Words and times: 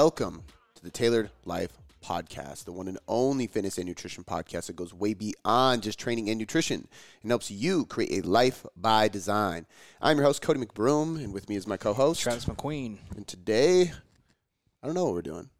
Welcome 0.00 0.44
to 0.76 0.84
the 0.84 0.92
Tailored 0.92 1.30
Life 1.44 1.72
Podcast, 2.04 2.66
the 2.66 2.70
one 2.70 2.86
and 2.86 3.00
only 3.08 3.48
fitness 3.48 3.78
and 3.78 3.88
nutrition 3.88 4.22
podcast 4.22 4.66
that 4.66 4.76
goes 4.76 4.94
way 4.94 5.12
beyond 5.12 5.82
just 5.82 5.98
training 5.98 6.30
and 6.30 6.38
nutrition 6.38 6.86
and 7.20 7.32
helps 7.32 7.50
you 7.50 7.84
create 7.84 8.24
a 8.24 8.28
life 8.28 8.64
by 8.76 9.08
design. 9.08 9.66
I'm 10.00 10.18
your 10.18 10.26
host, 10.26 10.40
Cody 10.40 10.64
McBroom, 10.64 11.16
and 11.16 11.32
with 11.32 11.48
me 11.48 11.56
is 11.56 11.66
my 11.66 11.76
co 11.76 11.94
host. 11.94 12.20
Travis 12.20 12.44
McQueen. 12.44 12.98
And 13.16 13.26
today, 13.26 13.90
I 14.80 14.86
don't 14.86 14.94
know 14.94 15.04
what 15.04 15.14
we're 15.14 15.22
doing. 15.22 15.50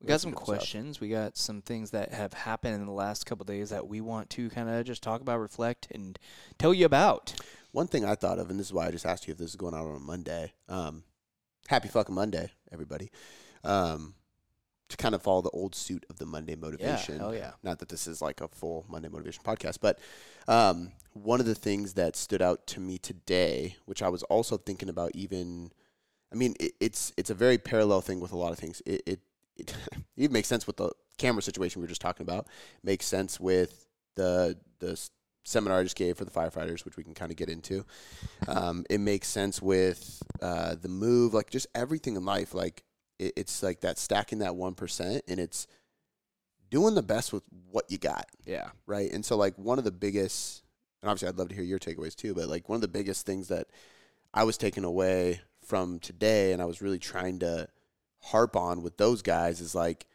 We 0.00 0.08
got 0.08 0.22
some 0.22 0.32
questions. 0.32 1.00
We 1.00 1.08
got 1.08 1.36
some 1.36 1.62
things 1.62 1.92
that 1.92 2.12
have 2.12 2.32
happened 2.32 2.74
in 2.74 2.84
the 2.84 2.90
last 2.90 3.26
couple 3.26 3.44
days 3.44 3.70
that 3.70 3.86
we 3.86 4.00
want 4.00 4.28
to 4.30 4.50
kind 4.50 4.68
of 4.68 4.84
just 4.86 5.04
talk 5.04 5.20
about, 5.20 5.38
reflect, 5.38 5.86
and 5.92 6.18
tell 6.58 6.74
you 6.74 6.84
about. 6.84 7.32
One 7.70 7.86
thing 7.86 8.04
I 8.04 8.16
thought 8.16 8.40
of, 8.40 8.50
and 8.50 8.58
this 8.58 8.66
is 8.66 8.72
why 8.72 8.88
I 8.88 8.90
just 8.90 9.06
asked 9.06 9.28
you 9.28 9.32
if 9.32 9.38
this 9.38 9.50
is 9.50 9.56
going 9.56 9.74
out 9.74 9.86
on 9.86 9.94
a 9.94 10.00
Monday. 10.00 10.52
Um, 10.68 11.04
happy 11.68 11.86
fucking 11.86 12.12
Monday, 12.12 12.50
everybody. 12.72 13.12
Um, 13.64 14.14
to 14.88 14.96
kind 14.96 15.14
of 15.14 15.22
follow 15.22 15.42
the 15.42 15.50
old 15.50 15.74
suit 15.74 16.04
of 16.08 16.18
the 16.18 16.26
Monday 16.26 16.54
motivation. 16.54 17.20
Yeah, 17.20 17.32
yeah. 17.32 17.50
Not 17.62 17.78
that 17.80 17.88
this 17.88 18.06
is 18.06 18.22
like 18.22 18.40
a 18.40 18.48
full 18.48 18.86
Monday 18.88 19.08
motivation 19.08 19.42
podcast, 19.44 19.78
but 19.80 19.98
um, 20.46 20.92
one 21.12 21.40
of 21.40 21.46
the 21.46 21.54
things 21.54 21.94
that 21.94 22.16
stood 22.16 22.40
out 22.40 22.66
to 22.68 22.80
me 22.80 22.98
today, 22.98 23.76
which 23.84 24.02
I 24.02 24.08
was 24.08 24.22
also 24.24 24.56
thinking 24.56 24.88
about, 24.88 25.12
even, 25.14 25.72
I 26.32 26.36
mean, 26.36 26.54
it, 26.58 26.72
it's 26.80 27.12
it's 27.16 27.30
a 27.30 27.34
very 27.34 27.58
parallel 27.58 28.00
thing 28.00 28.20
with 28.20 28.32
a 28.32 28.38
lot 28.38 28.52
of 28.52 28.58
things. 28.58 28.80
It 28.86 29.02
it, 29.06 29.20
it 29.56 29.74
even 30.16 30.32
makes 30.32 30.48
sense 30.48 30.66
with 30.66 30.78
the 30.78 30.90
camera 31.18 31.42
situation 31.42 31.80
we 31.80 31.84
were 31.84 31.88
just 31.88 32.00
talking 32.00 32.24
about. 32.24 32.46
Makes 32.82 33.06
sense 33.06 33.38
with 33.38 33.86
the 34.14 34.56
the 34.78 34.98
seminar 35.44 35.80
I 35.80 35.82
just 35.82 35.96
gave 35.96 36.16
for 36.16 36.24
the 36.24 36.30
firefighters, 36.30 36.84
which 36.84 36.96
we 36.96 37.04
can 37.04 37.14
kind 37.14 37.30
of 37.30 37.36
get 37.36 37.48
into. 37.48 37.84
Um, 38.46 38.84
it 38.88 39.00
makes 39.00 39.28
sense 39.28 39.60
with 39.60 40.22
uh, 40.40 40.76
the 40.80 40.88
move, 40.88 41.34
like 41.34 41.50
just 41.50 41.66
everything 41.74 42.16
in 42.16 42.24
life. 42.24 42.54
Like 42.54 42.84
it, 43.18 43.32
it's 43.36 43.62
like 43.62 43.80
that 43.80 43.98
stacking 43.98 44.38
that 44.40 44.56
one 44.56 44.74
percent, 44.74 45.22
and 45.28 45.38
it's 45.40 45.66
doing 46.70 46.94
the 46.94 47.02
best 47.02 47.32
with 47.32 47.42
what 47.70 47.84
you 47.90 47.96
got, 47.98 48.26
Yeah. 48.44 48.70
right? 48.86 49.10
And 49.10 49.24
so 49.24 49.36
like 49.36 49.56
one 49.56 49.78
of 49.78 49.84
the 49.84 49.90
biggest, 49.90 50.62
and 51.02 51.08
obviously 51.10 51.28
I'd 51.28 51.38
love 51.38 51.48
to 51.48 51.54
hear 51.54 51.64
your 51.64 51.78
takeaways 51.78 52.14
too, 52.14 52.34
but 52.34 52.48
like 52.48 52.68
one 52.68 52.76
of 52.76 52.82
the 52.82 52.88
biggest 52.88 53.24
things 53.24 53.48
that 53.48 53.68
I 54.34 54.44
was 54.44 54.58
taking 54.58 54.84
away 54.84 55.40
from 55.64 55.98
today, 55.98 56.52
and 56.52 56.60
I 56.60 56.66
was 56.66 56.82
really 56.82 56.98
trying 56.98 57.38
to 57.38 57.68
harp 58.20 58.54
on 58.56 58.82
with 58.82 58.96
those 58.98 59.22
guys 59.22 59.60
is 59.60 59.74
like 59.74 60.06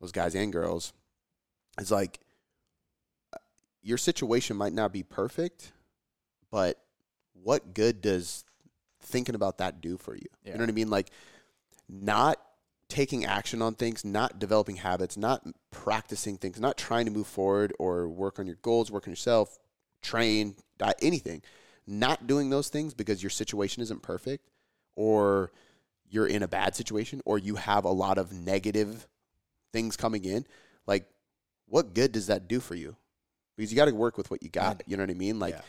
those 0.00 0.12
guys 0.12 0.34
and 0.36 0.52
girls 0.52 0.92
is 1.80 1.90
like 1.90 2.20
your 3.82 3.98
situation 3.98 4.56
might 4.56 4.72
not 4.72 4.92
be 4.92 5.02
perfect, 5.02 5.72
but 6.50 6.78
what 7.42 7.74
good 7.74 8.00
does 8.00 8.44
thinking 9.00 9.34
about 9.34 9.58
that 9.58 9.80
do 9.80 9.96
for 9.96 10.14
you? 10.14 10.26
You 10.44 10.52
know 10.54 10.60
what 10.60 10.68
I 10.68 10.72
mean? 10.72 10.90
Like 10.90 11.10
not 11.88 12.38
taking 12.88 13.24
action 13.24 13.60
on 13.60 13.74
things, 13.74 14.04
not 14.04 14.38
developing 14.38 14.76
habits, 14.76 15.16
not 15.16 15.46
practicing 15.70 16.38
things, 16.38 16.58
not 16.58 16.76
trying 16.78 17.04
to 17.04 17.10
move 17.10 17.26
forward 17.26 17.72
or 17.78 18.08
work 18.08 18.38
on 18.38 18.46
your 18.46 18.56
goals, 18.62 18.90
work 18.90 19.06
on 19.06 19.12
yourself, 19.12 19.58
train, 20.02 20.56
diet, 20.78 20.96
anything. 21.02 21.42
Not 21.86 22.26
doing 22.26 22.50
those 22.50 22.68
things 22.68 22.94
because 22.94 23.22
your 23.22 23.30
situation 23.30 23.82
isn't 23.82 24.02
perfect 24.02 24.48
or 24.96 25.52
you're 26.10 26.26
in 26.26 26.42
a 26.42 26.48
bad 26.48 26.74
situation 26.74 27.20
or 27.24 27.38
you 27.38 27.56
have 27.56 27.84
a 27.84 27.90
lot 27.90 28.18
of 28.18 28.32
negative 28.32 29.06
things 29.72 29.96
coming 29.96 30.24
in. 30.24 30.46
Like 30.86 31.06
what 31.66 31.94
good 31.94 32.12
does 32.12 32.26
that 32.28 32.48
do 32.48 32.60
for 32.60 32.74
you? 32.74 32.96
Because 33.56 33.72
you 33.72 33.76
got 33.76 33.86
to 33.86 33.94
work 33.94 34.16
with 34.16 34.30
what 34.30 34.42
you 34.42 34.48
got. 34.48 34.78
Mm. 34.78 34.82
You 34.86 34.96
know 34.96 35.02
what 35.02 35.10
I 35.10 35.14
mean? 35.14 35.38
Like 35.38 35.54
Yeah. 35.54 35.60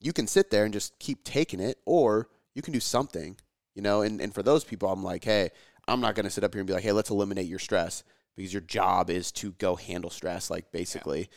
you 0.00 0.12
can 0.12 0.26
sit 0.26 0.50
there 0.50 0.64
and 0.64 0.72
just 0.72 0.98
keep 0.98 1.24
taking 1.24 1.60
it, 1.60 1.78
or 1.84 2.28
you 2.54 2.62
can 2.62 2.72
do 2.72 2.80
something, 2.80 3.36
you 3.74 3.82
know. 3.82 4.02
And, 4.02 4.20
and 4.20 4.34
for 4.34 4.42
those 4.42 4.64
people, 4.64 4.90
I'm 4.90 5.02
like, 5.02 5.24
hey, 5.24 5.50
I'm 5.86 6.00
not 6.00 6.14
going 6.14 6.24
to 6.24 6.30
sit 6.30 6.44
up 6.44 6.54
here 6.54 6.60
and 6.60 6.66
be 6.66 6.72
like, 6.72 6.82
hey, 6.82 6.92
let's 6.92 7.10
eliminate 7.10 7.46
your 7.46 7.58
stress 7.58 8.04
because 8.36 8.52
your 8.52 8.62
job 8.62 9.10
is 9.10 9.30
to 9.32 9.52
go 9.52 9.76
handle 9.76 10.10
stress. 10.10 10.50
Like 10.50 10.72
basically, 10.72 11.28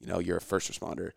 you 0.00 0.06
know, 0.06 0.18
you're 0.18 0.36
a 0.36 0.40
first 0.40 0.70
responder. 0.70 1.12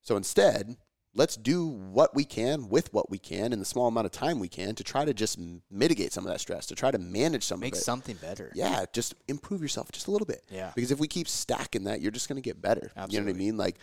So 0.00 0.16
instead, 0.16 0.76
let's 1.14 1.36
do 1.36 1.66
what 1.66 2.14
we 2.14 2.24
can 2.24 2.68
with 2.70 2.92
what 2.94 3.10
we 3.10 3.18
can 3.18 3.52
in 3.52 3.58
the 3.58 3.64
small 3.64 3.86
amount 3.86 4.06
of 4.06 4.12
time 4.12 4.40
we 4.40 4.48
can 4.48 4.74
to 4.74 4.82
try 4.82 5.04
to 5.04 5.12
just 5.12 5.38
mitigate 5.70 6.12
some 6.12 6.24
of 6.24 6.32
that 6.32 6.40
stress, 6.40 6.66
to 6.66 6.74
try 6.74 6.90
to 6.90 6.98
manage 6.98 7.44
some 7.44 7.60
Make 7.60 7.74
of 7.74 7.78
it. 7.78 7.82
something 7.82 8.16
better. 8.16 8.50
Yeah, 8.54 8.86
just 8.92 9.14
improve 9.28 9.60
yourself 9.60 9.92
just 9.92 10.06
a 10.06 10.10
little 10.10 10.26
bit. 10.26 10.42
Yeah. 10.50 10.72
Because 10.74 10.90
if 10.90 10.98
we 10.98 11.06
keep 11.06 11.28
stacking 11.28 11.84
that, 11.84 12.00
you're 12.00 12.10
just 12.10 12.28
going 12.28 12.42
to 12.42 12.42
get 12.42 12.62
better. 12.62 12.90
You 13.10 13.20
know 13.20 13.26
what 13.26 13.34
I 13.34 13.38
mean? 13.38 13.56
Like 13.58 13.76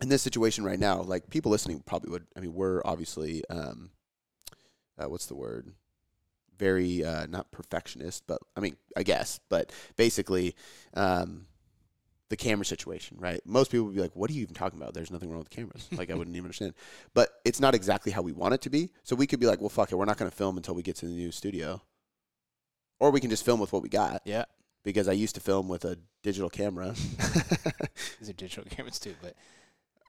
in 0.00 0.08
this 0.08 0.22
situation 0.22 0.64
right 0.64 0.78
now, 0.78 1.02
like 1.02 1.28
people 1.30 1.50
listening 1.50 1.82
probably 1.84 2.10
would. 2.12 2.26
I 2.36 2.40
mean, 2.40 2.54
we're 2.54 2.80
obviously, 2.84 3.42
um, 3.50 3.90
uh, 4.98 5.08
what's 5.08 5.26
the 5.26 5.34
word? 5.34 5.72
Very 6.58 7.04
uh, 7.04 7.26
not 7.26 7.50
perfectionist, 7.52 8.24
but 8.26 8.38
I 8.56 8.60
mean, 8.60 8.76
I 8.96 9.02
guess, 9.02 9.40
but 9.50 9.72
basically, 9.96 10.54
um, 10.94 11.46
the 12.30 12.36
camera 12.36 12.64
situation, 12.64 13.18
right? 13.20 13.40
Most 13.44 13.70
people 13.70 13.86
would 13.86 13.94
be 13.94 14.00
like, 14.00 14.16
"What 14.16 14.30
are 14.30 14.32
you 14.32 14.42
even 14.42 14.54
talking 14.54 14.80
about? 14.80 14.94
There's 14.94 15.10
nothing 15.10 15.28
wrong 15.28 15.38
with 15.40 15.50
the 15.50 15.54
cameras." 15.56 15.86
Like, 15.98 16.10
I 16.10 16.14
wouldn't 16.14 16.34
even 16.34 16.46
understand. 16.46 16.72
But 17.14 17.28
it's 17.44 17.60
not 17.60 17.74
exactly 17.74 18.10
how 18.10 18.22
we 18.22 18.32
want 18.32 18.54
it 18.54 18.62
to 18.62 18.70
be. 18.70 18.90
So 19.02 19.14
we 19.14 19.26
could 19.26 19.38
be 19.38 19.46
like, 19.46 19.60
"Well, 19.60 19.68
fuck 19.68 19.92
it, 19.92 19.96
we're 19.96 20.06
not 20.06 20.16
going 20.16 20.30
to 20.30 20.36
film 20.36 20.56
until 20.56 20.74
we 20.74 20.82
get 20.82 20.96
to 20.96 21.06
the 21.06 21.12
new 21.12 21.30
studio," 21.30 21.82
or 22.98 23.10
we 23.10 23.20
can 23.20 23.28
just 23.30 23.44
film 23.44 23.60
with 23.60 23.72
what 23.74 23.82
we 23.82 23.90
got 23.90 24.22
Yeah. 24.24 24.46
because 24.82 25.08
I 25.08 25.12
used 25.12 25.34
to 25.34 25.40
film 25.42 25.68
with 25.68 25.84
a 25.84 25.98
digital 26.22 26.48
camera. 26.48 26.94
These 28.18 28.30
are 28.30 28.32
digital 28.32 28.64
cameras 28.64 28.98
too, 28.98 29.14
but 29.20 29.34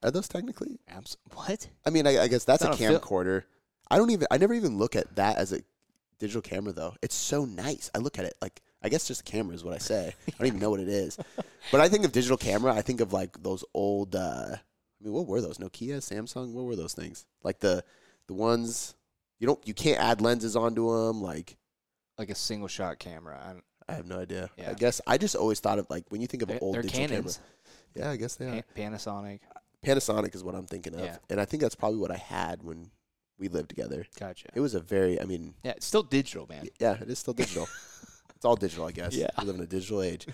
Are 0.02 0.12
those 0.12 0.30
technically? 0.30 0.80
abs- 0.88 1.18
what? 1.34 1.68
I 1.86 1.90
mean, 1.90 2.08
I, 2.08 2.24
I 2.24 2.28
guess 2.30 2.46
that's 2.46 2.64
a 2.64 2.70
a 2.72 2.76
fil- 2.78 3.00
camcorder. 3.02 3.44
I 3.90 3.98
don't 3.98 4.10
even. 4.12 4.28
I 4.32 4.38
never 4.38 4.54
even 4.54 4.78
look 4.78 4.96
at 4.96 5.16
that 5.16 5.38
as 5.38 5.54
a 5.54 5.62
digital 6.20 6.42
camera 6.42 6.74
though. 6.74 6.96
It's 7.02 7.16
so 7.16 7.46
nice. 7.46 7.90
I 7.96 8.00
look 8.00 8.18
at 8.20 8.26
it 8.26 8.36
like 8.42 8.62
I 8.84 8.90
guess 8.90 9.08
just 9.08 9.22
a 9.22 9.24
camera 9.24 9.56
is 9.56 9.64
what 9.64 9.74
I 9.74 9.78
say. 9.78 10.14
I 10.28 10.32
don't 10.38 10.48
even 10.48 10.60
know 10.60 10.70
what 10.70 10.80
it 10.80 10.90
is. 10.90 11.18
But 11.72 11.82
I 11.82 11.90
think 11.90 12.06
of 12.06 12.14
digital 12.14 12.38
camera. 12.38 12.74
I 12.74 12.82
think 12.82 13.02
of 13.02 13.12
like 13.12 13.44
those 13.44 13.66
old. 13.74 14.16
uh 14.16 14.56
I 14.56 15.04
mean, 15.04 15.14
what 15.14 15.28
were 15.28 15.42
those? 15.42 15.58
Nokia, 15.58 15.98
Samsung. 15.98 16.54
What 16.54 16.64
were 16.66 16.76
those 16.78 16.94
things? 16.94 17.26
Like 17.44 17.60
the 17.60 17.84
the 18.28 18.34
ones 18.34 18.96
you 19.40 19.48
don't 19.48 19.60
you 19.68 19.74
can't 19.74 20.00
add 20.00 20.22
lenses 20.22 20.56
onto 20.56 20.90
them. 20.92 21.22
Like 21.22 21.58
Like 22.18 22.30
a 22.30 22.36
single 22.36 22.68
shot 22.70 23.00
camera. 23.00 23.40
I 23.44 23.52
don't- 23.54 23.64
I 23.90 23.94
have 23.94 24.06
no 24.06 24.20
idea. 24.20 24.50
Yeah. 24.58 24.72
I 24.72 24.74
guess 24.74 25.00
I 25.08 25.18
just 25.18 25.34
always 25.36 25.60
thought 25.62 25.80
of 25.80 25.90
like 25.90 26.04
when 26.10 26.20
you 26.20 26.28
think 26.28 26.44
of 26.44 26.50
They're, 26.50 26.60
old 26.62 26.76
they're 26.76 26.82
digital 26.82 27.08
Canons. 27.08 27.40
camera. 27.96 28.08
Yeah, 28.08 28.12
I 28.12 28.16
guess 28.18 28.36
they 28.36 28.46
are. 28.48 28.62
Pa- 28.62 28.68
Panasonic. 28.82 29.40
Panasonic 29.86 30.36
is 30.36 30.44
what 30.44 30.56
I'm 30.56 30.66
thinking 30.66 30.94
of, 30.96 31.02
Yeah. 31.06 31.18
and 31.30 31.40
I 31.40 31.46
think 31.46 31.62
that's 31.64 31.76
probably 31.76 31.98
what 32.00 32.12
I 32.12 32.18
had 32.18 32.64
when 32.64 32.92
we 33.40 33.48
lived 33.50 33.70
together. 33.70 34.06
Gotcha. 34.20 34.48
It 34.56 34.60
was 34.60 34.74
a 34.76 34.80
very, 34.80 35.20
I 35.22 35.26
mean, 35.26 35.54
Yeah, 35.64 35.72
it's 35.72 35.86
still 35.86 36.04
digital, 36.04 36.48
man. 36.48 36.68
yeah, 36.80 36.94
it 37.02 37.10
is 37.10 37.20
still 37.20 37.34
digital. 37.34 37.68
it's 38.36 38.46
all 38.46 38.56
digital, 38.56 38.86
I 38.86 38.92
guess. 38.92 39.16
Yeah. 39.16 39.28
we 39.40 39.46
live 39.46 39.56
in 39.56 39.62
a 39.62 39.68
digital 39.68 40.02
age. 40.02 40.28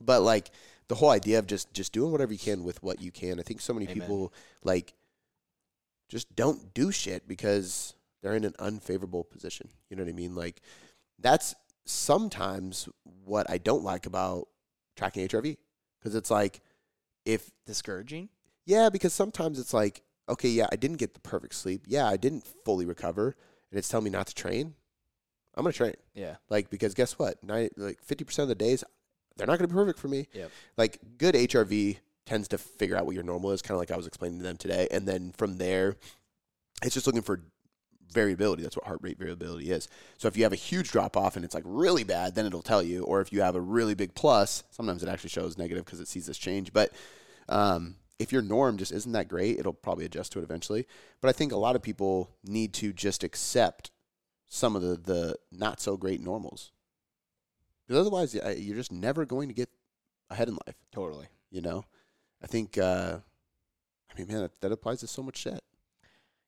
but 0.00 0.22
like 0.22 0.50
the 0.88 0.94
whole 0.94 1.10
idea 1.10 1.38
of 1.38 1.46
just 1.46 1.72
just 1.72 1.92
doing 1.92 2.12
whatever 2.12 2.32
you 2.32 2.38
can 2.38 2.62
with 2.64 2.82
what 2.82 3.00
you 3.00 3.10
can. 3.10 3.40
I 3.40 3.42
think 3.42 3.60
so 3.60 3.72
many 3.72 3.86
Amen. 3.86 4.00
people 4.00 4.32
like 4.62 4.92
just 6.10 6.34
don't 6.36 6.74
do 6.74 6.92
shit 6.92 7.26
because 7.26 7.94
they're 8.22 8.36
in 8.36 8.44
an 8.44 8.54
unfavorable 8.58 9.24
position. 9.24 9.68
You 9.88 9.96
know 9.96 10.02
what 10.02 10.10
I 10.10 10.14
mean? 10.14 10.34
Like 10.34 10.60
that's 11.18 11.54
sometimes 11.86 12.88
what 13.24 13.48
I 13.50 13.58
don't 13.58 13.82
like 13.84 14.04
about 14.06 14.48
tracking 14.96 15.26
HRV 15.28 15.56
because 15.98 16.14
it's 16.14 16.30
like 16.30 16.60
if 17.24 17.50
Discouraging. 17.66 18.28
yeah, 18.66 18.90
because 18.90 19.14
sometimes 19.14 19.58
it's 19.58 19.72
like, 19.72 20.02
okay, 20.28 20.48
yeah, 20.48 20.66
I 20.72 20.76
didn't 20.76 20.96
get 20.98 21.14
the 21.14 21.20
perfect 21.20 21.54
sleep. 21.54 21.84
Yeah, 21.86 22.06
I 22.06 22.16
didn't 22.16 22.46
fully 22.64 22.86
recover, 22.86 23.36
and 23.70 23.78
it's 23.78 23.88
telling 23.88 24.04
me 24.04 24.10
not 24.10 24.26
to 24.28 24.34
train. 24.34 24.74
I'm 25.56 25.62
gonna 25.64 25.72
train, 25.72 25.94
Yeah. 26.14 26.36
like 26.50 26.68
because 26.70 26.94
guess 26.94 27.18
what? 27.18 27.42
Nine, 27.44 27.68
like 27.76 28.02
fifty 28.02 28.24
percent 28.24 28.44
of 28.44 28.48
the 28.48 28.54
days, 28.64 28.82
they're 29.36 29.46
not 29.46 29.58
gonna 29.58 29.68
be 29.68 29.74
perfect 29.74 29.98
for 30.00 30.08
me. 30.08 30.26
Yeah. 30.32 30.46
Like 30.76 30.98
good 31.18 31.34
HRV 31.36 31.98
tends 32.26 32.48
to 32.48 32.58
figure 32.58 32.96
out 32.96 33.06
what 33.06 33.14
your 33.14 33.22
normal 33.24 33.52
is, 33.52 33.62
kind 33.62 33.74
of 33.76 33.78
like 33.78 33.90
I 33.90 33.96
was 33.96 34.06
explaining 34.06 34.38
to 34.38 34.44
them 34.44 34.56
today, 34.56 34.88
and 34.90 35.06
then 35.06 35.32
from 35.36 35.58
there, 35.58 35.96
it's 36.82 36.94
just 36.94 37.06
looking 37.06 37.22
for 37.22 37.40
variability. 38.12 38.62
That's 38.62 38.76
what 38.76 38.86
heart 38.86 39.00
rate 39.02 39.18
variability 39.18 39.70
is. 39.70 39.88
So 40.18 40.28
if 40.28 40.36
you 40.36 40.42
have 40.44 40.52
a 40.52 40.56
huge 40.56 40.90
drop 40.90 41.16
off 41.16 41.36
and 41.36 41.44
it's 41.44 41.54
like 41.54 41.64
really 41.66 42.04
bad, 42.04 42.34
then 42.34 42.46
it'll 42.46 42.62
tell 42.62 42.82
you. 42.82 43.02
Or 43.04 43.20
if 43.20 43.32
you 43.32 43.40
have 43.42 43.56
a 43.56 43.60
really 43.60 43.94
big 43.94 44.14
plus, 44.14 44.62
sometimes 44.70 45.02
it 45.02 45.08
actually 45.08 45.30
shows 45.30 45.58
negative 45.58 45.84
because 45.84 46.00
it 46.00 46.08
sees 46.08 46.26
this 46.26 46.38
change. 46.38 46.72
But 46.72 46.92
um, 47.48 47.96
if 48.18 48.32
your 48.32 48.42
norm 48.42 48.76
just 48.76 48.92
isn't 48.92 49.12
that 49.12 49.28
great, 49.28 49.58
it'll 49.58 49.72
probably 49.72 50.04
adjust 50.04 50.32
to 50.32 50.38
it 50.38 50.44
eventually. 50.44 50.86
But 51.20 51.28
I 51.28 51.32
think 51.32 51.52
a 51.52 51.56
lot 51.56 51.76
of 51.76 51.82
people 51.82 52.30
need 52.44 52.72
to 52.74 52.92
just 52.92 53.24
accept 53.24 53.90
some 54.48 54.76
of 54.76 54.82
the 54.82 54.96
the 54.96 55.36
not 55.50 55.80
so 55.80 55.96
great 55.96 56.20
normals. 56.20 56.70
Because 57.86 58.00
otherwise, 58.00 58.34
you're 58.34 58.76
just 58.76 58.92
never 58.92 59.24
going 59.26 59.48
to 59.48 59.54
get 59.54 59.68
ahead 60.30 60.48
in 60.48 60.54
life. 60.66 60.76
Totally. 60.92 61.26
You 61.50 61.60
know, 61.60 61.84
I 62.42 62.46
think. 62.46 62.78
Uh, 62.78 63.18
I 64.14 64.18
mean, 64.18 64.28
man, 64.28 64.42
that, 64.42 64.60
that 64.60 64.72
applies 64.72 65.00
to 65.00 65.08
so 65.08 65.22
much 65.22 65.38
shit. 65.38 65.60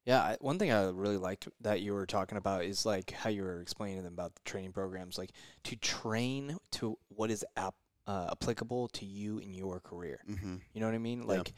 Yeah, 0.04 0.20
I, 0.20 0.36
one 0.40 0.56
thing 0.56 0.70
I 0.70 0.84
really 0.90 1.16
liked 1.16 1.48
that 1.62 1.80
you 1.80 1.92
were 1.92 2.06
talking 2.06 2.38
about 2.38 2.64
is 2.64 2.86
like 2.86 3.10
how 3.10 3.28
you 3.28 3.42
were 3.42 3.60
explaining 3.60 4.04
them 4.04 4.12
about 4.12 4.36
the 4.36 4.42
training 4.44 4.72
programs, 4.72 5.18
like 5.18 5.32
to 5.64 5.74
train 5.74 6.58
to 6.72 6.96
what 7.08 7.28
is 7.30 7.44
ap- 7.56 7.74
uh, 8.06 8.28
applicable 8.32 8.88
to 8.88 9.04
you 9.04 9.38
in 9.38 9.52
your 9.54 9.80
career. 9.80 10.20
Mm-hmm. 10.28 10.56
You 10.72 10.80
know 10.80 10.86
what 10.86 10.94
I 10.94 10.98
mean? 10.98 11.20
Yeah. 11.20 11.38
Like 11.38 11.52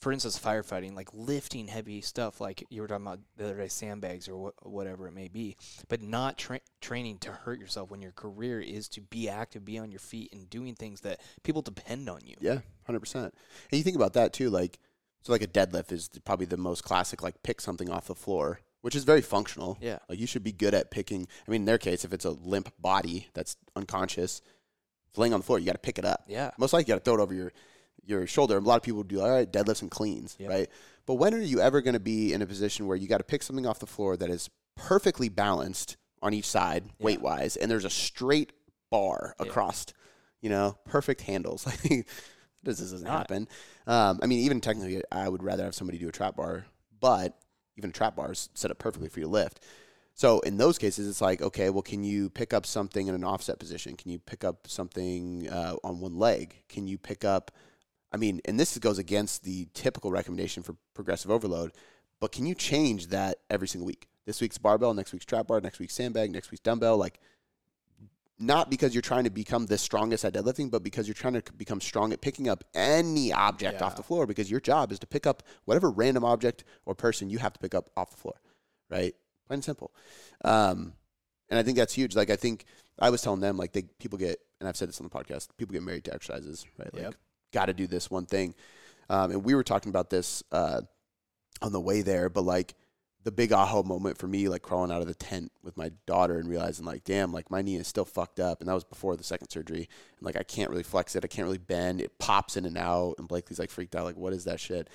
for 0.00 0.12
instance, 0.12 0.38
firefighting, 0.38 0.94
like 0.94 1.08
lifting 1.12 1.68
heavy 1.68 2.00
stuff, 2.00 2.40
like 2.40 2.62
you 2.68 2.82
were 2.82 2.88
talking 2.88 3.06
about 3.06 3.20
the 3.36 3.44
other 3.44 3.56
day, 3.56 3.68
sandbags 3.68 4.28
or 4.28 4.52
wh- 4.52 4.66
whatever 4.66 5.08
it 5.08 5.12
may 5.12 5.28
be, 5.28 5.56
but 5.88 6.02
not 6.02 6.38
tra- 6.38 6.60
training 6.80 7.18
to 7.18 7.32
hurt 7.32 7.58
yourself 7.58 7.90
when 7.90 8.02
your 8.02 8.12
career 8.12 8.60
is 8.60 8.88
to 8.90 9.00
be 9.00 9.28
active, 9.28 9.64
be 9.64 9.78
on 9.78 9.90
your 9.90 10.00
feet, 10.00 10.32
and 10.32 10.50
doing 10.50 10.74
things 10.74 11.00
that 11.00 11.20
people 11.42 11.62
depend 11.62 12.08
on 12.08 12.20
you. 12.24 12.36
Yeah, 12.40 12.58
hundred 12.84 13.00
percent. 13.00 13.34
And 13.70 13.78
you 13.78 13.82
think 13.82 13.96
about 13.96 14.12
that 14.14 14.32
too, 14.32 14.50
like 14.50 14.78
so, 15.22 15.32
like 15.32 15.42
a 15.42 15.48
deadlift 15.48 15.90
is 15.90 16.08
probably 16.24 16.46
the 16.46 16.56
most 16.56 16.84
classic. 16.84 17.22
Like 17.22 17.42
pick 17.42 17.60
something 17.60 17.90
off 17.90 18.06
the 18.06 18.14
floor, 18.14 18.60
which 18.82 18.94
is 18.94 19.04
very 19.04 19.22
functional. 19.22 19.78
Yeah. 19.80 19.98
Like 20.08 20.20
you 20.20 20.26
should 20.26 20.44
be 20.44 20.52
good 20.52 20.74
at 20.74 20.90
picking. 20.90 21.26
I 21.46 21.50
mean, 21.50 21.62
in 21.62 21.66
their 21.66 21.78
case, 21.78 22.04
if 22.04 22.12
it's 22.12 22.24
a 22.24 22.30
limp 22.30 22.70
body 22.78 23.28
that's 23.34 23.56
unconscious, 23.74 24.42
laying 25.18 25.32
on 25.34 25.40
the 25.40 25.46
floor, 25.46 25.58
you 25.58 25.66
got 25.66 25.72
to 25.72 25.78
pick 25.78 25.98
it 25.98 26.04
up. 26.04 26.24
Yeah. 26.28 26.50
Most 26.58 26.72
likely, 26.72 26.90
you 26.90 26.94
got 26.96 27.04
to 27.04 27.10
throw 27.10 27.20
it 27.20 27.22
over 27.22 27.34
your 27.34 27.52
your 28.04 28.26
shoulder. 28.26 28.56
A 28.56 28.60
lot 28.60 28.76
of 28.76 28.82
people 28.82 29.02
do 29.02 29.20
all 29.20 29.30
right, 29.30 29.50
deadlifts 29.50 29.82
and 29.82 29.90
cleans, 29.90 30.36
Yep. 30.38 30.48
right? 30.50 30.68
But 31.06 31.14
when 31.14 31.34
are 31.34 31.40
you 31.40 31.60
ever 31.60 31.80
going 31.80 31.94
to 31.94 32.00
be 32.00 32.32
in 32.32 32.40
a 32.42 32.46
position 32.46 32.86
where 32.86 32.96
you 32.96 33.08
got 33.08 33.18
to 33.18 33.24
pick 33.24 33.42
something 33.42 33.66
off 33.66 33.80
the 33.80 33.86
floor 33.86 34.16
that 34.16 34.30
is 34.30 34.48
perfectly 34.76 35.28
balanced 35.28 35.96
on 36.22 36.32
each 36.32 36.46
side, 36.48 36.84
Yeah. 36.98 37.04
weight 37.04 37.20
wise, 37.20 37.56
and 37.56 37.68
there's 37.70 37.84
a 37.84 37.90
straight 37.90 38.52
bar 38.90 39.34
Yeah. 39.40 39.46
across, 39.46 39.86
you 40.40 40.50
know, 40.50 40.78
perfect 40.84 41.22
handles? 41.22 41.66
Like 41.82 42.06
this 42.62 42.78
doesn't 42.78 43.02
Not. 43.02 43.12
happen. 43.30 43.48
Um, 43.86 44.18
I 44.22 44.26
mean, 44.26 44.40
even 44.40 44.60
technically, 44.60 45.02
I 45.12 45.28
would 45.28 45.42
rather 45.42 45.62
have 45.64 45.74
somebody 45.74 45.98
do 45.98 46.08
a 46.08 46.12
trap 46.12 46.36
bar, 46.36 46.66
but 47.00 47.36
even 47.76 47.90
a 47.90 47.92
trap 47.92 48.16
bar 48.16 48.32
is 48.32 48.48
set 48.54 48.70
up 48.72 48.78
perfectly 48.78 49.08
for 49.08 49.20
you 49.20 49.26
to 49.26 49.30
lift. 49.30 49.60
So 50.16 50.40
in 50.40 50.56
those 50.56 50.78
cases, 50.78 51.06
it's 51.06 51.20
like, 51.20 51.42
okay, 51.42 51.68
well, 51.68 51.82
can 51.82 52.02
you 52.02 52.30
pick 52.30 52.54
up 52.54 52.64
something 52.64 53.06
in 53.06 53.14
an 53.14 53.22
offset 53.22 53.58
position? 53.58 53.96
Can 53.96 54.10
you 54.10 54.18
pick 54.18 54.44
up 54.44 54.66
something 54.66 55.46
uh, 55.50 55.76
on 55.84 56.00
one 56.00 56.16
leg? 56.16 56.62
Can 56.70 56.88
you 56.88 56.96
pick 56.96 57.22
up? 57.22 57.50
I 58.12 58.16
mean, 58.16 58.40
and 58.46 58.58
this 58.58 58.78
goes 58.78 58.98
against 58.98 59.44
the 59.44 59.68
typical 59.74 60.10
recommendation 60.10 60.62
for 60.62 60.74
progressive 60.94 61.30
overload, 61.30 61.72
but 62.18 62.32
can 62.32 62.46
you 62.46 62.54
change 62.54 63.08
that 63.08 63.40
every 63.50 63.68
single 63.68 63.86
week? 63.86 64.08
This 64.24 64.40
week's 64.40 64.56
barbell, 64.56 64.94
next 64.94 65.12
week's 65.12 65.26
trap 65.26 65.48
bar, 65.48 65.60
next 65.60 65.80
week's 65.80 65.94
sandbag, 65.94 66.30
next 66.30 66.50
week's 66.50 66.62
dumbbell. 66.62 66.96
Like, 66.96 67.20
not 68.38 68.70
because 68.70 68.94
you're 68.94 69.02
trying 69.02 69.24
to 69.24 69.30
become 69.30 69.66
the 69.66 69.76
strongest 69.76 70.24
at 70.24 70.32
deadlifting, 70.32 70.70
but 70.70 70.82
because 70.82 71.06
you're 71.06 71.14
trying 71.14 71.34
to 71.34 71.42
become 71.58 71.80
strong 71.80 72.14
at 72.14 72.22
picking 72.22 72.48
up 72.48 72.64
any 72.74 73.34
object 73.34 73.82
off 73.82 73.96
the 73.96 74.02
floor. 74.02 74.26
Because 74.26 74.50
your 74.50 74.60
job 74.60 74.92
is 74.92 74.98
to 75.00 75.06
pick 75.06 75.26
up 75.26 75.42
whatever 75.66 75.90
random 75.90 76.24
object 76.24 76.64
or 76.86 76.94
person 76.94 77.28
you 77.28 77.36
have 77.38 77.52
to 77.52 77.60
pick 77.60 77.74
up 77.74 77.90
off 77.98 78.10
the 78.10 78.16
floor, 78.16 78.40
right? 78.88 79.14
Plain 79.46 79.56
and 79.58 79.64
simple. 79.64 79.92
Um, 80.44 80.92
and 81.48 81.58
I 81.58 81.62
think 81.62 81.76
that's 81.76 81.94
huge. 81.94 82.16
Like 82.16 82.30
I 82.30 82.36
think 82.36 82.64
I 82.98 83.10
was 83.10 83.22
telling 83.22 83.40
them 83.40 83.56
like 83.56 83.72
they 83.72 83.82
people 83.82 84.18
get, 84.18 84.40
and 84.60 84.68
I've 84.68 84.76
said 84.76 84.88
this 84.88 85.00
on 85.00 85.08
the 85.08 85.10
podcast, 85.10 85.48
people 85.56 85.72
get 85.72 85.82
married 85.82 86.04
to 86.04 86.14
exercises, 86.14 86.66
right? 86.78 86.92
Like 86.92 87.02
Yep. 87.02 87.14
got 87.52 87.66
to 87.66 87.74
do 87.74 87.86
this 87.86 88.10
one 88.10 88.26
thing. 88.26 88.54
Um, 89.08 89.30
and 89.30 89.44
we 89.44 89.54
were 89.54 89.62
talking 89.62 89.90
about 89.90 90.10
this 90.10 90.42
uh, 90.50 90.80
on 91.62 91.72
the 91.72 91.80
way 91.80 92.02
there, 92.02 92.28
but 92.28 92.42
like 92.42 92.74
the 93.22 93.32
big 93.32 93.52
aha 93.52 93.82
moment 93.82 94.18
for 94.18 94.28
me, 94.28 94.48
like 94.48 94.62
crawling 94.62 94.92
out 94.92 95.02
of 95.02 95.08
the 95.08 95.14
tent 95.14 95.50
with 95.62 95.76
my 95.76 95.90
daughter 96.06 96.38
and 96.38 96.48
realizing 96.48 96.84
like, 96.84 97.02
damn, 97.04 97.32
like 97.32 97.50
my 97.50 97.60
knee 97.60 97.74
is 97.76 97.88
still 97.88 98.04
fucked 98.04 98.38
up. 98.38 98.60
And 98.60 98.68
that 98.68 98.74
was 98.74 98.84
before 98.84 99.16
the 99.16 99.24
second 99.24 99.50
surgery. 99.50 99.88
And 100.18 100.22
like, 100.22 100.36
I 100.36 100.44
can't 100.44 100.70
really 100.70 100.84
flex 100.84 101.16
it. 101.16 101.24
I 101.24 101.28
can't 101.28 101.44
really 101.46 101.58
bend. 101.58 102.00
It 102.00 102.18
pops 102.20 102.56
in 102.56 102.64
and 102.64 102.78
out. 102.78 103.16
And 103.18 103.26
Blakely's 103.26 103.58
like 103.58 103.70
freaked 103.70 103.96
out. 103.96 104.04
Like, 104.04 104.16
what 104.16 104.32
is 104.32 104.44
that 104.44 104.60
shit? 104.60 104.88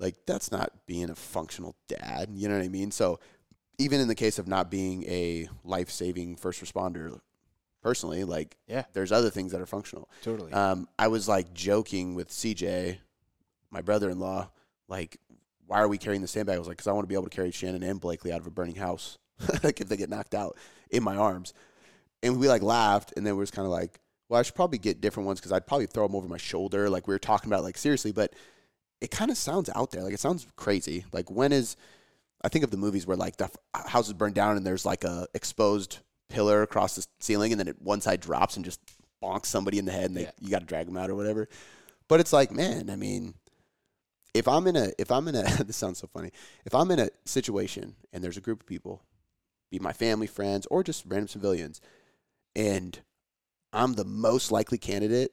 Like, 0.00 0.16
that's 0.26 0.50
not 0.50 0.72
being 0.86 1.08
a 1.08 1.14
functional 1.14 1.76
dad. 1.86 2.30
You 2.34 2.48
know 2.48 2.56
what 2.56 2.64
I 2.64 2.68
mean? 2.68 2.90
So 2.90 3.20
even 3.82 4.00
in 4.00 4.08
the 4.08 4.14
case 4.14 4.38
of 4.38 4.46
not 4.48 4.70
being 4.70 5.04
a 5.04 5.48
life 5.64 5.90
saving 5.90 6.36
first 6.36 6.62
responder, 6.62 7.18
personally, 7.82 8.24
like, 8.24 8.56
Yeah. 8.68 8.84
there's 8.92 9.10
other 9.12 9.28
things 9.30 9.52
that 9.52 9.60
are 9.60 9.66
functional. 9.66 10.08
Totally. 10.22 10.52
Um, 10.52 10.88
I 10.98 11.08
was 11.08 11.26
like 11.28 11.52
joking 11.52 12.14
with 12.14 12.30
CJ, 12.30 12.98
my 13.70 13.82
brother-in-law, 13.82 14.48
like, 14.88 15.18
why 15.66 15.80
are 15.80 15.88
we 15.88 15.98
carrying 15.98 16.22
the 16.22 16.28
sandbag? 16.28 16.56
I 16.56 16.58
was 16.58 16.68
like, 16.68 16.76
because 16.76 16.86
I 16.86 16.92
want 16.92 17.04
to 17.04 17.08
be 17.08 17.14
able 17.14 17.24
to 17.24 17.30
carry 17.30 17.50
Shannon 17.50 17.82
and 17.82 18.00
Blakely 18.00 18.32
out 18.32 18.40
of 18.40 18.46
a 18.46 18.50
burning 18.50 18.76
house, 18.76 19.18
like 19.64 19.80
if 19.80 19.88
they 19.88 19.96
get 19.96 20.10
knocked 20.10 20.34
out 20.34 20.56
in 20.90 21.02
my 21.02 21.16
arms. 21.16 21.54
And 22.22 22.38
we 22.38 22.48
like 22.48 22.62
laughed, 22.62 23.12
and 23.16 23.26
then 23.26 23.34
we 23.34 23.40
was 23.40 23.50
kind 23.50 23.66
of 23.66 23.72
like, 23.72 23.98
well, 24.28 24.38
I 24.38 24.42
should 24.42 24.54
probably 24.54 24.78
get 24.78 25.00
different 25.00 25.26
ones 25.26 25.40
because 25.40 25.50
I'd 25.52 25.66
probably 25.66 25.86
throw 25.86 26.06
them 26.06 26.14
over 26.14 26.28
my 26.28 26.36
shoulder, 26.36 26.88
like 26.88 27.08
we 27.08 27.14
were 27.14 27.18
talking 27.18 27.50
about, 27.50 27.64
like 27.64 27.76
seriously. 27.76 28.12
But 28.12 28.34
it 29.00 29.10
kind 29.10 29.30
of 29.30 29.36
sounds 29.36 29.68
out 29.74 29.90
there, 29.90 30.02
like 30.04 30.14
it 30.14 30.20
sounds 30.20 30.46
crazy. 30.56 31.04
Like 31.12 31.30
when 31.30 31.52
is 31.52 31.76
I 32.44 32.48
think 32.48 32.64
of 32.64 32.70
the 32.70 32.76
movies 32.76 33.06
where 33.06 33.16
like 33.16 33.36
the 33.36 33.44
f- 33.44 33.56
uh, 33.74 33.88
house 33.88 34.08
is 34.08 34.14
burned 34.14 34.34
down 34.34 34.56
and 34.56 34.66
there's 34.66 34.84
like 34.84 35.04
a 35.04 35.26
exposed 35.34 35.98
pillar 36.28 36.62
across 36.62 36.96
the 36.96 37.06
ceiling, 37.20 37.52
and 37.52 37.60
then 37.60 37.68
it, 37.68 37.80
one 37.80 38.00
side 38.00 38.20
drops 38.20 38.56
and 38.56 38.64
just 38.64 38.80
bonks 39.22 39.46
somebody 39.46 39.78
in 39.78 39.84
the 39.84 39.92
head, 39.92 40.06
and 40.06 40.16
they 40.16 40.22
Yeah. 40.22 40.30
you 40.40 40.50
got 40.50 40.60
to 40.60 40.66
drag 40.66 40.86
them 40.86 40.96
out 40.96 41.10
or 41.10 41.14
whatever. 41.14 41.48
But 42.08 42.20
it's 42.20 42.32
like, 42.32 42.50
man, 42.50 42.90
I 42.90 42.96
mean, 42.96 43.34
if 44.34 44.48
I'm 44.48 44.66
in 44.66 44.76
a 44.76 44.90
if 44.98 45.10
I'm 45.10 45.28
in 45.28 45.36
a 45.36 45.42
this 45.64 45.76
sounds 45.76 45.98
so 45.98 46.06
funny. 46.06 46.30
If 46.64 46.74
I'm 46.74 46.90
in 46.90 46.98
a 46.98 47.10
situation 47.24 47.94
and 48.12 48.24
there's 48.24 48.36
a 48.36 48.40
group 48.42 48.60
of 48.60 48.66
people, 48.66 49.02
be 49.70 49.78
my 49.78 49.92
family, 49.92 50.26
friends, 50.26 50.66
or 50.70 50.82
just 50.82 51.04
random 51.06 51.28
civilians, 51.28 51.80
and 52.56 52.98
I'm 53.72 53.94
the 53.94 54.04
most 54.04 54.50
likely 54.50 54.78
candidate 54.78 55.32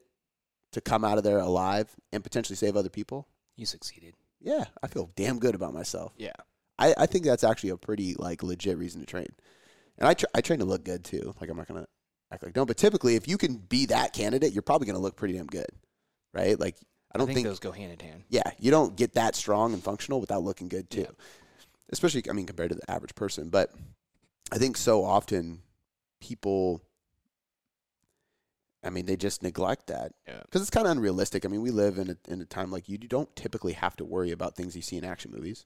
to 0.71 0.81
come 0.81 1.03
out 1.03 1.17
of 1.17 1.23
there 1.23 1.39
alive 1.39 1.95
and 2.11 2.23
potentially 2.23 2.55
save 2.55 2.77
other 2.77 2.89
people, 2.89 3.27
you 3.55 3.65
succeeded. 3.65 4.13
yeah, 4.39 4.65
I 4.83 4.87
feel 4.87 5.09
damn 5.15 5.39
good 5.39 5.55
about 5.55 5.73
myself. 5.73 6.13
Yeah. 6.17 6.33
I, 6.79 6.93
I 6.97 7.05
think 7.05 7.25
that's 7.25 7.43
actually 7.43 7.71
a 7.71 7.77
pretty 7.77 8.15
like 8.17 8.41
legit 8.41 8.77
reason 8.77 9.01
to 9.01 9.05
train. 9.05 9.27
And 9.97 10.07
I, 10.07 10.13
tr- 10.13 10.25
I 10.33 10.41
train 10.41 10.59
to 10.59 10.65
look 10.65 10.83
good 10.85 11.03
too. 11.03 11.35
Like 11.39 11.49
I'm 11.49 11.57
not 11.57 11.67
gonna 11.67 11.85
act 12.31 12.41
like 12.43 12.55
no, 12.55 12.65
but 12.65 12.77
typically 12.77 13.15
if 13.15 13.27
you 13.27 13.37
can 13.37 13.57
be 13.57 13.85
that 13.87 14.13
candidate, 14.13 14.53
you're 14.53 14.61
probably 14.61 14.87
gonna 14.87 14.99
look 14.99 15.15
pretty 15.15 15.33
damn 15.35 15.45
good, 15.47 15.67
right? 16.33 16.59
Like 16.59 16.77
I 17.13 17.17
don't 17.17 17.27
think, 17.27 17.37
think, 17.37 17.47
those 17.47 17.59
go 17.59 17.71
hand 17.71 17.91
in 17.91 17.99
hand. 17.99 18.23
yeah, 18.29 18.49
you 18.59 18.71
don't 18.71 18.95
get 18.95 19.15
that 19.15 19.35
strong 19.35 19.73
and 19.73 19.83
functional 19.83 20.21
without 20.21 20.41
looking 20.43 20.69
good 20.69 20.89
too. 20.89 21.01
Yeah. 21.01 21.07
Especially 21.91 22.23
I 22.29 22.33
mean 22.33 22.45
compared 22.45 22.69
to 22.69 22.75
the 22.75 22.89
average 22.89 23.13
person, 23.15 23.49
but 23.49 23.71
I 24.51 24.57
think 24.57 24.77
so 24.77 25.03
often 25.03 25.61
people 26.21 26.81
I 28.83 28.89
mean 28.89 29.05
they 29.05 29.17
just 29.17 29.43
neglect 29.43 29.87
that 29.87 30.13
Yeah. 30.27 30.39
because 30.45 30.61
it's 30.61 30.69
kind 30.69 30.87
of 30.87 30.91
unrealistic. 30.91 31.43
I 31.45 31.49
mean, 31.49 31.61
we 31.61 31.71
live 31.71 31.97
in 31.97 32.11
a, 32.11 32.31
in 32.31 32.39
a 32.41 32.45
time 32.45 32.71
like 32.71 32.87
you 32.87 32.97
don't 32.97 33.33
typically 33.35 33.73
have 33.73 33.97
to 33.97 34.05
worry 34.05 34.31
about 34.31 34.55
things 34.55 34.75
you 34.75 34.81
see 34.81 34.95
in 34.97 35.03
action 35.03 35.31
movies. 35.31 35.65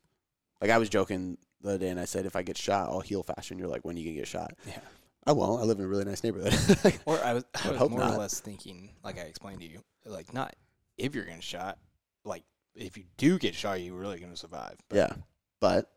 Like 0.64 0.72
I 0.72 0.78
was 0.78 0.88
joking 0.88 1.38
the 1.60 1.72
other 1.72 1.78
day, 1.78 1.90
and 1.90 2.00
I 2.00 2.06
said, 2.06 2.26
if 2.26 2.38
I 2.38 2.42
get 2.42 2.58
shot, 2.58 2.88
I'll 2.88 3.02
heal 3.02 3.22
faster. 3.22 3.54
And 3.54 3.60
you're 3.60 3.68
like, 3.68 3.84
when 3.84 3.98
are 3.98 4.00
you 4.00 4.06
gonna 4.06 4.20
get 4.20 4.28
shot? 4.30 4.54
Yeah. 4.66 4.80
I 5.28 5.34
won't. 5.34 5.62
I 5.62 5.66
live 5.66 5.78
in 5.78 5.84
a 5.84 5.88
really 5.90 6.06
nice 6.06 6.24
neighborhood. 6.24 6.54
Or 7.06 7.22
I 7.22 7.34
was, 7.34 7.44
I 7.66 7.70
was 7.72 7.78
hope 7.78 7.92
more 7.92 8.00
not. 8.00 8.14
or 8.14 8.20
less 8.20 8.40
thinking, 8.40 8.90
like 9.04 9.18
I 9.20 9.24
explained 9.24 9.60
to 9.60 9.68
you, 9.68 9.84
like 10.06 10.34
not 10.34 10.56
if 10.98 11.14
you're 11.16 11.26
gonna 11.26 11.42
shot, 11.42 11.80
like 12.24 12.44
if 12.76 12.98
you 12.98 13.04
do 13.18 13.38
get 13.40 13.56
shot, 13.56 13.82
you're 13.82 13.94
really 13.94 14.22
gonna 14.22 14.38
survive. 14.38 14.78
But 14.88 14.96
yeah, 14.96 15.14
but 15.60 15.92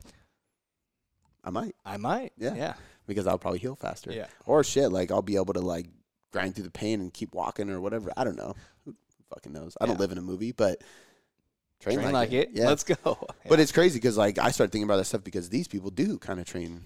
I 1.44 1.50
might 1.50 1.76
I 1.84 1.96
might. 1.96 2.32
Yeah. 2.36 2.56
Yeah. 2.56 2.74
because 3.06 3.28
I'll 3.28 3.38
probably 3.38 3.60
heal 3.60 3.76
faster. 3.76 4.10
Yeah. 4.12 4.26
Or 4.46 4.64
shit, 4.64 4.90
like 4.90 5.12
I'll 5.12 5.22
be 5.22 5.36
able 5.36 5.54
to 5.54 5.60
like 5.60 5.86
grind 6.32 6.56
through 6.56 6.64
the 6.64 6.72
pain 6.72 7.00
and 7.00 7.14
keep 7.14 7.36
walking 7.36 7.70
or 7.70 7.80
whatever. 7.80 8.12
I 8.16 8.24
don't 8.24 8.36
know. 8.36 8.54
Who 8.84 8.96
fucking 9.32 9.52
knows? 9.52 9.76
I 9.80 9.86
don't 9.86 10.00
live 10.00 10.10
in 10.10 10.18
a 10.18 10.22
movie, 10.22 10.50
but 10.50 10.82
train, 11.80 11.98
Train 11.98 12.12
like 12.12 12.32
it. 12.32 12.50
Yeah. 12.52 12.66
Let's 12.66 12.84
go. 12.84 13.18
But 13.48 13.60
it's 13.60 13.72
crazy 13.72 13.98
because 13.98 14.16
like 14.16 14.38
I 14.38 14.50
started 14.50 14.72
thinking 14.72 14.88
about 14.88 14.96
that 14.96 15.04
stuff 15.04 15.24
because 15.24 15.48
these 15.48 15.68
people 15.68 15.90
do 15.90 16.18
kind 16.18 16.40
of 16.40 16.46
train. 16.46 16.82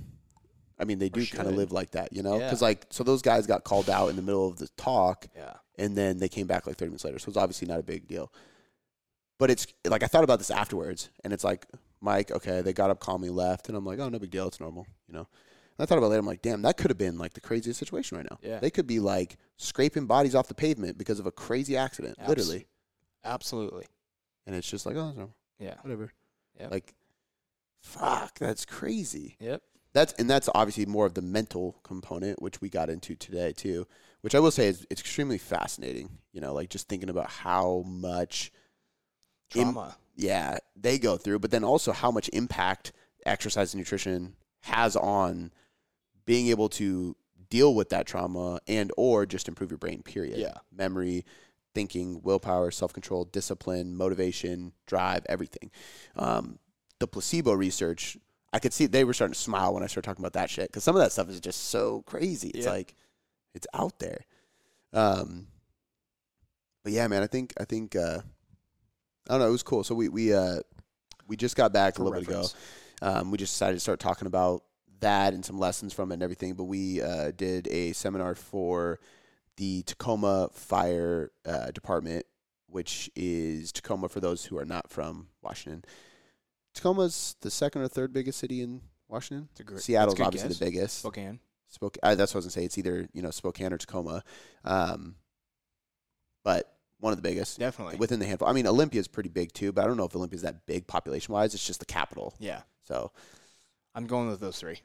I 0.79 0.85
mean, 0.85 0.99
they 0.99 1.11
do 1.11 1.27
kind 1.27 1.47
of 1.47 1.55
live 1.57 1.73
like 1.73 1.91
that, 1.91 2.13
you 2.13 2.23
know? 2.23 2.39
Yeah. 2.39 2.47
Because 2.47 2.63
like, 2.63 2.87
so 2.89 3.05
those 3.05 3.21
guys 3.21 3.47
got 3.47 3.65
called 3.65 3.91
out 3.91 4.09
in 4.09 4.17
the 4.17 4.23
middle 4.23 4.49
of 4.49 4.57
the 4.57 4.67
talk, 4.79 5.27
yeah. 5.37 5.53
and 5.77 5.95
then 5.95 6.17
they 6.17 6.29
came 6.29 6.47
back 6.47 6.67
like 6.67 6.77
30 6.77 6.89
minutes 6.89 7.05
later. 7.05 7.19
So 7.19 7.29
it's 7.29 7.37
obviously 7.37 7.69
not 7.69 7.81
a 7.81 7.83
big 7.83 8.09
deal. 8.09 8.33
But 9.39 9.51
it's 9.51 9.67
like 9.85 10.03
I 10.03 10.07
thought 10.07 10.25
about 10.25 10.39
this 10.39 10.51
afterwards, 10.51 11.11
and 11.23 11.35
it's 11.35 11.45
like, 11.45 11.67
Mike, 12.01 12.31
okay, 12.31 12.63
they 12.63 12.73
got 12.73 12.89
up 12.89 12.99
calmly, 12.99 13.29
left, 13.29 13.69
and 13.69 13.77
I'm 13.77 13.85
like, 13.85 13.99
oh, 13.99 14.09
no 14.09 14.19
big 14.19 14.31
deal, 14.31 14.49
it's 14.49 14.61
normal, 14.61 14.87
you 15.07 15.15
know. 15.15 15.27
And 15.79 15.81
I 15.81 15.85
thought 15.87 15.99
about 15.99 16.07
it 16.07 16.11
later. 16.11 16.21
I'm 16.21 16.27
like, 16.27 16.43
damn, 16.43 16.63
that 16.63 16.77
could 16.77 16.91
have 16.91 16.99
been 16.99 17.19
like 17.19 17.35
the 17.35 17.41
craziest 17.41 17.79
situation 17.79 18.17
right 18.17 18.27
now. 18.31 18.39
Yeah. 18.43 18.59
They 18.59 18.71
could 18.71 18.87
be 18.87 19.01
like 19.01 19.37
scraping 19.57 20.07
bodies 20.07 20.35
off 20.35 20.49
the 20.49 20.55
pavement 20.55 20.99
because 20.99 21.21
of 21.21 21.27
a 21.27 21.33
crazy 21.33 21.77
accident, 21.77 22.17
literally. 22.27 22.67
Absolutely. 23.25 23.87
And 24.47 24.55
it's 24.57 24.69
just 24.71 24.87
like, 24.87 24.97
oh, 24.97 25.13
normal, 25.13 25.35
Yeah. 25.59 25.75
whatever. 25.83 26.13
Yep. 26.59 26.71
Like, 26.71 26.95
fuck, 27.83 28.39
that's 28.39 28.65
crazy. 28.65 29.37
Yep. 29.41 29.63
That's 29.93 30.13
and 30.15 30.31
that's 30.31 30.49
obviously 30.55 30.87
more 30.87 31.05
of 31.07 31.15
the 31.15 31.23
mental 31.23 31.77
component, 31.83 32.41
which 32.41 32.61
we 32.61 32.69
got 32.69 32.91
into 32.91 33.17
today 33.17 33.53
too. 33.53 33.87
Which 34.21 34.35
I 34.35 34.39
will 34.41 34.51
say 34.53 34.69
is 34.69 34.87
it's 34.91 35.01
extremely 35.01 35.39
fascinating. 35.39 36.19
You 36.33 36.41
know, 36.41 36.55
like 36.55 36.69
just 36.71 36.89
thinking 36.89 37.09
about 37.11 37.29
how 37.29 37.83
much, 37.87 38.53
Im- 39.57 39.73
Trauma. 39.73 39.97
yeah, 40.15 40.59
they 40.77 40.99
go 40.99 41.17
through, 41.17 41.41
but 41.41 41.51
then 41.51 41.65
also 41.65 41.91
how 41.93 42.11
much 42.13 42.31
impact 42.33 42.93
exercise 43.27 43.75
and 43.75 43.81
nutrition 43.81 44.37
has 44.61 44.95
on 44.95 45.51
being 46.25 46.49
able 46.49 46.69
to 46.69 47.17
deal 47.49 47.75
with 47.75 47.89
that 47.89 48.07
trauma 48.07 48.61
and 48.69 48.93
or 48.97 49.27
just 49.27 49.49
improve 49.49 49.71
your 49.73 49.79
brain. 49.79 50.03
Period. 50.03 50.39
Yeah. 50.39 50.59
memory, 50.71 51.25
thinking, 51.75 52.21
willpower, 52.23 52.71
self 52.71 52.93
control, 52.93 53.25
discipline, 53.25 53.97
motivation, 53.97 54.73
drive, 54.87 55.25
everything. 55.29 55.71
Um, 56.17 56.59
the 56.99 57.07
placebo 57.07 57.53
research, 57.53 58.17
I 58.53 58.59
could 58.59 58.73
see 58.73 58.87
they 58.87 59.05
were 59.05 59.15
starting 59.15 59.35
to 59.35 59.39
smile 59.41 59.73
when 59.75 59.83
I 59.83 59.87
started 59.87 60.07
talking 60.09 60.23
about 60.23 60.35
that 60.35 60.51
shit 60.51 60.69
because 60.69 60.85
some 60.85 60.97
of 60.97 61.03
that 61.03 61.13
stuff 61.13 61.29
is 61.29 61.41
just 61.41 61.69
so 61.71 62.03
crazy. 62.03 62.49
It's 62.51 62.67
Yeah. 62.67 62.73
like 62.73 62.95
it's 63.55 63.67
out 63.75 63.99
there. 63.99 64.25
Um, 64.93 65.47
but 66.83 66.93
yeah, 66.93 67.07
man, 67.09 67.23
I 67.23 67.27
think 67.27 67.53
I 67.61 67.65
think 67.65 67.95
uh, 67.97 68.21
I 69.29 69.33
don't 69.33 69.41
know. 69.41 69.49
It 69.49 69.53
was 69.53 69.63
cool. 69.63 69.85
So 69.85 69.95
we 69.95 70.09
we 70.09 70.33
uh 70.35 70.61
we 71.29 71.37
just 71.37 71.57
got 71.57 71.73
back 71.73 71.97
For 71.97 72.03
a 72.03 72.05
little 72.05 72.21
bit 72.21 72.29
ago. 72.29 72.47
Um, 73.03 73.31
we 73.31 73.39
just 73.39 73.55
decided 73.55 73.75
to 73.75 73.81
start 73.81 74.01
talking 74.01 74.27
about 74.27 74.65
that 75.01 75.33
and 75.33 75.45
some 75.45 75.59
lessons 75.59 75.93
from 75.95 76.11
it 76.11 76.15
and 76.15 76.23
everything. 76.23 76.55
But 76.55 76.65
we 76.65 77.01
uh, 77.01 77.31
did 77.31 77.69
a 77.69 77.93
seminar 77.93 78.35
for 78.35 78.99
the 79.61 79.83
Tacoma 79.83 80.49
Fire 80.55 81.33
uh, 81.45 81.71
Department, 81.71 82.25
which 82.67 83.11
is 83.15 83.73
Tacoma 83.73 84.09
for 84.09 84.19
those 84.19 84.47
who 84.47 84.57
are 84.57 84.65
not 84.65 84.89
from 84.91 85.29
Washington. 85.43 85.85
Tacoma's 86.75 87.37
the 87.43 87.51
second 87.51 87.83
or 87.83 87.89
third 87.89 88.11
biggest 88.11 88.39
city 88.39 88.63
in 88.63 88.81
Washington. 89.07 89.51
Great, 89.63 89.83
Seattle's 89.83 90.15
that's 90.15 90.15
a 90.15 90.17
good 90.17 90.27
obviously 90.27 90.49
guess. 90.49 90.59
the 90.59 90.65
biggest. 90.65 90.99
Spokane. 91.01 91.41
Spokane. 91.69 92.01
Uh, 92.03 92.15
that's 92.15 92.33
what 92.33 92.39
I 92.39 92.39
was 92.39 92.45
gonna 92.47 92.53
say. 92.53 92.65
It's 92.65 92.79
either 92.79 93.07
you 93.13 93.21
know 93.21 93.31
Spokane 93.31 93.75
or 93.75 93.77
Tacoma, 93.77 94.25
um, 94.65 95.17
but 96.43 96.75
one 96.99 97.13
of 97.13 97.19
the 97.19 97.29
biggest 97.29 97.59
Definitely. 97.59 97.97
within 97.97 98.19
the 98.19 98.25
handful. 98.27 98.49
I 98.49 98.53
mean, 98.53 98.67
Olympia's 98.67 99.09
pretty 99.09 99.29
big 99.29 99.53
too, 99.53 99.73
but 99.73 99.85
I 99.85 99.87
don't 99.87 99.99
know 99.99 100.07
if 100.07 100.17
Olympia's 100.17 100.43
that 100.43 100.65
big 100.65 100.87
population 100.87 101.35
wise. 101.35 101.53
It's 101.53 101.67
just 101.67 101.81
the 101.81 101.87
capital. 101.87 102.35
yeah. 102.39 102.63
So, 102.83 103.13
I'm 103.95 104.07
going 104.07 104.29
with 104.29 104.41
those 104.41 104.59
three. 104.59 104.79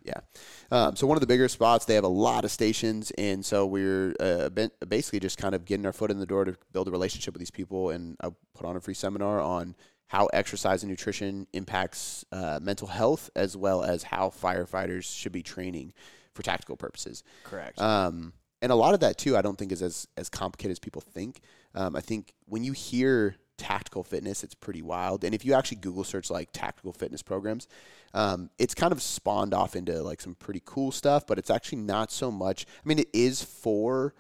um, 0.72 0.96
so 0.96 1.06
one 1.06 1.16
of 1.16 1.22
the 1.22 1.28
bigger 1.28 1.48
spots, 1.48 1.86
they 1.86 1.96
have 1.96 2.04
a 2.04 2.08
lot 2.08 2.44
of 2.44 2.52
stations, 2.52 3.12
and 3.12 3.46
so 3.46 3.66
we're 3.66 4.16
uh, 4.20 4.50
basically 4.88 5.20
just 5.20 5.38
kind 5.38 5.54
of 5.54 5.66
getting 5.66 5.86
our 5.86 5.94
foot 5.94 6.12
in 6.12 6.20
the 6.20 6.26
door 6.26 6.46
to 6.46 6.56
build 6.72 6.88
a 6.88 6.92
relationship 6.92 7.34
with 7.34 7.40
these 7.40 7.52
people. 7.52 7.92
And 7.92 8.18
I 8.22 8.30
put 8.56 8.66
on 8.66 8.76
a 8.76 8.82
free 8.82 8.94
seminar 8.94 9.40
on 9.40 9.76
how 10.08 10.28
exercise 10.28 10.84
and 10.84 10.90
nutrition 10.90 11.48
impacts 11.54 12.26
uh, 12.32 12.60
mental 12.62 12.88
health, 12.88 13.30
as 13.36 13.56
well 13.56 13.84
as 13.84 14.04
how 14.04 14.30
firefighters 14.30 15.04
should 15.04 15.32
be 15.32 15.44
training 15.44 15.94
for 16.34 16.44
tactical 16.44 16.76
purposes. 16.76 17.24
Correct. 17.44 17.80
Um, 17.80 18.34
and 18.62 18.72
a 18.72 18.76
lot 18.76 18.94
of 18.94 19.02
that 19.02 19.18
too, 19.18 19.38
I 19.38 19.42
don't 19.42 19.58
think 19.58 19.72
is 19.72 19.82
as 19.82 20.08
as 20.18 20.30
complicated 20.30 20.72
as 20.72 20.80
people 20.80 21.02
think. 21.02 21.42
Um, 21.76 21.96
I 21.96 22.02
think 22.02 22.34
when 22.46 22.64
you 22.64 22.72
hear 22.72 23.36
tactical 23.58 24.04
fitness, 24.04 24.44
it's 24.44 24.54
pretty 24.54 24.82
wild. 24.82 25.24
And 25.24 25.34
if 25.34 25.46
you 25.46 25.54
actually 25.54 25.78
Google 25.78 26.04
search 26.04 26.30
like 26.30 26.50
tactical 26.52 26.94
fitness 26.94 27.22
programs, 27.22 27.68
um, 28.14 28.50
it's 28.58 28.74
kind 28.74 28.92
of 28.92 29.02
spawned 29.02 29.54
off 29.54 29.76
into 29.76 30.02
like 30.02 30.22
some 30.22 30.36
pretty 30.36 30.62
cool 30.66 30.92
stuff. 30.92 31.26
But 31.28 31.38
it's 31.38 31.50
actually 31.50 31.80
not 31.80 32.12
so 32.12 32.32
much. 32.32 32.66
I 32.84 32.88
mean, 32.88 33.00
it 33.00 33.10
is 33.14 33.44
for 33.44 34.14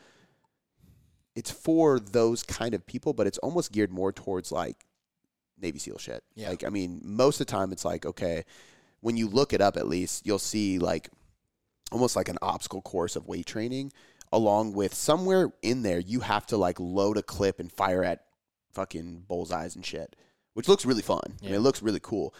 it's 1.35 1.51
for 1.51 1.99
those 1.99 2.43
kind 2.43 2.73
of 2.73 2.85
people, 2.85 3.13
but 3.13 3.27
it's 3.27 3.37
almost 3.39 3.71
geared 3.71 3.91
more 3.91 4.11
towards 4.11 4.51
like 4.51 4.85
Navy 5.61 5.79
SEAL 5.79 5.97
shit. 5.97 6.23
Yeah. 6.35 6.49
Like, 6.49 6.63
I 6.63 6.69
mean, 6.69 7.01
most 7.03 7.39
of 7.39 7.47
the 7.47 7.51
time 7.51 7.71
it's 7.71 7.85
like 7.85 8.05
okay, 8.05 8.45
when 9.01 9.17
you 9.17 9.27
look 9.27 9.53
it 9.53 9.61
up, 9.61 9.77
at 9.77 9.87
least 9.87 10.25
you'll 10.25 10.39
see 10.39 10.79
like 10.79 11.09
almost 11.91 12.15
like 12.15 12.29
an 12.29 12.37
obstacle 12.41 12.81
course 12.81 13.15
of 13.15 13.27
weight 13.27 13.45
training 13.45 13.91
along 14.31 14.73
with 14.73 14.93
somewhere 14.93 15.51
in 15.61 15.83
there 15.83 15.99
you 15.99 16.19
have 16.19 16.45
to 16.45 16.57
like 16.57 16.79
load 16.79 17.17
a 17.17 17.23
clip 17.23 17.59
and 17.59 17.71
fire 17.71 18.03
at 18.03 18.25
fucking 18.75 19.23
bullseyes 19.27 19.75
and 19.75 19.83
shit 19.85 20.15
which 20.53 20.69
looks 20.69 20.85
really 20.85 21.01
fun. 21.01 21.19
I 21.41 21.45
mean, 21.47 21.53
it 21.55 21.59
looks 21.59 21.81
really 21.81 21.99
cool. 22.01 22.33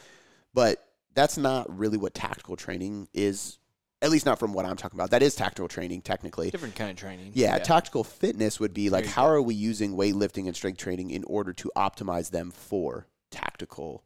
But 0.53 0.81
that's 1.15 1.37
not 1.37 1.65
really 1.77 1.97
what 1.97 2.13
tactical 2.13 2.55
training 2.55 3.09
is 3.13 3.57
at 4.01 4.09
least 4.09 4.25
not 4.25 4.39
from 4.39 4.53
what 4.53 4.65
i'm 4.65 4.77
talking 4.77 4.97
about. 4.97 5.11
That 5.11 5.21
is 5.21 5.35
tactical 5.35 5.67
training 5.67 6.01
technically. 6.01 6.49
Different 6.49 6.75
kind 6.75 6.91
of 6.91 6.95
training. 6.95 7.31
yeah, 7.33 7.57
tactical 7.57 8.05
fitness 8.05 8.57
would 8.57 8.73
be 8.73 8.89
like 8.89 9.05
how 9.05 9.25
are 9.27 9.41
we 9.41 9.53
using 9.53 9.95
weightlifting 9.97 10.47
and 10.47 10.55
strength 10.55 10.77
training 10.77 11.09
in 11.11 11.25
order 11.25 11.51
to 11.53 11.69
optimize 11.75 12.31
them 12.31 12.51
for 12.51 13.07
tactical 13.31 14.05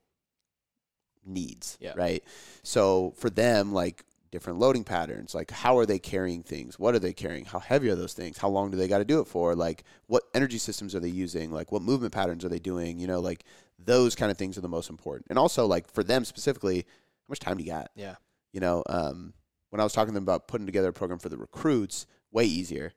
needs, 1.25 1.77
Yeah. 1.79 1.93
right? 1.95 2.24
So 2.63 3.13
for 3.17 3.29
them 3.29 3.74
like 3.74 4.05
different 4.31 4.59
loading 4.59 4.83
patterns, 4.83 5.33
like 5.33 5.51
how 5.51 5.77
are 5.77 5.86
they 5.86 6.00
carrying 6.00 6.43
things? 6.43 6.77
What 6.77 6.93
are 6.95 7.00
they 7.00 7.13
carrying? 7.13 7.45
How 7.45 7.59
heavy 7.59 7.89
are 7.89 7.95
those 7.95 8.13
things? 8.13 8.38
How 8.38 8.50
long 8.50 8.69
do 8.71 8.77
they 8.77 8.88
got 8.88 9.00
to 9.00 9.05
do 9.05 9.19
it 9.19 9.27
for? 9.27 9.55
Like 9.55 9.83
what 10.07 10.24
energy 10.33 10.57
systems 10.57 10.93
are 10.95 11.00
they 11.00 11.09
using? 11.09 11.51
Like 11.51 11.71
what 11.71 11.81
movement 11.81 12.13
patterns 12.13 12.45
are 12.45 12.50
they 12.50 12.59
doing? 12.59 13.00
You 13.00 13.07
know, 13.07 13.19
like 13.19 13.43
those 13.77 14.15
kind 14.15 14.31
of 14.31 14.38
things 14.38 14.57
are 14.57 14.62
the 14.62 14.67
most 14.69 14.89
important. 14.89 15.27
And 15.29 15.39
also 15.39 15.65
like 15.65 15.91
for 15.91 16.03
them 16.03 16.25
specifically, 16.25 16.79
how 16.79 17.31
much 17.31 17.39
time 17.39 17.57
do 17.57 17.63
you 17.63 17.71
got? 17.71 17.89
Yeah. 17.95 18.15
you 18.51 18.59
know, 18.59 18.83
um, 18.89 19.33
when 19.69 19.79
I 19.79 19.83
was 19.83 19.93
talking 19.93 20.12
to 20.12 20.15
them 20.15 20.24
about 20.24 20.48
putting 20.48 20.65
together 20.65 20.89
a 20.89 20.93
program 20.93 21.19
for 21.19 21.29
the 21.29 21.38
recruits, 21.38 22.07
way 22.31 22.45
easier 22.45 22.91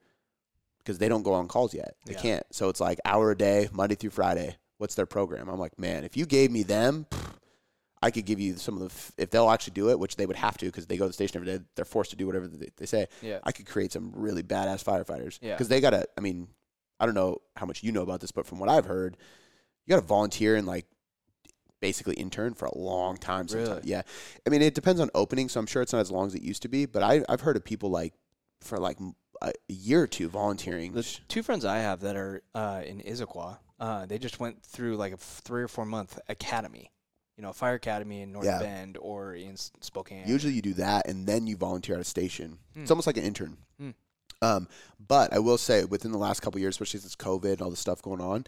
because 0.79 0.99
they 0.99 1.09
don't 1.09 1.23
go 1.23 1.33
on 1.35 1.47
calls 1.49 1.73
yet. 1.75 1.95
They 2.07 2.15
Yeah. 2.15 2.21
can't. 2.21 2.47
So 2.51 2.69
it's 2.69 2.81
like 2.81 2.99
hour 3.05 3.31
a 3.31 3.37
day, 3.37 3.69
Monday 3.73 3.95
through 3.95 4.11
Friday. 4.11 4.57
What's 4.79 4.95
their 4.95 5.07
program? 5.07 5.49
I'm 5.49 5.61
like, 5.61 5.79
man, 5.79 6.05
if 6.05 6.17
you 6.17 6.27
gave 6.27 6.51
me 6.51 6.63
them, 6.65 7.07
pff, 7.11 7.35
I 8.03 8.11
could 8.11 8.25
give 8.25 8.41
you 8.41 8.57
some 8.57 8.75
of 8.75 8.81
the, 8.81 8.87
f- 8.87 9.13
if 9.17 9.31
they'll 9.31 9.49
actually 9.51 9.75
do 9.75 9.91
it, 9.91 9.99
which 9.99 10.17
they 10.17 10.27
would 10.27 10.37
have 10.37 10.59
to 10.59 10.67
because 10.67 10.87
they 10.87 10.97
go 10.97 11.05
to 11.05 11.09
the 11.09 11.13
station 11.15 11.37
every 11.41 11.59
day, 11.59 11.65
they're 11.77 11.85
forced 11.85 12.11
to 12.11 12.17
do 12.17 12.27
whatever 12.27 12.49
they, 12.49 12.69
they 12.77 12.87
say. 12.87 13.07
Yeah. 13.21 13.39
I 13.45 13.53
could 13.53 13.67
create 13.67 13.93
some 13.93 14.11
really 14.15 14.43
badass 14.43 14.83
firefighters. 14.83 15.39
Yeah. 15.41 15.55
Because 15.55 15.69
they 15.69 15.81
got 15.81 15.91
to, 15.91 16.07
I 16.19 16.21
mean, 16.21 16.49
I 16.99 17.07
don't 17.07 17.15
know 17.15 17.39
how 17.57 17.67
much 17.67 17.83
you 17.83 17.93
know 17.93 18.03
about 18.03 18.21
this, 18.21 18.33
but 18.33 18.47
from 18.47 18.59
what 18.59 18.69
I've 18.69 18.87
heard, 18.87 19.17
you 19.87 19.95
got 19.95 20.01
to 20.01 20.07
volunteer 20.07 20.57
and 20.57 20.67
like 20.67 20.87
basically 21.81 22.15
intern 22.15 22.55
for 22.55 22.67
a 22.67 22.79
long 22.79 23.17
time. 23.17 23.49
Sometimes. 23.49 23.69
Really? 23.69 23.83
Yeah. 23.85 24.03
I 24.47 24.51
mean, 24.51 24.63
it 24.63 24.75
depends 24.75 25.01
on 25.01 25.11
opening, 25.15 25.49
so 25.49 25.59
I'm 25.61 25.67
sure 25.67 25.83
it's 25.83 25.93
not 25.93 26.01
as 26.01 26.11
long 26.11 26.27
as 26.27 26.35
it 26.35 26.43
used 26.43 26.63
to 26.63 26.69
be, 26.69 26.87
but 26.87 27.03
I, 27.03 27.23
I've 27.29 27.41
heard 27.41 27.57
of 27.57 27.65
people 27.65 27.91
like 27.91 28.15
for 28.61 28.79
like 28.79 28.99
a 29.41 29.53
year 29.69 30.03
or 30.03 30.07
two 30.07 30.29
volunteering. 30.29 30.93
The 30.93 31.03
two 31.27 31.43
friends 31.43 31.65
I 31.65 31.79
have 31.79 32.01
that 32.01 32.15
are 32.15 32.43
uh, 32.55 32.83
in 32.87 33.01
Issaquah, 33.01 33.59
uh, 33.81 34.07
they 34.07 34.19
just 34.19 34.39
went 34.39 34.63
through 34.63 34.97
like 34.97 35.11
a 35.11 35.15
f- 35.17 35.41
three 35.45 35.65
or 35.65 35.69
four 35.69 35.85
month 35.85 36.21
academy. 36.29 36.92
You 37.37 37.43
know, 37.43 37.53
fire 37.53 37.75
academy 37.75 38.21
in 38.23 38.33
North 38.33 38.45
Yeah. 38.45 38.59
Bend 38.59 38.99
or 39.01 39.35
in 39.35 39.57
Spokane. 39.57 40.29
Usually 40.29 40.53
you 40.53 40.63
do 40.63 40.75
that 40.75 41.09
and 41.09 41.27
then 41.27 41.47
you 41.47 41.57
volunteer 41.57 41.95
at 41.95 42.01
a 42.01 42.05
station. 42.05 42.59
It's 42.75 42.89
Hmm. 42.89 42.93
almost 42.93 43.07
like 43.07 43.17
an 43.17 43.25
intern. 43.25 43.57
Hmm. 43.79 43.91
Um, 44.43 44.69
but 44.99 45.33
I 45.33 45.39
will 45.39 45.59
say 45.59 45.85
within 45.85 46.13
the 46.13 46.19
last 46.19 46.41
couple 46.41 46.59
of 46.59 46.61
years, 46.63 46.75
especially 46.75 47.01
since 47.01 47.17
COVID 47.17 47.53
and 47.55 47.63
all 47.63 47.71
the 47.71 47.77
stuff 47.77 48.03
going 48.03 48.21
on, 48.21 48.45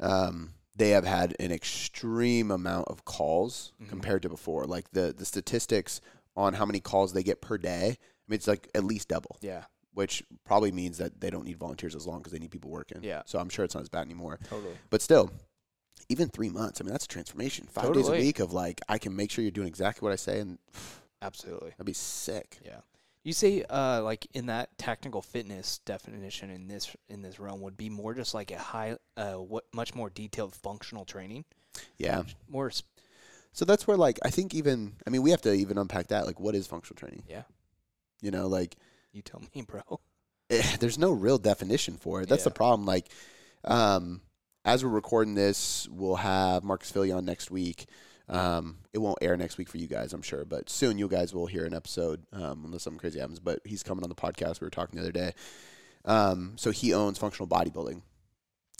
um, 0.00 0.54
they 0.74 0.90
have 0.90 1.04
had 1.04 1.36
an 1.38 1.52
extreme 1.52 2.50
amount 2.50 2.88
of 2.88 3.04
calls 3.04 3.72
Mhm. 3.80 3.88
compared 3.88 4.22
to 4.22 4.28
before. 4.28 4.64
Like 4.64 4.90
the 4.90 5.12
the 5.16 5.24
statistics 5.24 6.00
on 6.36 6.54
how 6.54 6.66
many 6.66 6.80
calls 6.80 7.12
they 7.12 7.22
get 7.22 7.40
per 7.40 7.56
day, 7.58 7.86
I 7.90 8.24
mean, 8.26 8.34
it's 8.36 8.48
like 8.48 8.68
at 8.74 8.82
least 8.82 9.06
double, 9.08 9.36
Yeah, 9.40 9.66
which 9.92 10.24
probably 10.44 10.72
means 10.72 10.98
that 10.98 11.20
they 11.20 11.30
don't 11.30 11.44
need 11.44 11.58
volunteers 11.58 11.94
as 11.94 12.04
long 12.06 12.18
because 12.18 12.32
they 12.32 12.40
need 12.40 12.50
people 12.50 12.70
working. 12.72 13.04
Yeah. 13.04 13.22
So 13.26 13.38
I'm 13.38 13.48
sure 13.48 13.64
it's 13.64 13.74
not 13.76 13.82
as 13.82 13.88
bad 13.88 14.00
anymore. 14.00 14.40
totally. 14.44 14.76
But 14.90 15.00
still, 15.02 15.30
even 16.08 16.28
three 16.28 16.48
months, 16.50 16.80
I 16.80 16.84
mean, 16.84 16.92
that's 16.92 17.04
a 17.06 17.08
transformation. 17.08 17.66
Five 17.70 17.92
days 17.92 18.08
a 18.08 18.12
week 18.12 18.38
of 18.40 18.52
like, 18.52 18.80
I 18.88 18.98
can 18.98 19.14
make 19.16 19.30
sure 19.30 19.42
you're 19.42 19.50
doing 19.50 19.68
exactly 19.68 20.04
what 20.04 20.12
I 20.12 20.16
say, 20.16 20.40
and 20.40 20.58
Absolutely. 21.22 21.70
that'd 21.70 21.86
be 21.86 21.92
sick. 21.92 22.58
Yeah. 22.64 22.80
You 23.22 23.32
say 23.32 23.64
uh, 23.70 24.02
like 24.02 24.26
in 24.34 24.46
that 24.46 24.76
technical 24.76 25.22
fitness 25.22 25.78
definition 25.86 26.50
in 26.50 26.68
this 26.68 26.94
in 27.08 27.22
this 27.22 27.40
realm 27.40 27.62
would 27.62 27.76
be 27.76 27.88
more 27.88 28.12
just 28.12 28.34
like 28.34 28.50
a 28.50 28.58
high 28.58 28.96
uh 29.16 29.32
what 29.36 29.64
much 29.72 29.94
more 29.94 30.10
detailed 30.10 30.54
functional 30.54 31.06
training. 31.06 31.46
Yeah. 31.96 32.24
More 32.48 32.66
s- 32.68 32.82
So 33.52 33.64
that's 33.64 33.86
where, 33.86 33.96
like, 33.96 34.18
I 34.22 34.28
think 34.30 34.54
even, 34.54 34.92
I 35.06 35.10
mean, 35.10 35.22
we 35.22 35.30
have 35.30 35.40
to 35.42 35.54
even 35.54 35.78
unpack 35.78 36.08
that. 36.08 36.26
Like, 36.26 36.38
what 36.38 36.54
is 36.54 36.66
functional 36.66 36.96
training? 36.98 37.22
Yeah. 37.26 37.44
You 38.20 38.30
know, 38.30 38.46
like, 38.46 38.76
you 39.12 39.22
tell 39.22 39.40
me, 39.54 39.62
bro. 39.66 40.00
eh, 40.50 40.76
there's 40.78 40.98
no 40.98 41.10
real 41.10 41.38
definition 41.38 41.96
for 41.96 42.20
it. 42.22 42.28
That's 42.28 42.44
the 42.44 42.50
problem. 42.50 42.84
Like, 42.84 43.06
um, 43.64 44.20
as 44.64 44.82
we're 44.84 44.90
recording 44.90 45.34
this, 45.34 45.88
we'll 45.90 46.16
have 46.16 46.64
Marcus 46.64 46.90
Filly 46.90 47.12
on 47.12 47.24
next 47.24 47.50
week. 47.50 47.86
Um, 48.28 48.78
it 48.94 48.98
won't 48.98 49.18
air 49.20 49.36
next 49.36 49.58
week 49.58 49.68
for 49.68 49.76
you 49.76 49.86
guys, 49.86 50.12
I'm 50.14 50.22
sure, 50.22 50.44
but 50.46 50.70
soon 50.70 50.96
you 50.96 51.08
guys 51.08 51.34
will 51.34 51.46
hear 51.46 51.66
an 51.66 51.74
episode, 51.74 52.24
um, 52.32 52.62
unless 52.64 52.82
something 52.82 52.98
crazy 52.98 53.18
happens. 53.18 53.38
But 53.38 53.60
he's 53.64 53.82
coming 53.82 54.02
on 54.02 54.08
the 54.08 54.14
podcast. 54.14 54.60
We 54.60 54.66
were 54.66 54.70
talking 54.70 54.96
the 54.96 55.02
other 55.02 55.12
day. 55.12 55.32
Um, 56.06 56.54
so 56.56 56.70
he 56.70 56.94
owns 56.94 57.18
functional 57.18 57.48
bodybuilding. 57.48 58.00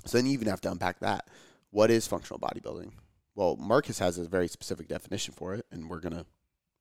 So 0.06 0.18
then 0.18 0.26
you 0.26 0.32
even 0.32 0.48
have 0.48 0.60
to 0.62 0.70
unpack 0.70 1.00
that. 1.00 1.28
What 1.70 1.90
is 1.90 2.06
functional 2.06 2.38
bodybuilding? 2.40 2.92
Well, 3.34 3.56
Marcus 3.56 3.98
has 3.98 4.16
a 4.18 4.24
very 4.28 4.48
specific 4.48 4.88
definition 4.88 5.34
for 5.34 5.54
it, 5.54 5.66
and 5.70 5.90
we're 5.90 6.00
gonna 6.00 6.24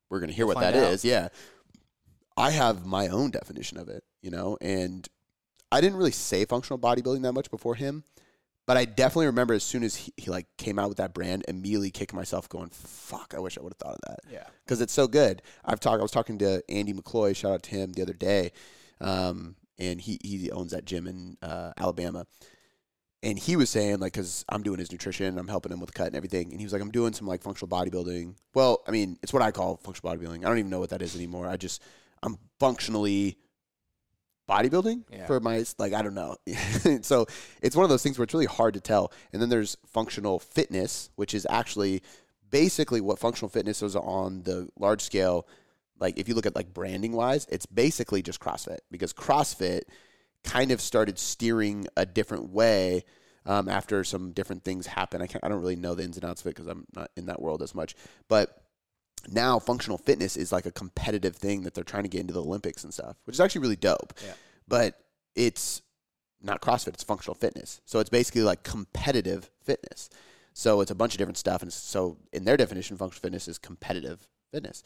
we're 0.10 0.20
gonna 0.20 0.34
hear 0.34 0.46
We'll 0.46 0.56
what 0.56 0.62
that 0.62 0.76
out. 0.76 0.94
is. 0.94 1.04
Yeah, 1.04 1.30
I 2.38 2.52
have 2.52 2.86
my 2.86 3.08
own 3.08 3.32
definition 3.32 3.78
of 3.78 3.90
it, 3.90 4.04
you 4.22 4.30
know, 4.30 4.58
and 4.62 5.08
I 5.72 5.82
didn't 5.82 5.98
really 5.98 6.12
say 6.12 6.46
functional 6.46 6.78
bodybuilding 6.78 7.24
that 7.24 7.34
much 7.34 7.50
before 7.50 7.76
him, 7.76 8.04
but 8.66 8.78
I 8.78 8.86
definitely 8.86 9.26
remember 9.28 9.54
as 9.54 9.64
soon 9.64 9.84
as 9.84 9.96
he, 9.96 10.14
he 10.18 10.32
like 10.32 10.48
came 10.58 10.80
out 10.80 10.90
with 10.90 10.98
that 10.98 11.14
brand, 11.14 11.44
immediately 11.48 11.92
kicking 11.92 12.16
myself, 12.18 12.48
going, 12.50 12.70
"Fuck! 12.70 13.34
I 13.36 13.40
wish 13.40 13.58
I 13.58 13.62
would 13.62 13.74
have 13.74 13.78
thought 13.78 13.96
of 13.96 14.02
that." 14.08 14.20
Yeah. 14.32 14.48
because 14.64 14.82
it's 14.82 14.94
so 14.94 15.08
good. 15.08 15.42
I've 15.66 15.80
talked. 15.80 16.00
I 16.00 16.04
was 16.04 16.12
talking 16.12 16.38
to 16.40 16.64
Andy 16.70 16.94
McCloy. 16.94 17.36
Shout 17.36 17.52
out 17.52 17.64
to 17.64 17.72
him 17.72 17.94
the 17.94 18.02
other 18.02 18.14
day, 18.14 18.52
um, 19.02 19.56
and 19.78 20.00
he 20.00 20.20
he 20.24 20.50
owns 20.52 20.72
that 20.72 20.86
gym 20.86 21.08
in 21.08 21.38
uh, 21.42 21.72
Alabama. 21.78 22.26
And 23.22 23.40
he 23.40 23.56
was 23.56 23.70
saying 23.70 24.00
like, 24.00 24.12
because 24.12 24.44
I'm 24.50 24.64
doing 24.64 24.80
his 24.80 24.92
nutrition, 24.92 25.38
I'm 25.38 25.48
helping 25.48 25.72
him 25.72 25.80
with 25.80 25.94
cut 25.94 26.08
and 26.08 26.16
everything. 26.18 26.52
And 26.52 26.60
he 26.60 26.66
was 26.66 26.74
like, 26.74 26.82
I'm 26.82 26.92
doing 26.92 27.14
some 27.14 27.26
like 27.26 27.42
functional 27.42 27.70
bodybuilding. 27.70 28.36
Well, 28.54 28.84
I 28.86 28.92
mean, 28.92 29.18
it's 29.24 29.32
what 29.32 29.42
I 29.42 29.52
call 29.52 29.78
functional 29.78 30.14
bodybuilding. 30.14 30.40
I 30.40 30.50
don't 30.50 30.58
even 30.58 30.70
know 30.70 30.82
what 30.82 30.90
that 30.90 31.02
is 31.02 31.16
anymore. 31.16 31.48
I 31.48 31.56
just 31.56 31.82
I'm 32.22 32.38
functionally 32.60 33.38
bodybuilding 34.50 35.04
Yeah. 35.12 35.26
for 35.26 35.40
my 35.40 35.64
like 35.78 35.94
I 35.94 36.02
don't 36.02 36.14
know. 36.16 36.36
so 37.02 37.26
it's 37.62 37.76
one 37.76 37.84
of 37.84 37.90
those 37.90 38.04
things 38.04 38.18
where 38.18 38.24
it's 38.24 38.34
really 38.34 38.46
hard 38.46 38.74
to 38.76 38.82
tell. 38.82 39.12
And 39.32 39.42
then 39.42 39.50
there's 39.50 39.78
functional 39.86 40.40
fitness, 40.40 41.10
which 41.16 41.34
is 41.34 41.48
actually 41.50 42.02
basically 42.50 43.02
what 43.02 43.20
functional 43.20 43.50
fitness 43.50 43.82
is 43.82 43.96
on 43.96 44.44
the 44.44 44.70
large 44.78 45.02
scale. 45.02 45.48
Like 46.00 46.18
if 46.20 46.28
you 46.28 46.36
look 46.36 46.46
at 46.46 46.56
like 46.56 46.74
branding 46.74 47.14
wise, 47.14 47.48
it's 47.50 47.66
basically 47.66 48.22
just 48.22 48.40
CrossFit 48.40 48.80
because 48.92 49.14
CrossFit 49.14 49.82
kind 50.44 50.72
of 50.72 50.82
started 50.82 51.18
steering 51.18 51.86
a 51.96 52.06
different 52.06 52.50
way 52.50 53.06
um, 53.46 53.70
after 53.70 54.04
some 54.04 54.32
different 54.32 54.64
things 54.64 54.88
happen. 54.88 55.22
I 55.22 55.28
can't, 55.28 55.44
I 55.44 55.50
don't 55.50 55.62
really 55.62 55.76
know 55.76 55.96
the 55.96 56.04
ins 56.04 56.18
and 56.18 56.26
outs 56.26 56.42
of 56.42 56.48
it 56.48 56.56
because 56.56 56.68
I'm 56.68 56.86
not 56.96 57.12
in 57.16 57.26
that 57.28 57.42
world 57.42 57.62
as 57.62 57.74
much. 57.76 57.96
But 58.28 58.63
now 59.28 59.60
functional 59.60 59.98
fitness 59.98 60.36
is 60.38 60.52
like 60.52 60.66
a 60.66 60.72
competitive 60.72 61.36
thing 61.36 61.64
that 61.64 61.74
they're 61.74 61.84
trying 61.84 62.04
to 62.04 62.10
get 62.10 62.22
into 62.22 62.34
the 62.34 62.42
Olympics 62.42 62.84
and 62.84 62.94
stuff, 62.94 63.16
which 63.26 63.36
is 63.36 63.40
actually 63.40 63.62
really 63.62 63.76
dope. 63.76 64.14
Yeah. 64.24 64.34
But 64.68 65.00
it's 65.36 65.82
not 66.42 66.62
CrossFit; 66.62 66.90
it's 66.90 67.04
functional 67.04 67.36
fitness. 67.36 67.82
So 67.86 68.00
it's 68.00 68.10
basically 68.10 68.44
like 68.44 68.64
competitive 68.64 69.50
fitness. 69.62 70.10
So 70.54 70.82
it's 70.82 70.92
a 70.92 70.96
bunch 70.96 71.14
of 71.14 71.18
different 71.18 71.38
stuff, 71.38 71.62
and 71.62 71.74
so 71.74 72.18
in 72.32 72.46
their 72.46 72.58
definition, 72.58 72.98
functional 72.98 73.22
fitness 73.22 73.48
is 73.48 73.58
competitive 73.58 74.28
fitness. 74.52 74.84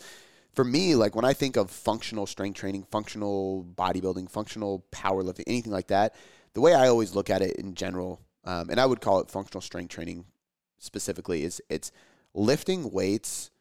For 0.53 0.63
me, 0.63 0.95
like 0.95 1.15
when 1.15 1.25
I 1.25 1.33
think 1.33 1.57
of 1.57 1.69
functional 1.69 2.25
strength 2.25 2.57
training, 2.57 2.87
functional 2.89 3.65
bodybuilding, 3.75 4.31
functional 4.31 4.85
powerlifting, 4.91 5.43
anything 5.45 5.73
like 5.73 5.87
that, 5.87 6.15
the 6.53 6.61
way 6.61 6.73
I 6.73 6.87
always 6.87 7.13
look 7.13 7.29
at 7.29 7.41
it 7.41 7.57
in 7.57 7.75
general, 7.75 8.21
um, 8.45 8.69
and 8.69 8.79
I 8.79 8.85
would 8.85 9.01
call 9.01 9.19
it 9.19 9.29
functional 9.29 9.61
strength 9.61 9.89
training 9.93 10.25
specifically, 10.79 11.43
is 11.43 11.61
it's 11.69 11.91
lifting 12.33 12.91
weights 12.91 13.51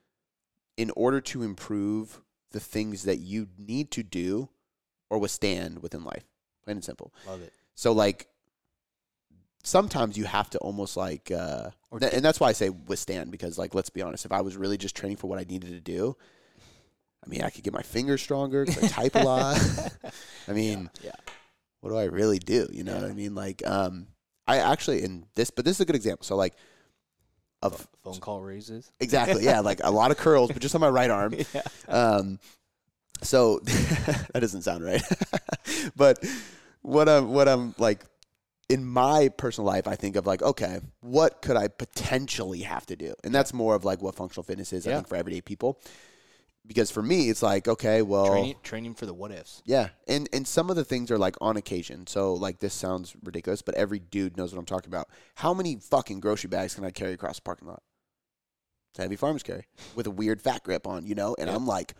in 0.76 0.90
order 0.96 1.20
to 1.20 1.42
improve 1.42 2.20
the 2.52 2.60
things 2.60 3.04
that 3.04 3.18
you 3.18 3.48
need 3.58 3.90
to 3.92 4.02
do 4.02 4.48
or 5.10 5.18
withstand 5.18 5.82
within 5.82 6.04
life. 6.04 6.24
Plain 6.64 6.78
and 6.78 6.84
simple. 6.84 7.12
Love 7.26 7.42
it. 7.42 7.52
So 7.74 7.92
like 7.92 8.28
sometimes 9.62 10.16
you 10.16 10.24
have 10.24 10.48
to 10.50 10.58
almost 10.58 10.96
like 10.96 11.30
uh 11.30 11.70
Or 11.90 11.98
th- 11.98 12.12
and 12.12 12.24
that's 12.24 12.38
why 12.40 12.48
I 12.48 12.52
say 12.52 12.70
withstand 12.70 13.30
because 13.30 13.58
like 13.58 13.74
let's 13.74 13.90
be 13.90 14.02
honest, 14.02 14.24
if 14.24 14.32
I 14.32 14.40
was 14.40 14.56
really 14.56 14.76
just 14.78 14.94
training 14.96 15.16
for 15.16 15.26
what 15.26 15.38
I 15.38 15.44
needed 15.44 15.70
to 15.70 15.80
do, 15.80 16.16
I 17.24 17.28
mean, 17.28 17.42
I 17.42 17.50
could 17.50 17.64
get 17.64 17.72
my 17.72 17.82
fingers 17.82 18.22
stronger 18.22 18.64
'cause 18.64 18.78
I 18.82 18.88
type 18.88 19.14
a 19.16 19.20
lot. 19.24 19.58
I 20.48 20.52
mean, 20.52 20.90
Yeah. 21.02 21.12
what 21.80 21.90
do 21.90 21.96
I 21.96 22.04
really 22.04 22.38
do? 22.38 22.68
You 22.70 22.84
know 22.84 22.94
what 22.94 23.04
I 23.04 23.12
mean? 23.12 23.34
Like 23.34 23.66
um 23.66 24.08
I 24.46 24.58
actually 24.58 25.02
in 25.02 25.26
this 25.34 25.50
but 25.50 25.64
this 25.64 25.76
is 25.76 25.80
a 25.80 25.84
good 25.84 25.96
example. 25.96 26.24
So 26.24 26.36
like 26.36 26.54
of 27.62 27.86
Phone 28.04 28.20
call 28.20 28.40
raises. 28.42 28.90
exactly, 29.00 29.44
yeah, 29.44 29.60
like 29.60 29.80
a 29.82 29.90
lot 29.90 30.10
of 30.10 30.16
curls 30.16 30.50
but 30.52 30.60
just 30.62 30.74
on 30.74 30.80
my 30.80 30.88
right 30.88 31.10
arm. 31.10 31.34
yeah. 31.54 31.62
Um, 31.88 32.38
so 33.22 33.60
that 33.64 34.40
doesn't 34.40 34.62
sound 34.62 34.84
right. 34.84 35.02
but 35.96 36.22
what 36.82 37.08
I'm 37.08 37.30
what 37.32 37.48
I'm 37.48 37.74
like 37.78 38.04
in 38.68 38.84
my 38.84 39.28
personal 39.36 39.66
life, 39.66 39.86
I 39.88 39.94
think 39.94 40.16
of 40.16 40.26
like, 40.26 40.42
okay, 40.42 40.80
what 41.00 41.40
could 41.40 41.56
I 41.56 41.68
potentially 41.68 42.62
have 42.62 42.84
to 42.86 42.96
do? 42.96 43.14
And 43.24 43.34
that's 43.34 43.52
more 43.54 43.74
of 43.74 43.84
like 43.84 44.02
what 44.02 44.14
functional 44.16 44.42
fitness 44.42 44.72
is, 44.72 44.86
I 44.86 44.90
Yeah. 44.90 44.96
think, 44.96 45.08
for 45.08 45.16
everyday 45.16 45.40
people. 45.40 45.80
Because 46.66 46.90
for 46.90 47.02
me, 47.02 47.28
it's 47.30 47.42
like, 47.42 47.68
okay, 47.68 48.02
well, 48.02 48.26
Training, 48.26 48.56
training 48.62 48.94
for 48.94 49.06
the 49.06 49.14
what 49.14 49.30
ifs. 49.30 49.62
yeah, 49.64 49.90
and 50.08 50.28
and 50.32 50.46
some 50.46 50.68
of 50.68 50.74
the 50.76 50.84
things 50.84 51.10
are 51.12 51.18
like 51.18 51.36
on 51.40 51.56
occasion. 51.56 52.06
So 52.08 52.34
like 52.34 52.58
this 52.58 52.74
sounds 52.74 53.14
ridiculous, 53.22 53.62
but 53.62 53.74
every 53.76 54.00
dude 54.00 54.36
knows 54.36 54.52
what 54.52 54.58
I'm 54.58 54.66
talking 54.66 54.88
about. 54.90 55.08
How 55.36 55.54
many 55.54 55.76
fucking 55.76 56.18
grocery 56.20 56.48
bags 56.48 56.74
can 56.74 56.84
I 56.84 56.90
carry 56.90 57.12
across 57.12 57.36
the 57.36 57.42
parking 57.42 57.68
lot? 57.68 57.82
It's 58.90 58.98
a 58.98 59.02
heavy 59.02 59.16
farmer's 59.16 59.42
carry 59.44 59.66
with 59.94 60.06
a 60.06 60.10
weird 60.10 60.42
fat 60.42 60.64
grip 60.64 60.86
on, 60.86 61.06
you 61.06 61.14
know, 61.14 61.36
and 61.38 61.46
Yep. 61.48 61.56
I'm 61.56 61.66
like 61.66 61.94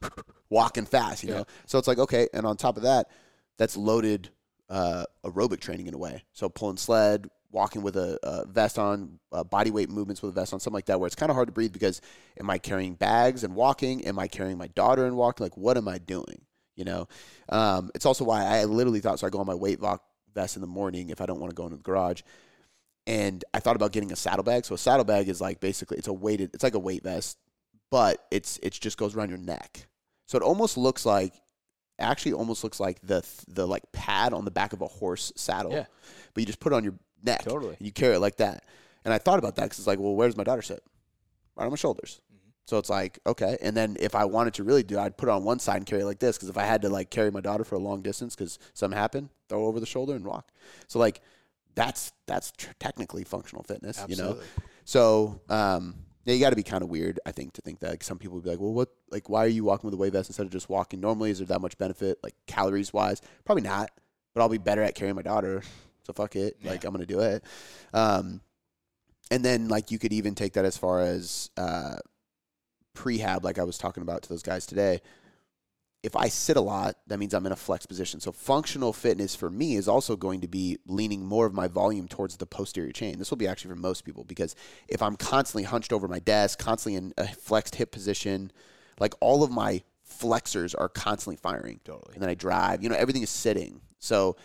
walking 0.50 0.86
fast, 0.86 1.22
you 1.22 1.28
Yeah. 1.30 1.36
know. 1.38 1.44
So 1.66 1.78
it's 1.78 1.88
like 1.88 1.98
okay, 1.98 2.28
and 2.32 2.46
on 2.46 2.56
top 2.56 2.76
of 2.76 2.84
that, 2.84 3.08
that's 3.58 3.76
loaded 3.76 4.30
uh, 4.70 5.04
aerobic 5.24 5.60
training 5.60 5.86
in 5.88 5.94
a 5.94 5.98
way. 5.98 6.24
So 6.32 6.48
pulling 6.48 6.76
sled, 6.76 7.28
walking 7.56 7.80
with 7.82 7.96
a, 7.96 8.18
a 8.22 8.46
vest 8.46 8.78
on, 8.78 9.18
uh, 9.32 9.42
body 9.42 9.70
weight 9.70 9.88
movements 9.88 10.20
with 10.20 10.30
a 10.30 10.34
vest 10.34 10.52
on, 10.52 10.60
something 10.60 10.74
like 10.74 10.84
that, 10.86 11.00
where 11.00 11.06
it's 11.06 11.16
kind 11.16 11.30
of 11.30 11.34
hard 11.34 11.48
to 11.48 11.52
breathe 11.52 11.72
because 11.72 12.02
am 12.38 12.50
I 12.50 12.58
carrying 12.58 12.94
bags 12.94 13.42
and 13.44 13.54
walking? 13.54 14.06
Am 14.06 14.18
I 14.18 14.28
carrying 14.28 14.58
my 14.58 14.66
daughter 14.68 15.06
and 15.06 15.16
walking? 15.16 15.42
Like, 15.42 15.56
what 15.56 15.78
am 15.78 15.88
I 15.88 15.96
doing? 15.96 16.42
You 16.76 16.84
know, 16.84 17.08
um, 17.48 17.90
it's 17.94 18.04
also 18.04 18.24
why 18.24 18.44
I 18.44 18.64
literally 18.64 19.00
thought 19.00 19.18
so. 19.18 19.26
I 19.26 19.30
go 19.30 19.40
on 19.40 19.46
my 19.46 19.54
weight 19.54 19.80
vest 20.34 20.56
in 20.56 20.60
the 20.60 20.68
morning 20.68 21.08
if 21.08 21.22
I 21.22 21.26
don't 21.26 21.40
want 21.40 21.50
to 21.50 21.54
go 21.54 21.64
into 21.64 21.78
the 21.78 21.82
garage, 21.82 22.20
and 23.06 23.42
I 23.54 23.60
thought 23.60 23.76
about 23.76 23.92
getting 23.92 24.12
a 24.12 24.16
saddlebag. 24.16 24.66
So 24.66 24.74
a 24.74 24.78
saddlebag 24.78 25.30
is 25.30 25.40
like 25.40 25.58
basically 25.58 25.96
it's 25.96 26.08
a 26.08 26.12
weighted, 26.12 26.50
it's 26.52 26.62
like 26.62 26.74
a 26.74 26.78
weight 26.78 27.02
vest, 27.02 27.38
but 27.90 28.26
it's 28.30 28.58
it 28.62 28.74
just 28.74 28.98
goes 28.98 29.16
around 29.16 29.30
your 29.30 29.38
neck. 29.38 29.88
So 30.26 30.36
it 30.36 30.42
almost 30.42 30.76
looks 30.76 31.06
like, 31.06 31.32
actually, 31.98 32.34
almost 32.34 32.62
looks 32.62 32.78
like 32.78 33.00
the 33.00 33.24
the 33.48 33.66
like 33.66 33.90
pad 33.92 34.34
on 34.34 34.44
the 34.44 34.50
back 34.50 34.74
of 34.74 34.82
a 34.82 34.86
horse 34.86 35.32
saddle. 35.36 35.72
Yeah. 35.72 35.86
But 36.34 36.42
you 36.42 36.46
just 36.46 36.60
put 36.60 36.74
it 36.74 36.76
on 36.76 36.84
your 36.84 36.98
neck. 37.22 37.42
Totally. 37.42 37.76
You 37.80 37.92
carry 37.92 38.14
it 38.16 38.20
like 38.20 38.36
that. 38.36 38.64
And 39.04 39.12
I 39.14 39.18
thought 39.18 39.38
about 39.38 39.56
that 39.56 39.64
because 39.64 39.78
it's 39.78 39.86
like, 39.86 39.98
well, 39.98 40.14
where's 40.14 40.36
my 40.36 40.44
daughter 40.44 40.62
sit? 40.62 40.82
Right 41.56 41.64
on 41.64 41.70
my 41.70 41.76
shoulders. 41.76 42.20
Mhm. 42.32 42.38
So 42.66 42.78
it's 42.78 42.90
like, 42.90 43.18
okay. 43.26 43.56
And 43.62 43.76
then 43.76 43.96
if 44.00 44.14
I 44.14 44.24
wanted 44.24 44.54
to 44.54 44.64
really 44.64 44.82
do, 44.82 44.96
it, 44.98 45.00
I'd 45.00 45.16
put 45.16 45.28
it 45.28 45.32
on 45.32 45.44
one 45.44 45.58
side 45.58 45.76
and 45.76 45.86
carry 45.86 46.02
it 46.02 46.06
like 46.06 46.18
this. 46.18 46.36
Because 46.36 46.48
if 46.48 46.58
I 46.58 46.64
had 46.64 46.82
to 46.82 46.88
like 46.88 47.10
carry 47.10 47.30
my 47.30 47.40
daughter 47.40 47.62
for 47.64 47.76
a 47.76 47.78
long 47.78 48.02
distance 48.02 48.34
because 48.34 48.58
something 48.74 48.98
happened, 48.98 49.28
throw 49.48 49.64
over 49.66 49.78
the 49.80 49.86
shoulder 49.86 50.14
and 50.14 50.24
walk. 50.24 50.48
So 50.88 50.98
like, 50.98 51.20
that's 51.74 52.12
that's 52.26 52.52
tr- 52.52 52.70
technically 52.80 53.22
functional 53.24 53.62
fitness, 53.62 54.02
you 54.08 54.16
know. 54.16 54.32
So 54.84 55.40
um, 55.48 55.94
yeah, 56.24 56.34
you 56.34 56.40
got 56.40 56.50
to 56.50 56.56
be 56.56 56.62
kind 56.64 56.82
of 56.82 56.88
weird, 56.88 57.20
I 57.24 57.30
think, 57.32 57.52
to 57.52 57.60
think 57.62 57.78
that. 57.80 58.00
'cause 58.00 58.06
some 58.06 58.18
people 58.18 58.34
would 58.36 58.44
be 58.44 58.50
like, 58.50 58.58
well, 58.60 58.72
what, 58.72 58.88
like, 59.10 59.28
why 59.28 59.44
are 59.44 59.48
you 59.48 59.62
walking 59.64 59.86
with 59.86 59.94
a 59.94 59.96
weight 59.96 60.12
vest 60.12 60.28
instead 60.30 60.44
of 60.46 60.50
just 60.52 60.68
walking 60.68 61.00
normally? 61.00 61.30
Is 61.30 61.38
there 61.38 61.46
that 61.46 61.60
much 61.60 61.78
benefit, 61.78 62.18
like 62.24 62.34
calories 62.46 62.92
wise? 62.92 63.20
Probably 63.44 63.62
not. 63.62 63.90
But 64.34 64.40
I'll 64.42 64.48
be 64.48 64.58
better 64.58 64.82
at 64.82 64.94
carrying 64.96 65.14
my 65.16 65.22
daughter. 65.22 65.62
So 66.06 66.12
fuck 66.12 66.36
it. 66.36 66.56
Like 66.64 66.84
I'm 66.84 66.92
gonna 66.92 67.04
do 67.04 67.20
it. 67.20 67.42
Um, 67.92 68.40
and 69.32 69.44
then 69.44 69.66
like 69.66 69.90
you 69.90 69.98
could 69.98 70.12
even 70.12 70.36
take 70.36 70.52
that 70.52 70.64
as 70.64 70.76
far 70.76 71.00
as 71.00 71.50
uh, 71.56 71.96
prehab, 72.96 73.42
like 73.42 73.58
I 73.58 73.64
was 73.64 73.76
talking 73.76 74.02
about 74.04 74.22
to 74.22 74.28
those 74.28 74.44
guys 74.44 74.66
today. 74.66 75.00
If 76.04 76.14
I 76.14 76.28
sit 76.28 76.56
a 76.56 76.60
lot, 76.60 76.94
that 77.08 77.18
means 77.18 77.34
I'm 77.34 77.44
in 77.46 77.50
a 77.50 77.56
flex 77.56 77.86
position. 77.86 78.20
So 78.20 78.30
functional 78.30 78.92
fitness 78.92 79.34
for 79.34 79.50
me 79.50 79.74
is 79.74 79.88
also 79.88 80.14
going 80.14 80.42
to 80.42 80.46
be 80.46 80.78
leaning 80.86 81.26
more 81.26 81.44
of 81.44 81.52
my 81.52 81.66
volume 81.66 82.06
towards 82.06 82.36
the 82.36 82.46
posterior 82.46 82.92
chain. 82.92 83.18
This 83.18 83.30
will 83.30 83.38
be 83.38 83.48
actually 83.48 83.70
for 83.70 83.80
most 83.80 84.04
people 84.04 84.22
because 84.22 84.54
if 84.86 85.02
I'm 85.02 85.16
constantly 85.16 85.64
hunched 85.64 85.92
over 85.92 86.06
my 86.06 86.20
desk, 86.20 86.60
constantly 86.60 86.96
in 86.96 87.12
a 87.18 87.26
flexed 87.26 87.74
hip 87.74 87.90
position, 87.90 88.52
like 89.00 89.14
all 89.20 89.42
of 89.42 89.50
my 89.50 89.82
flexors 90.04 90.72
are 90.72 90.88
constantly 90.88 91.36
firing. 91.36 91.80
Totally. 91.82 92.14
And 92.14 92.22
then 92.22 92.30
I 92.30 92.34
drive, 92.34 92.84
you 92.84 92.88
know, 92.88 92.94
everything 92.94 93.24
is 93.24 93.30
sitting. 93.30 93.80
So 93.98 94.36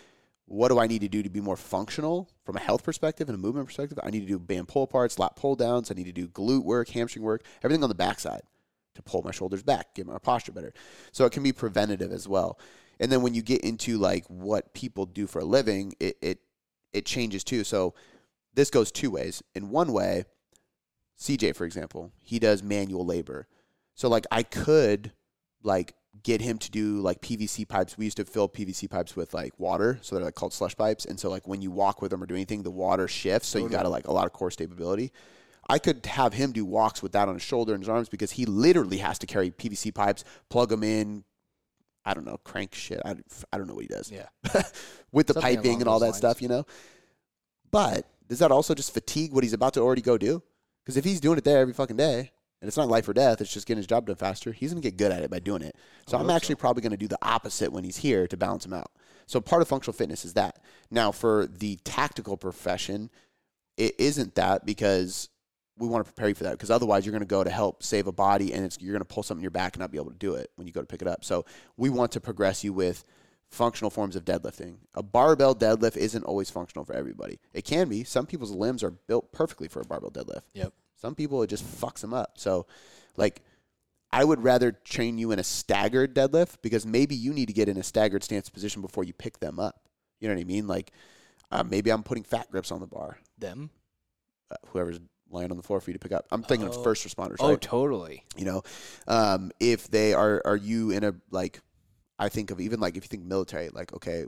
what 0.52 0.68
do 0.68 0.78
I 0.78 0.86
need 0.86 1.00
to 1.00 1.08
do 1.08 1.22
to 1.22 1.30
be 1.30 1.40
more 1.40 1.56
functional 1.56 2.28
from 2.44 2.56
a 2.56 2.60
health 2.60 2.84
perspective 2.84 3.26
and 3.26 3.34
a 3.34 3.38
movement 3.38 3.66
perspective? 3.66 3.98
I 4.02 4.10
need 4.10 4.20
to 4.20 4.26
do 4.26 4.38
band 4.38 4.68
pull 4.68 4.86
aparts, 4.86 5.18
lat 5.18 5.34
pull 5.34 5.56
downs. 5.56 5.90
I 5.90 5.94
need 5.94 6.04
to 6.04 6.12
do 6.12 6.28
glute 6.28 6.62
work, 6.62 6.90
hamstring 6.90 7.24
work, 7.24 7.42
everything 7.62 7.82
on 7.82 7.88
the 7.88 7.94
backside 7.94 8.42
to 8.94 9.02
pull 9.02 9.22
my 9.22 9.30
shoulders 9.30 9.62
back, 9.62 9.94
get 9.94 10.06
my 10.06 10.18
posture 10.18 10.52
better. 10.52 10.74
So 11.10 11.24
it 11.24 11.32
can 11.32 11.42
be 11.42 11.52
preventative 11.52 12.12
as 12.12 12.28
well. 12.28 12.58
And 13.00 13.10
then 13.10 13.22
when 13.22 13.32
you 13.32 13.40
get 13.40 13.62
into 13.62 13.96
like 13.96 14.26
what 14.26 14.74
people 14.74 15.06
do 15.06 15.26
for 15.26 15.38
a 15.38 15.44
living, 15.44 15.94
it 15.98 16.18
it, 16.20 16.40
it 16.92 17.06
changes 17.06 17.44
too. 17.44 17.64
So 17.64 17.94
this 18.52 18.68
goes 18.68 18.92
two 18.92 19.10
ways. 19.10 19.42
In 19.54 19.70
one 19.70 19.90
way, 19.90 20.24
CJ, 21.18 21.56
for 21.56 21.64
example, 21.64 22.12
he 22.20 22.38
does 22.38 22.62
manual 22.62 23.06
labor. 23.06 23.48
So 23.94 24.06
like 24.10 24.26
I 24.30 24.42
could 24.42 25.12
like 25.62 25.94
get 26.22 26.40
him 26.40 26.58
to 26.58 26.70
do 26.70 27.00
like 27.00 27.20
PVC 27.20 27.66
pipes. 27.66 27.96
We 27.96 28.04
used 28.04 28.18
to 28.18 28.24
fill 28.24 28.48
PVC 28.48 28.88
pipes 28.88 29.16
with 29.16 29.32
like 29.32 29.58
water, 29.58 29.98
so 30.02 30.14
they're 30.14 30.24
like 30.24 30.34
called 30.34 30.52
slush 30.52 30.76
pipes. 30.76 31.04
And 31.04 31.18
so 31.18 31.30
like 31.30 31.48
when 31.48 31.62
you 31.62 31.70
walk 31.70 32.02
with 32.02 32.10
them 32.10 32.22
or 32.22 32.26
do 32.26 32.34
anything, 32.34 32.62
the 32.62 32.70
water 32.70 33.08
shifts, 33.08 33.48
so 33.48 33.58
you 33.58 33.68
got 33.68 33.82
to 33.82 33.88
like 33.88 34.06
a 34.06 34.12
lot 34.12 34.26
of 34.26 34.32
core 34.32 34.50
stability. 34.50 35.12
I 35.68 35.78
could 35.78 36.04
have 36.06 36.34
him 36.34 36.52
do 36.52 36.64
walks 36.64 37.02
with 37.02 37.12
that 37.12 37.28
on 37.28 37.34
his 37.34 37.42
shoulder 37.42 37.72
and 37.72 37.82
his 37.82 37.88
arms 37.88 38.08
because 38.08 38.32
he 38.32 38.46
literally 38.46 38.98
has 38.98 39.18
to 39.20 39.26
carry 39.26 39.50
PVC 39.50 39.94
pipes, 39.94 40.24
plug 40.48 40.68
them 40.68 40.82
in. 40.82 41.24
I 42.04 42.14
don't 42.14 42.26
know, 42.26 42.38
crank 42.44 42.74
shit. 42.74 43.00
I, 43.04 43.14
I 43.52 43.58
don't 43.58 43.68
know 43.68 43.74
what 43.74 43.84
he 43.84 43.88
does 43.88 44.10
Yeah. 44.10 44.26
with 45.12 45.28
the 45.28 45.34
Something 45.34 45.56
piping 45.56 45.80
and 45.80 45.88
all 45.88 46.00
that 46.00 46.16
stuff, 46.16 46.42
you 46.42 46.48
know. 46.48 46.66
But 47.70 48.06
does 48.28 48.40
that 48.40 48.50
also 48.50 48.74
just 48.74 48.92
fatigue 48.92 49.32
what 49.32 49.44
he's 49.44 49.52
about 49.52 49.74
to 49.74 49.80
already 49.80 50.02
go 50.02 50.18
do? 50.18 50.42
Because 50.84 50.96
if 50.96 51.04
he's 51.04 51.20
doing 51.20 51.38
it 51.38 51.44
there 51.44 51.60
every 51.60 51.72
fucking 51.72 51.96
day, 51.96 52.32
and 52.62 52.68
it's 52.68 52.76
not 52.76 52.88
life 52.88 53.08
or 53.08 53.12
death, 53.12 53.40
it's 53.40 53.52
just 53.52 53.66
getting 53.66 53.78
his 53.78 53.88
job 53.88 54.06
done 54.06 54.16
faster, 54.16 54.52
he's 54.52 54.72
gonna 54.72 54.80
get 54.80 54.96
good 54.96 55.12
at 55.12 55.22
it 55.22 55.30
by 55.30 55.40
doing 55.40 55.62
it. 55.62 55.76
So 56.06 56.16
I'm 56.16 56.30
actually 56.30 56.54
so. 56.54 56.60
probably 56.60 56.82
gonna 56.82 56.96
do 56.96 57.08
the 57.08 57.18
opposite 57.20 57.72
when 57.72 57.84
he's 57.84 57.98
here 57.98 58.26
to 58.28 58.36
balance 58.36 58.64
him 58.64 58.72
out. 58.72 58.92
So 59.26 59.40
part 59.40 59.60
of 59.60 59.68
functional 59.68 59.92
fitness 59.92 60.24
is 60.24 60.34
that. 60.34 60.60
Now 60.90 61.12
for 61.12 61.46
the 61.46 61.76
tactical 61.84 62.36
profession, 62.36 63.10
it 63.76 63.94
isn't 63.98 64.36
that 64.36 64.64
because 64.64 65.28
we 65.78 65.88
want 65.88 66.04
to 66.04 66.12
prepare 66.12 66.28
you 66.28 66.34
for 66.34 66.44
that 66.44 66.52
because 66.52 66.70
otherwise 66.70 67.04
you're 67.04 67.12
going 67.12 67.20
to 67.20 67.26
go 67.26 67.42
to 67.42 67.50
help 67.50 67.82
save 67.82 68.06
a 68.06 68.12
body 68.12 68.52
and 68.52 68.64
it's, 68.64 68.78
you're 68.80 68.92
going 68.92 69.00
to 69.00 69.06
pull 69.06 69.22
something 69.22 69.40
in 69.40 69.44
your 69.44 69.50
back 69.50 69.74
and 69.74 69.80
not 69.80 69.90
be 69.90 69.98
able 69.98 70.10
to 70.10 70.18
do 70.18 70.34
it 70.34 70.50
when 70.56 70.66
you 70.66 70.72
go 70.72 70.80
to 70.80 70.86
pick 70.86 71.02
it 71.02 71.08
up. 71.08 71.24
So 71.24 71.44
we 71.76 71.90
want 71.90 72.12
to 72.12 72.20
progress 72.20 72.62
you 72.62 72.72
with 72.72 73.04
functional 73.48 73.90
forms 73.90 74.16
of 74.16 74.24
deadlifting. 74.24 74.76
A 74.94 75.02
barbell 75.02 75.54
deadlift 75.54 75.96
isn't 75.96 76.24
always 76.24 76.50
functional 76.50 76.84
for 76.84 76.94
everybody. 76.94 77.38
It 77.52 77.64
can 77.64 77.88
be. 77.88 78.04
Some 78.04 78.26
people's 78.26 78.50
limbs 78.50 78.82
are 78.82 78.90
built 78.90 79.32
perfectly 79.32 79.68
for 79.68 79.80
a 79.80 79.84
barbell 79.84 80.10
deadlift. 80.10 80.42
Yep. 80.54 80.72
Some 81.02 81.16
people 81.16 81.42
it 81.42 81.48
just 81.48 81.64
fucks 81.64 82.00
them 82.00 82.14
up. 82.14 82.38
So 82.38 82.66
like 83.16 83.42
I 84.12 84.22
would 84.22 84.44
rather 84.44 84.70
train 84.70 85.18
you 85.18 85.32
in 85.32 85.40
a 85.40 85.44
staggered 85.44 86.14
deadlift 86.14 86.58
because 86.62 86.86
maybe 86.86 87.16
you 87.16 87.32
need 87.32 87.46
to 87.46 87.52
get 87.52 87.68
in 87.68 87.76
a 87.76 87.82
staggered 87.82 88.22
stance 88.22 88.48
position 88.48 88.82
before 88.82 89.02
you 89.02 89.12
pick 89.12 89.40
them 89.40 89.58
up. 89.58 89.80
You 90.20 90.28
know 90.28 90.34
what 90.34 90.40
I 90.40 90.44
mean? 90.44 90.68
Like 90.68 90.92
uh, 91.50 91.64
maybe 91.64 91.90
I'm 91.90 92.04
putting 92.04 92.22
fat 92.22 92.48
grips 92.52 92.70
on 92.70 92.78
the 92.80 92.86
bar. 92.86 93.18
Them. 93.36 93.70
Uh, 94.48 94.54
whoever's 94.68 95.00
laying 95.28 95.50
on 95.50 95.56
the 95.56 95.62
floor 95.64 95.80
for 95.80 95.90
you 95.90 95.94
to 95.94 95.98
pick 95.98 96.12
up. 96.12 96.26
I'm 96.30 96.44
thinking 96.44 96.68
Oh. 96.68 96.70
of 96.72 96.84
first 96.84 97.04
responders, 97.04 97.36
Oh, 97.40 97.48
right? 97.50 97.60
totally. 97.60 98.24
you 98.36 98.44
know, 98.44 98.62
um, 99.08 99.50
if 99.58 99.88
they 99.88 100.14
are, 100.14 100.40
are 100.44 100.56
you 100.56 100.90
in 100.92 101.02
a 101.02 101.14
like, 101.32 101.60
I 102.18 102.28
think 102.28 102.52
of 102.52 102.60
even 102.60 102.78
like 102.78 102.96
if 102.96 103.02
you 103.02 103.08
think 103.08 103.24
military, 103.24 103.70
like 103.70 103.92
okay, 103.92 104.26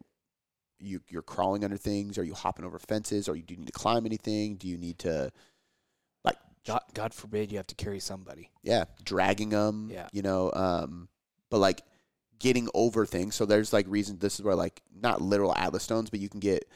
you 0.80 1.00
you're 1.08 1.22
crawling 1.22 1.62
under 1.62 1.76
things? 1.76 2.18
Are 2.18 2.24
you 2.24 2.34
hopping 2.34 2.64
over 2.64 2.80
fences? 2.80 3.28
Are 3.28 3.36
you 3.36 3.42
do 3.44 3.54
you 3.54 3.58
need 3.60 3.66
to 3.68 3.72
climb 3.72 4.06
anything? 4.06 4.56
Do 4.56 4.66
you 4.66 4.76
need 4.76 4.98
to 5.00 5.30
God, 6.66 6.82
God 6.94 7.14
forbid 7.14 7.50
you 7.52 7.58
have 7.58 7.66
to 7.68 7.74
carry 7.74 8.00
somebody. 8.00 8.50
yeah, 8.62 8.84
dragging 9.04 9.50
them? 9.50 9.90
Yeah. 9.92 10.08
you 10.12 10.22
know, 10.22 10.50
um, 10.54 11.08
but 11.50 11.58
like 11.58 11.82
getting 12.38 12.68
over 12.74 13.06
things. 13.06 13.34
So 13.34 13.46
there's 13.46 13.72
like 13.72 13.86
reasons. 13.88 14.20
This 14.20 14.34
is 14.34 14.42
where 14.42 14.54
like 14.54 14.82
not 14.94 15.20
literal 15.20 15.54
atlas 15.54 15.82
stones, 15.82 16.10
but 16.10 16.20
you 16.20 16.28
can 16.28 16.40
get. 16.40 16.68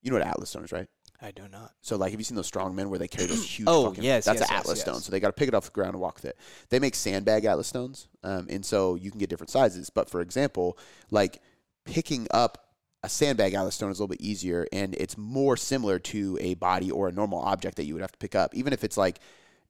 You 0.00 0.12
know 0.12 0.18
what 0.18 0.26
atlas 0.26 0.50
stones, 0.50 0.70
right? 0.70 0.86
I 1.20 1.32
do 1.32 1.42
not. 1.50 1.72
So 1.80 1.96
like, 1.96 2.12
have 2.12 2.20
you 2.20 2.24
seen 2.24 2.36
those 2.36 2.46
strong 2.46 2.76
men 2.76 2.90
where 2.90 2.98
they 2.98 3.08
carry 3.08 3.26
those 3.26 3.44
huge? 3.56 3.66
Oh, 3.68 3.88
fucking, 3.88 4.04
yes, 4.04 4.24
that's 4.24 4.40
yes, 4.40 4.48
an 4.48 4.54
yes, 4.54 4.60
atlas 4.60 4.78
yes. 4.78 4.84
stone. 4.84 5.00
So 5.00 5.10
they 5.10 5.20
got 5.20 5.28
to 5.28 5.32
pick 5.32 5.48
it 5.48 5.54
off 5.54 5.64
the 5.64 5.72
ground 5.72 5.94
and 5.94 6.00
walk 6.00 6.16
with 6.16 6.26
it. 6.26 6.38
They 6.70 6.78
make 6.78 6.94
sandbag 6.94 7.44
atlas 7.44 7.66
stones, 7.66 8.08
um, 8.22 8.46
and 8.48 8.64
so 8.64 8.94
you 8.94 9.10
can 9.10 9.18
get 9.18 9.28
different 9.28 9.50
sizes. 9.50 9.90
But 9.90 10.08
for 10.08 10.20
example, 10.20 10.78
like 11.10 11.42
picking 11.84 12.28
up 12.30 12.67
a 13.02 13.08
sandbag 13.08 13.54
atlas 13.54 13.74
stone 13.74 13.90
is 13.90 13.98
a 13.98 14.02
little 14.02 14.08
bit 14.08 14.20
easier, 14.20 14.66
and 14.72 14.94
it's 14.96 15.16
more 15.16 15.56
similar 15.56 15.98
to 15.98 16.38
a 16.40 16.54
body 16.54 16.90
or 16.90 17.08
a 17.08 17.12
normal 17.12 17.40
object 17.40 17.76
that 17.76 17.84
you 17.84 17.94
would 17.94 18.00
have 18.00 18.12
to 18.12 18.18
pick 18.18 18.34
up, 18.34 18.54
even 18.54 18.72
if 18.72 18.84
it's 18.84 18.96
like 18.96 19.20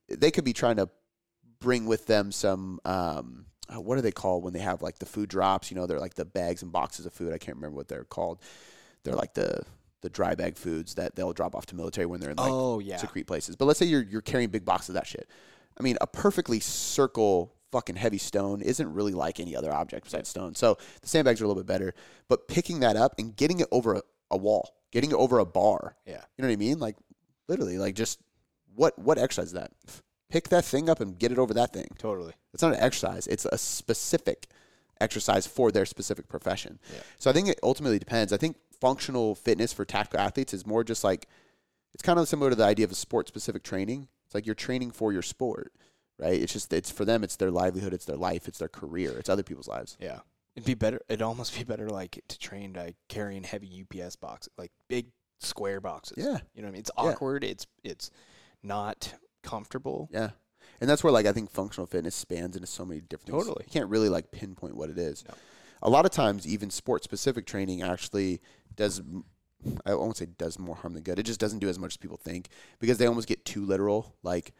they 0.08 0.30
could 0.30 0.44
be 0.44 0.52
trying 0.52 0.76
to 0.76 0.88
bring 1.60 1.86
with 1.86 2.06
them 2.06 2.32
some. 2.32 2.80
Um, 2.84 3.46
uh, 3.70 3.78
what 3.80 3.98
are 3.98 4.00
they 4.00 4.12
called 4.12 4.44
when 4.44 4.54
they 4.54 4.60
have 4.60 4.80
like 4.80 4.98
the 4.98 5.04
food 5.04 5.28
drops? 5.28 5.70
You 5.70 5.76
know, 5.76 5.86
they're 5.86 6.00
like 6.00 6.14
the 6.14 6.24
bags 6.24 6.62
and 6.62 6.72
boxes 6.72 7.04
of 7.04 7.12
food. 7.12 7.34
I 7.34 7.38
can't 7.38 7.56
remember 7.56 7.76
what 7.76 7.88
they're 7.88 8.04
called. 8.04 8.40
They're 9.04 9.14
like 9.14 9.34
the 9.34 9.62
the 10.00 10.08
dry 10.08 10.34
bag 10.34 10.56
foods 10.56 10.94
that 10.94 11.16
they'll 11.16 11.32
drop 11.32 11.54
off 11.54 11.66
to 11.66 11.76
military 11.76 12.06
when 12.06 12.20
they're 12.20 12.30
in 12.30 12.36
like 12.36 12.50
oh 12.50 12.78
yeah. 12.78 12.96
secrete 12.96 13.26
places. 13.26 13.56
But 13.56 13.66
let's 13.66 13.78
say 13.78 13.86
you're 13.86 14.02
you're 14.02 14.22
carrying 14.22 14.48
big 14.48 14.64
boxes 14.64 14.90
of 14.90 14.94
that 14.94 15.06
shit. 15.06 15.28
I 15.78 15.82
mean, 15.82 15.98
a 16.00 16.06
perfectly 16.06 16.60
circle 16.60 17.54
fucking 17.70 17.96
heavy 17.96 18.18
stone 18.18 18.60
isn't 18.62 18.92
really 18.92 19.12
like 19.12 19.40
any 19.40 19.54
other 19.56 19.72
object 19.72 20.04
besides 20.04 20.28
stone. 20.28 20.54
So 20.54 20.78
the 21.02 21.08
sandbags 21.08 21.40
are 21.40 21.44
a 21.44 21.48
little 21.48 21.62
bit 21.62 21.68
better. 21.68 21.94
But 22.28 22.48
picking 22.48 22.80
that 22.80 22.96
up 22.96 23.14
and 23.18 23.34
getting 23.36 23.60
it 23.60 23.68
over 23.70 23.94
a, 23.94 24.02
a 24.30 24.36
wall, 24.36 24.70
getting 24.92 25.10
it 25.10 25.16
over 25.16 25.38
a 25.38 25.44
bar, 25.44 25.96
Yeah. 26.06 26.22
you 26.36 26.42
know 26.42 26.48
what 26.48 26.52
I 26.54 26.56
mean? 26.56 26.78
Like 26.78 26.96
literally, 27.48 27.78
like 27.78 27.94
just 27.94 28.20
what 28.74 28.98
what 28.98 29.18
exercise 29.18 29.46
is 29.48 29.52
that? 29.52 29.72
Pick 30.30 30.48
that 30.50 30.64
thing 30.64 30.90
up 30.90 31.00
and 31.00 31.18
get 31.18 31.32
it 31.32 31.38
over 31.38 31.54
that 31.54 31.72
thing. 31.72 31.88
Totally. 31.98 32.34
It's 32.52 32.62
not 32.62 32.74
an 32.74 32.80
exercise. 32.80 33.26
It's 33.26 33.46
a 33.46 33.56
specific 33.58 34.46
exercise 35.00 35.46
for 35.46 35.70
their 35.72 35.86
specific 35.86 36.28
profession. 36.28 36.78
Yeah. 36.92 37.00
So 37.18 37.30
I 37.30 37.32
think 37.32 37.48
it 37.48 37.58
ultimately 37.62 37.98
depends. 37.98 38.32
I 38.32 38.36
think 38.36 38.56
functional 38.80 39.34
fitness 39.34 39.72
for 39.72 39.84
tactical 39.84 40.20
athletes 40.20 40.52
is 40.54 40.66
more 40.66 40.84
just 40.84 41.02
like 41.04 41.26
it's 41.94 42.02
kind 42.02 42.18
of 42.18 42.28
similar 42.28 42.50
to 42.50 42.56
the 42.56 42.64
idea 42.64 42.84
of 42.84 42.92
a 42.92 42.94
sport 42.94 43.26
specific 43.28 43.62
training. 43.62 44.08
It's 44.26 44.34
like 44.34 44.44
you're 44.44 44.54
training 44.54 44.90
for 44.90 45.12
your 45.12 45.22
sport, 45.22 45.72
right? 46.18 46.40
It's 46.40 46.52
just 46.52 46.72
it's 46.72 46.90
for 46.90 47.04
them. 47.04 47.22
It's 47.24 47.36
their 47.36 47.50
livelihood. 47.50 47.92
It's 47.94 48.04
their 48.04 48.16
life. 48.16 48.48
It's 48.48 48.58
their 48.58 48.68
career. 48.68 49.12
It's 49.18 49.28
other 49.28 49.42
people's 49.42 49.68
lives. 49.68 49.96
Yeah. 50.00 50.20
It'd 50.56 50.66
be 50.66 50.74
better. 50.74 51.00
It'd 51.08 51.22
almost 51.22 51.56
be 51.56 51.64
better 51.64 51.88
like 51.88 52.22
to 52.28 52.38
train 52.38 52.72
like 52.72 52.96
carrying 53.08 53.44
heavy 53.44 53.84
UPS 53.84 54.16
boxes, 54.16 54.52
like 54.58 54.72
big 54.88 55.06
square 55.38 55.80
boxes. 55.80 56.16
Yeah. 56.18 56.38
You 56.54 56.62
know 56.62 56.66
what 56.66 56.68
I 56.68 56.70
mean? 56.72 56.80
It's 56.80 56.90
Yeah. 56.96 57.04
awkward. 57.04 57.44
It's 57.44 57.66
it's 57.84 58.10
not 58.62 59.14
comfortable. 59.42 60.08
Yeah. 60.12 60.30
And 60.80 60.88
that's 60.90 61.02
where 61.04 61.12
like 61.12 61.26
I 61.26 61.32
think 61.32 61.50
functional 61.50 61.86
fitness 61.86 62.14
spans 62.14 62.56
into 62.56 62.66
so 62.66 62.84
many 62.84 63.00
different 63.00 63.30
things. 63.30 63.44
Totally. 63.46 63.64
You 63.66 63.72
can't 63.72 63.88
really 63.88 64.08
like 64.08 64.30
pinpoint 64.30 64.76
what 64.76 64.90
it 64.90 64.98
is. 64.98 65.24
No. 65.28 65.34
A 65.82 65.90
lot 65.90 66.04
of 66.04 66.10
times 66.10 66.46
even 66.46 66.70
sport 66.70 67.04
specific 67.04 67.46
training 67.46 67.82
actually 67.82 68.40
does 68.74 69.00
I 69.84 69.94
won't 69.94 70.16
say 70.16 70.26
does 70.26 70.58
more 70.58 70.76
harm 70.76 70.94
than 70.94 71.02
good. 71.02 71.18
It 71.18 71.24
just 71.24 71.40
doesn't 71.40 71.58
do 71.60 71.68
as 71.68 71.78
much 71.78 71.92
as 71.94 71.96
people 71.96 72.16
think 72.16 72.48
because 72.78 72.98
they 72.98 73.06
almost 73.06 73.28
get 73.28 73.44
too 73.44 73.64
literal. 73.64 74.14
Like 74.22 74.52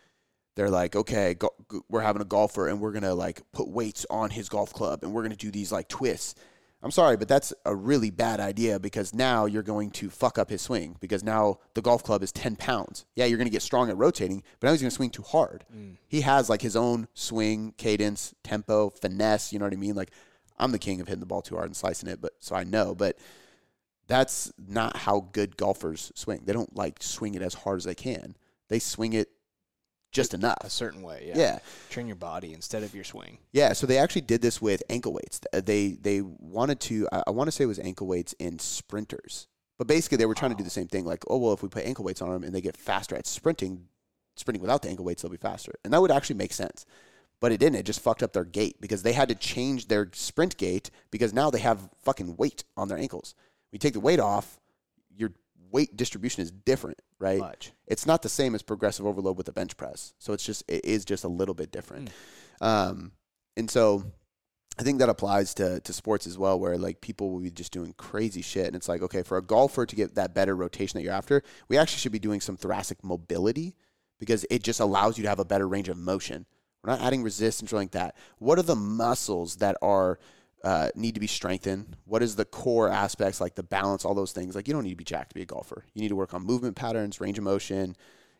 they're 0.59 0.69
like, 0.69 0.97
okay, 0.97 1.35
go, 1.35 1.51
we're 1.89 2.01
having 2.01 2.21
a 2.21 2.25
golfer 2.25 2.67
and 2.67 2.81
we're 2.81 2.91
gonna 2.91 3.15
like 3.15 3.43
put 3.53 3.69
weights 3.69 4.05
on 4.11 4.31
his 4.31 4.49
golf 4.49 4.73
club 4.73 5.05
and 5.05 5.13
we're 5.13 5.23
gonna 5.23 5.37
do 5.37 5.53
these 5.53 5.71
like 5.71 5.87
twists. 5.87 6.35
I'm 6.83 6.91
sorry, 6.91 7.17
but 7.17 7.29
that's 7.29 7.55
a 7.65 7.75
really 7.75 8.11
bad 8.11 8.41
idea 8.41 8.81
because 8.81 9.15
now 9.15 9.47
you're 9.47 9.63
going 9.63 9.93
to 9.93 10.11
fuck 10.11 10.37
up 10.37 10.51
his 10.51 10.61
swing 10.61 10.97
because 10.99 11.23
now 11.23 11.59
the 11.75 11.83
golf 11.83 12.03
club 12.03 12.25
is 12.25 12.33
10 12.33 12.57
pounds. 12.57 13.05
Yeah, 13.15 13.27
you're 13.27 13.39
going 13.39 13.49
to 13.49 13.53
get 13.53 13.63
strong 13.63 13.89
at 13.89 13.97
rotating, 13.97 14.43
but 14.59 14.67
now 14.67 14.73
he's 14.73 14.81
going 14.81 14.91
to 14.91 14.95
swing 14.95 15.11
too 15.11 15.23
hard. 15.23 15.65
Mm. 15.77 15.97
He 16.07 16.21
has 16.21 16.49
like 16.49 16.63
his 16.63 16.77
own 16.77 17.09
swing, 17.15 17.75
cadence, 17.77 18.33
tempo, 18.45 18.91
finesse. 18.91 19.53
You 19.53 19.59
know 19.59 19.65
what 19.65 19.73
I 19.73 19.77
mean? 19.77 19.97
Like, 19.97 20.13
I'm 20.57 20.71
the 20.71 20.79
king 20.79 21.01
of 21.01 21.09
hitting 21.09 21.19
the 21.19 21.27
ball 21.27 21.43
too 21.43 21.57
hard 21.57 21.67
and 21.67 21.77
slicing 21.77 22.09
it, 22.09 22.21
but 22.21 22.35
so 22.39 22.55
I 22.55 22.63
know, 22.63 22.95
but 22.95 23.19
that's 24.07 24.53
not 24.57 24.99
how 24.99 25.29
good 25.33 25.57
golfers 25.57 26.13
swing. 26.15 26.43
They 26.45 26.53
don't 26.53 26.77
like 26.77 27.03
swing 27.03 27.35
it 27.35 27.43
as 27.43 27.55
hard 27.55 27.79
as 27.79 27.85
they 27.85 27.97
can. 27.97 28.37
They 28.69 28.79
swing 28.79 29.15
it 29.15 29.31
just 30.11 30.35
enough. 30.35 30.59
A 30.61 30.71
certain 30.71 31.03
way. 31.03 31.25
Yeah. 31.27 31.39
Yeah. 31.39 31.59
Train 31.91 32.07
your 32.07 32.17
body 32.17 32.53
instead 32.55 32.83
of 32.83 32.95
your 32.95 33.05
swing. 33.05 33.39
Yeah, 33.53 33.73
so 33.73 33.87
they 33.87 33.99
actually 33.99 34.23
did 34.23 34.43
this 34.43 34.61
with 34.61 34.83
ankle 34.89 35.13
weights. 35.13 35.41
They 35.53 35.99
they 36.01 36.23
wanted 36.23 36.81
to 36.81 37.09
I, 37.13 37.31
want 37.31 37.49
to 37.49 37.53
say 37.53 37.65
it 37.65 37.69
was 37.69 37.79
ankle 37.79 38.07
weights 38.07 38.35
in 38.39 38.59
sprinters. 38.59 39.49
But 39.77 39.87
basically 39.87 40.17
they 40.17 40.27
were 40.27 40.35
trying 40.35 40.51
to 40.51 40.57
do 40.57 40.65
the 40.65 40.71
same 40.71 40.89
thing 40.89 41.05
like, 41.05 41.25
oh 41.29 41.39
well, 41.39 41.53
if 41.53 41.63
we 41.63 41.69
put 41.69 41.85
ankle 41.85 42.05
weights 42.05 42.23
on 42.23 42.31
them 42.31 42.43
and 42.43 42.55
they 42.55 42.61
get 42.61 42.77
faster 42.77 43.15
at 43.17 43.27
sprinting, 43.27 43.85
sprinting 44.37 44.63
without 44.63 44.83
the 44.83 44.89
ankle 44.89 45.05
weights 45.05 45.23
they'll 45.23 45.31
be 45.31 45.37
faster. 45.37 45.73
And 45.85 45.93
that 45.93 46.01
would 46.01 46.11
actually 46.11 46.37
make 46.37 46.53
sense. 46.53 46.85
But 47.41 47.53
it 47.53 47.61
didn't. 47.61 47.77
It 47.77 47.87
just 47.87 48.01
fucked 48.01 48.25
up 48.25 48.33
their 48.33 48.45
gait 48.45 48.81
because 48.81 49.05
they 49.05 49.13
had 49.13 49.29
to 49.29 49.35
change 49.37 49.87
their 49.87 50.11
sprint 50.13 50.57
gait 50.57 50.91
because 51.13 51.33
now 51.33 51.51
they 51.51 51.61
have 51.61 51.89
fucking 52.03 52.37
weight 52.37 52.65
on 52.77 52.89
their 52.89 52.99
ankles. 52.99 53.35
You 53.71 53.79
take 53.79 53.93
the 53.93 54.01
weight 54.01 54.19
off, 54.19 54.59
your 55.17 55.33
weight 55.71 55.97
distribution 55.97 56.43
is 56.43 56.51
different, 56.51 57.01
right? 57.19 57.39
Much. 57.39 57.73
it's 57.87 58.07
not 58.07 58.23
the 58.23 58.29
same 58.29 58.55
as 58.55 58.63
progressive 58.63 59.07
overload 59.07 59.37
with 59.37 59.47
the 59.47 59.53
bench 59.53 59.77
press. 59.77 60.15
So 60.19 60.33
it's 60.33 60.45
just 60.45 60.65
it 60.69 60.85
is 60.85 61.05
just 61.05 61.25
a 61.25 61.29
little 61.29 61.55
bit 61.55 61.71
different. 61.71 62.11
Um, 62.61 63.13
and 63.57 63.71
so 63.71 64.05
I 64.79 64.83
think 64.83 65.01
that 65.01 65.09
applies 65.09 65.55
to 65.55 65.81
to 65.81 65.93
sports 65.93 66.27
as 66.27 66.39
well, 66.39 66.59
where 66.59 66.79
like 66.79 67.01
people 67.01 67.31
will 67.31 67.41
be 67.41 67.51
just 67.51 67.73
doing 67.73 67.95
crazy 67.97 68.43
shit, 68.43 68.67
and 68.67 68.77
it's 68.77 68.89
like 68.89 69.03
okay, 69.03 69.23
for 69.23 69.37
a 69.37 69.43
golfer 69.43 69.87
to 69.87 69.97
get 69.97 70.15
that 70.15 70.35
better 70.35 70.55
rotation 70.55 70.99
that 70.99 71.05
you're 71.05 71.13
after, 71.13 71.43
we 71.69 71.77
actually 71.77 71.99
should 71.99 72.13
be 72.13 72.19
doing 72.19 72.41
some 72.41 72.57
thoracic 72.57 73.03
mobility 73.03 73.75
because 74.21 74.47
it 74.51 74.63
just 74.63 74.81
allows 74.81 75.19
you 75.19 75.23
to 75.23 75.29
have 75.29 75.39
a 75.39 75.45
better 75.45 75.69
range 75.69 75.89
of 75.89 75.97
motion. 75.97 76.47
We're 76.83 76.93
not 76.93 77.03
adding 77.03 77.23
resistance 77.23 77.73
or 77.73 77.77
like 77.77 77.91
that. 77.93 78.17
What 78.39 78.59
are 78.59 78.63
the 78.63 78.77
muscles 78.77 79.57
that 79.57 79.77
are 79.83 80.19
uh, 80.65 80.91
need 80.95 81.15
to 81.15 81.21
be 81.21 81.27
strengthened? 81.27 81.97
What 82.05 82.23
is 82.23 82.37
the 82.37 82.45
core 82.45 82.89
aspects 82.89 83.41
like 83.41 83.55
the 83.55 83.63
balance, 83.63 84.05
all 84.05 84.15
those 84.15 84.33
things? 84.33 84.55
Like 84.55 84.67
you 84.69 84.75
don't 84.75 84.85
need 84.85 84.91
to 84.91 84.97
be 84.97 85.05
jacked 85.05 85.31
to 85.31 85.35
be 85.35 85.43
a 85.43 85.47
golfer. 85.47 85.85
You 85.95 86.03
need 86.03 86.09
to 86.09 86.17
work 86.17 86.35
on 86.35 86.45
movement 86.45 86.77
patterns, 86.77 87.21
range 87.21 87.39
of 87.39 87.45
motion, 87.45 87.97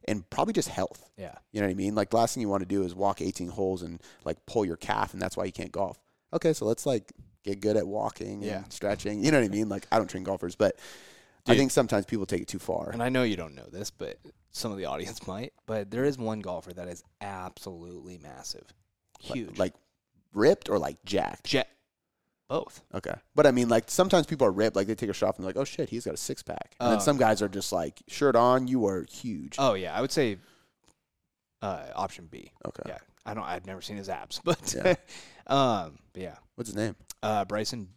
and 0.07 0.29
probably 0.31 0.53
just 0.53 0.69
health. 0.69 1.11
Yeah. 1.17 1.35
You 1.53 1.61
know 1.61 1.67
what 1.67 1.73
I 1.73 1.75
mean? 1.75 1.95
Like 1.95 2.11
the 2.11 2.17
last 2.17 2.35
thing 2.35 2.41
you 2.41 2.49
want 2.49 2.63
to 2.63 2.69
do 2.69 2.83
is 2.85 2.95
walk 2.95 3.21
18 3.21 3.49
holes 3.49 3.83
and 3.83 4.01
like 4.25 4.45
pull 4.47 4.65
your 4.65 4.77
calf, 4.77 5.13
and 5.13 5.21
that's 5.23 5.37
why 5.37 5.45
you 5.45 5.53
can't 5.53 5.73
golf. 5.73 5.99
Okay, 6.33 6.53
so 6.53 6.65
let's 6.67 6.87
like 6.87 7.13
get 7.45 7.61
good 7.61 7.77
at 7.77 7.87
walking 7.87 8.43
Yeah. 8.43 8.59
and 8.65 8.73
stretching. 8.73 9.23
You 9.25 9.31
know 9.31 9.39
what 9.41 9.47
I 9.47 9.49
mean? 9.49 9.69
Like 9.69 9.87
I 9.93 9.99
don't 9.99 10.09
train 10.09 10.25
golfers, 10.25 10.57
but 10.57 10.79
I 11.47 11.57
think 11.57 11.71
sometimes 11.71 12.05
people 12.05 12.27
take 12.27 12.43
it 12.43 12.49
too 12.49 12.59
far. 12.59 12.91
And 12.91 13.03
I 13.03 13.09
know 13.09 13.23
you 13.23 13.37
don't 13.37 13.55
know 13.55 13.65
this, 13.73 13.91
but 13.91 14.19
some 14.51 14.71
of 14.71 14.77
the 14.77 14.85
audience 14.85 15.27
might. 15.27 15.55
But 15.67 15.91
there 15.91 16.05
is 16.05 16.19
one 16.19 16.41
golfer 16.41 16.75
that 16.75 16.89
is 16.89 17.03
absolutely 17.23 18.19
massive, 18.19 18.65
huge, 19.21 19.57
Like 19.59 19.73
ripped 20.35 20.69
or 20.69 20.79
like 20.79 21.03
jacked. 21.05 21.45
jet, 21.47 21.69
both. 22.49 22.83
Okay. 22.95 23.15
But 23.35 23.47
I 23.47 23.51
mean, 23.51 23.69
like 23.69 23.91
sometimes 23.91 24.27
people 24.27 24.47
are 24.47 24.53
ripped, 24.53 24.75
like 24.77 24.87
they 24.87 24.95
take 24.95 25.11
a 25.11 25.15
shot 25.15 25.37
and 25.37 25.45
they're 25.45 25.51
like, 25.51 25.57
oh 25.61 25.65
shit, 25.65 25.89
he's 25.91 26.05
got 26.05 26.15
a 26.15 26.19
six 26.19 26.43
pack. 26.43 26.75
And 26.81 26.91
then 26.91 26.97
Oh, 26.99 27.01
some 27.01 27.17
guys 27.19 27.43
are 27.43 27.49
just 27.49 27.73
like, 27.73 28.01
shirt 28.09 28.35
on, 28.37 28.67
you 28.69 28.87
are 28.87 29.05
huge. 29.11 29.57
Oh 29.59 29.75
yeah, 29.75 29.95
I 29.95 30.01
would 30.01 30.13
say 30.13 30.39
uh, 31.63 31.87
option 31.95 32.27
B. 32.31 32.53
okay. 32.67 32.83
Yeah, 32.87 32.99
I 33.27 33.35
don't. 33.35 33.45
I've 33.45 33.67
never 33.67 33.81
seen 33.83 33.97
his 33.97 34.09
abs, 34.09 34.41
but 34.45 34.75
Yeah. 34.77 34.95
um, 35.47 35.99
but 36.13 36.23
yeah, 36.23 36.37
What's 36.55 36.69
his 36.71 36.77
name? 36.77 36.97
uh, 37.23 37.45
Bryson 37.45 37.89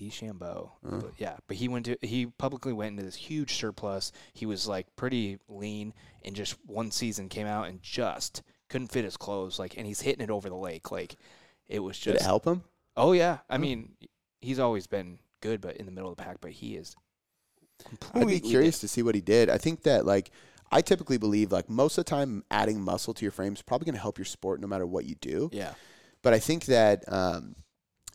DeChambeau. 0.00 0.70
Oh. 0.84 0.98
But 1.00 1.12
yeah, 1.18 1.36
but 1.48 1.56
he 1.56 1.68
went 1.68 1.86
to 1.86 1.96
he 2.02 2.26
publicly 2.26 2.72
went 2.72 2.92
into 2.92 3.02
this 3.02 3.16
huge 3.16 3.54
surplus. 3.56 4.12
He 4.34 4.46
was 4.46 4.68
like 4.68 4.86
pretty 4.96 5.38
lean, 5.48 5.92
and 6.24 6.34
just 6.36 6.56
one 6.66 6.90
season 6.90 7.28
came 7.28 7.46
out 7.46 7.68
and 7.68 7.82
just 7.82 8.42
couldn't 8.70 8.88
fit 8.92 9.04
his 9.04 9.16
clothes. 9.16 9.58
Like, 9.58 9.76
and 9.76 9.86
he's 9.86 10.00
hitting 10.00 10.22
it 10.22 10.30
over 10.30 10.48
the 10.48 10.54
lake. 10.54 10.92
Like, 10.92 11.16
it 11.66 11.80
was 11.80 11.98
Did 11.98 12.12
just. 12.12 12.24
it 12.24 12.26
help 12.26 12.44
him? 12.44 12.62
Oh 12.98 13.12
yeah, 13.12 13.38
I 13.48 13.58
mean, 13.58 13.92
he's 14.40 14.58
always 14.58 14.86
been 14.86 15.20
good, 15.40 15.60
but 15.60 15.76
in 15.76 15.86
the 15.86 15.92
middle 15.92 16.10
of 16.10 16.16
the 16.16 16.22
pack. 16.22 16.38
But 16.40 16.50
he 16.50 16.76
is. 16.76 16.96
I'd 18.12 18.26
be 18.26 18.40
curious 18.40 18.80
to 18.80 18.88
see 18.88 19.02
what 19.02 19.14
he 19.14 19.20
did. 19.20 19.48
I 19.48 19.56
think 19.56 19.84
that 19.84 20.04
like 20.04 20.32
I 20.70 20.80
typically 20.82 21.16
believe 21.16 21.52
like 21.52 21.70
most 21.70 21.96
of 21.96 22.04
the 22.04 22.10
time 22.10 22.44
adding 22.50 22.80
muscle 22.80 23.14
to 23.14 23.24
your 23.24 23.32
frame 23.32 23.54
is 23.54 23.62
probably 23.62 23.86
going 23.86 23.94
to 23.94 24.00
help 24.00 24.18
your 24.18 24.24
sport 24.24 24.60
no 24.60 24.66
matter 24.66 24.84
what 24.86 25.04
you 25.04 25.14
do. 25.14 25.48
Yeah. 25.52 25.74
But 26.22 26.34
I 26.34 26.40
think 26.40 26.66
that 26.66 27.04
um, 27.10 27.54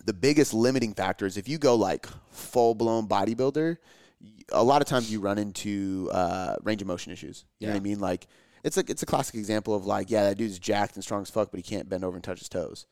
the 0.06 0.13
biggest 0.13 0.54
limiting 0.54 0.93
factor 0.93 1.26
is 1.26 1.38
if 1.38 1.48
you 1.48 1.58
go 1.58 1.76
like 1.76 2.08
full 2.32 2.76
blown 2.76 3.08
bodybuilder, 3.08 3.78
a 4.52 4.63
lot 4.63 4.82
of 4.82 4.88
times 4.88 5.12
you 5.12 5.19
run 5.22 5.38
into 5.38 6.10
uh, 6.12 6.58
range 6.63 6.82
of 6.82 6.88
motion 6.88 7.12
issues. 7.12 7.46
You 7.60 7.67
know 7.67 7.74
what 7.74 7.80
I 7.80 7.84
mean? 7.84 8.00
Like 8.00 8.28
it's 8.63 8.78
a 8.78 8.84
it's 8.88 9.04
a 9.04 9.06
classic 9.06 9.36
example 9.36 9.74
of 9.74 9.86
like 9.86 10.10
yeah 10.10 10.24
that 10.24 10.38
dude's 10.38 10.60
jacked 10.60 10.96
and 10.96 11.04
strong 11.04 11.22
as 11.22 11.30
fuck, 11.30 11.52
but 11.52 11.58
he 11.58 11.63
can't 11.63 11.88
bend 11.88 12.04
over 12.04 12.15
and 12.15 12.24
touch 12.24 12.39
his 12.39 12.50
toes. 12.50 12.86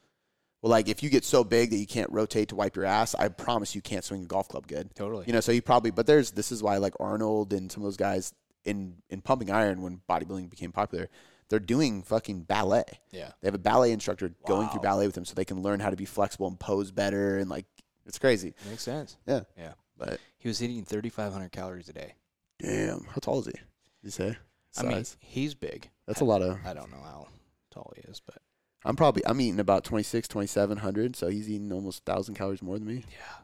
Well, 0.61 0.69
like 0.69 0.87
if 0.87 1.01
you 1.01 1.09
get 1.09 1.25
so 1.25 1.43
big 1.43 1.71
that 1.71 1.77
you 1.77 1.87
can't 1.87 2.11
rotate 2.11 2.49
to 2.49 2.55
wipe 2.55 2.75
your 2.75 2.85
ass, 2.85 3.15
I 3.15 3.29
promise 3.29 3.73
you 3.73 3.81
can't 3.81 4.03
swing 4.03 4.23
a 4.23 4.27
golf 4.27 4.47
club 4.47 4.67
good. 4.67 4.93
Totally. 4.95 5.25
You 5.27 5.33
know, 5.33 5.39
so 5.39 5.51
you 5.51 5.61
probably, 5.61 5.91
but 5.91 6.05
there's 6.05 6.31
this 6.31 6.51
is 6.51 6.61
why 6.61 6.77
like 6.77 6.93
Arnold 6.99 7.51
and 7.53 7.71
some 7.71 7.81
of 7.81 7.85
those 7.87 7.97
guys 7.97 8.33
in 8.63 8.97
in 9.09 9.21
pumping 9.21 9.49
iron 9.49 9.81
when 9.81 10.01
bodybuilding 10.07 10.49
became 10.51 10.71
popular, 10.71 11.09
they're 11.49 11.59
doing 11.59 12.03
fucking 12.03 12.41
ballet. 12.43 12.83
yeah. 13.11 13.31
They 13.41 13.47
have 13.47 13.55
a 13.55 13.59
ballet 13.59 13.91
instructor 13.91 14.33
going 14.45 14.69
through 14.69 14.81
ballet 14.81 15.07
with 15.07 15.15
them 15.15 15.25
so 15.25 15.33
they 15.33 15.45
can 15.45 15.61
learn 15.63 15.79
how 15.79 15.89
to 15.89 15.95
be 15.95 16.05
flexible 16.05 16.47
and 16.47 16.59
pose 16.59 16.91
better 16.91 17.37
and 17.39 17.49
like 17.49 17.65
it's 18.05 18.19
crazy. 18.19 18.53
Makes 18.69 18.83
sense. 18.83 19.17
Yeah. 19.27 19.41
Yeah. 19.57 19.73
But 19.97 20.19
He 20.37 20.47
was 20.47 20.61
eating 20.63 20.83
3,500 20.85 21.51
calories 21.51 21.89
a 21.89 21.93
day. 21.93 22.15
damn, 22.59 23.03
how 23.05 23.17
tall 23.21 23.39
is 23.39 23.45
he? 23.47 23.51
Did 23.51 23.61
you 24.03 24.09
say 24.11 24.37
I 24.77 24.83
mean, 24.83 25.05
he's 25.19 25.53
big. 25.53 25.89
That's 26.07 26.21
a 26.21 26.25
lot 26.25 26.41
of. 26.41 26.57
I 26.65 26.73
don't 26.73 26.89
know 26.91 27.01
how 27.03 27.27
tall 27.71 27.91
he 27.95 28.01
is, 28.09 28.21
but 28.25 28.37
I'm 28.85 28.95
probably 28.95 29.23
I'm 29.25 29.39
eating 29.41 29.59
about 29.59 29.83
26, 29.83 30.27
2700, 30.27 31.15
so 31.15 31.27
he's 31.27 31.49
eating 31.49 31.71
almost 31.71 32.03
thousand 32.05 32.35
calories 32.35 32.61
more 32.61 32.77
than 32.79 32.87
me. 32.87 33.03
yeah. 33.11 33.37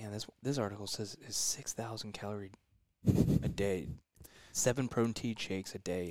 Damn, 0.00 0.12
this 0.12 0.26
this 0.42 0.58
article 0.58 0.86
says 0.86 1.16
is 1.26 1.36
6,000 1.36 2.12
calorie 2.12 2.52
a 3.42 3.48
day. 3.48 3.88
Seven 4.52 4.88
protein 4.88 5.36
shakes 5.36 5.74
a 5.74 5.78
day. 5.78 6.10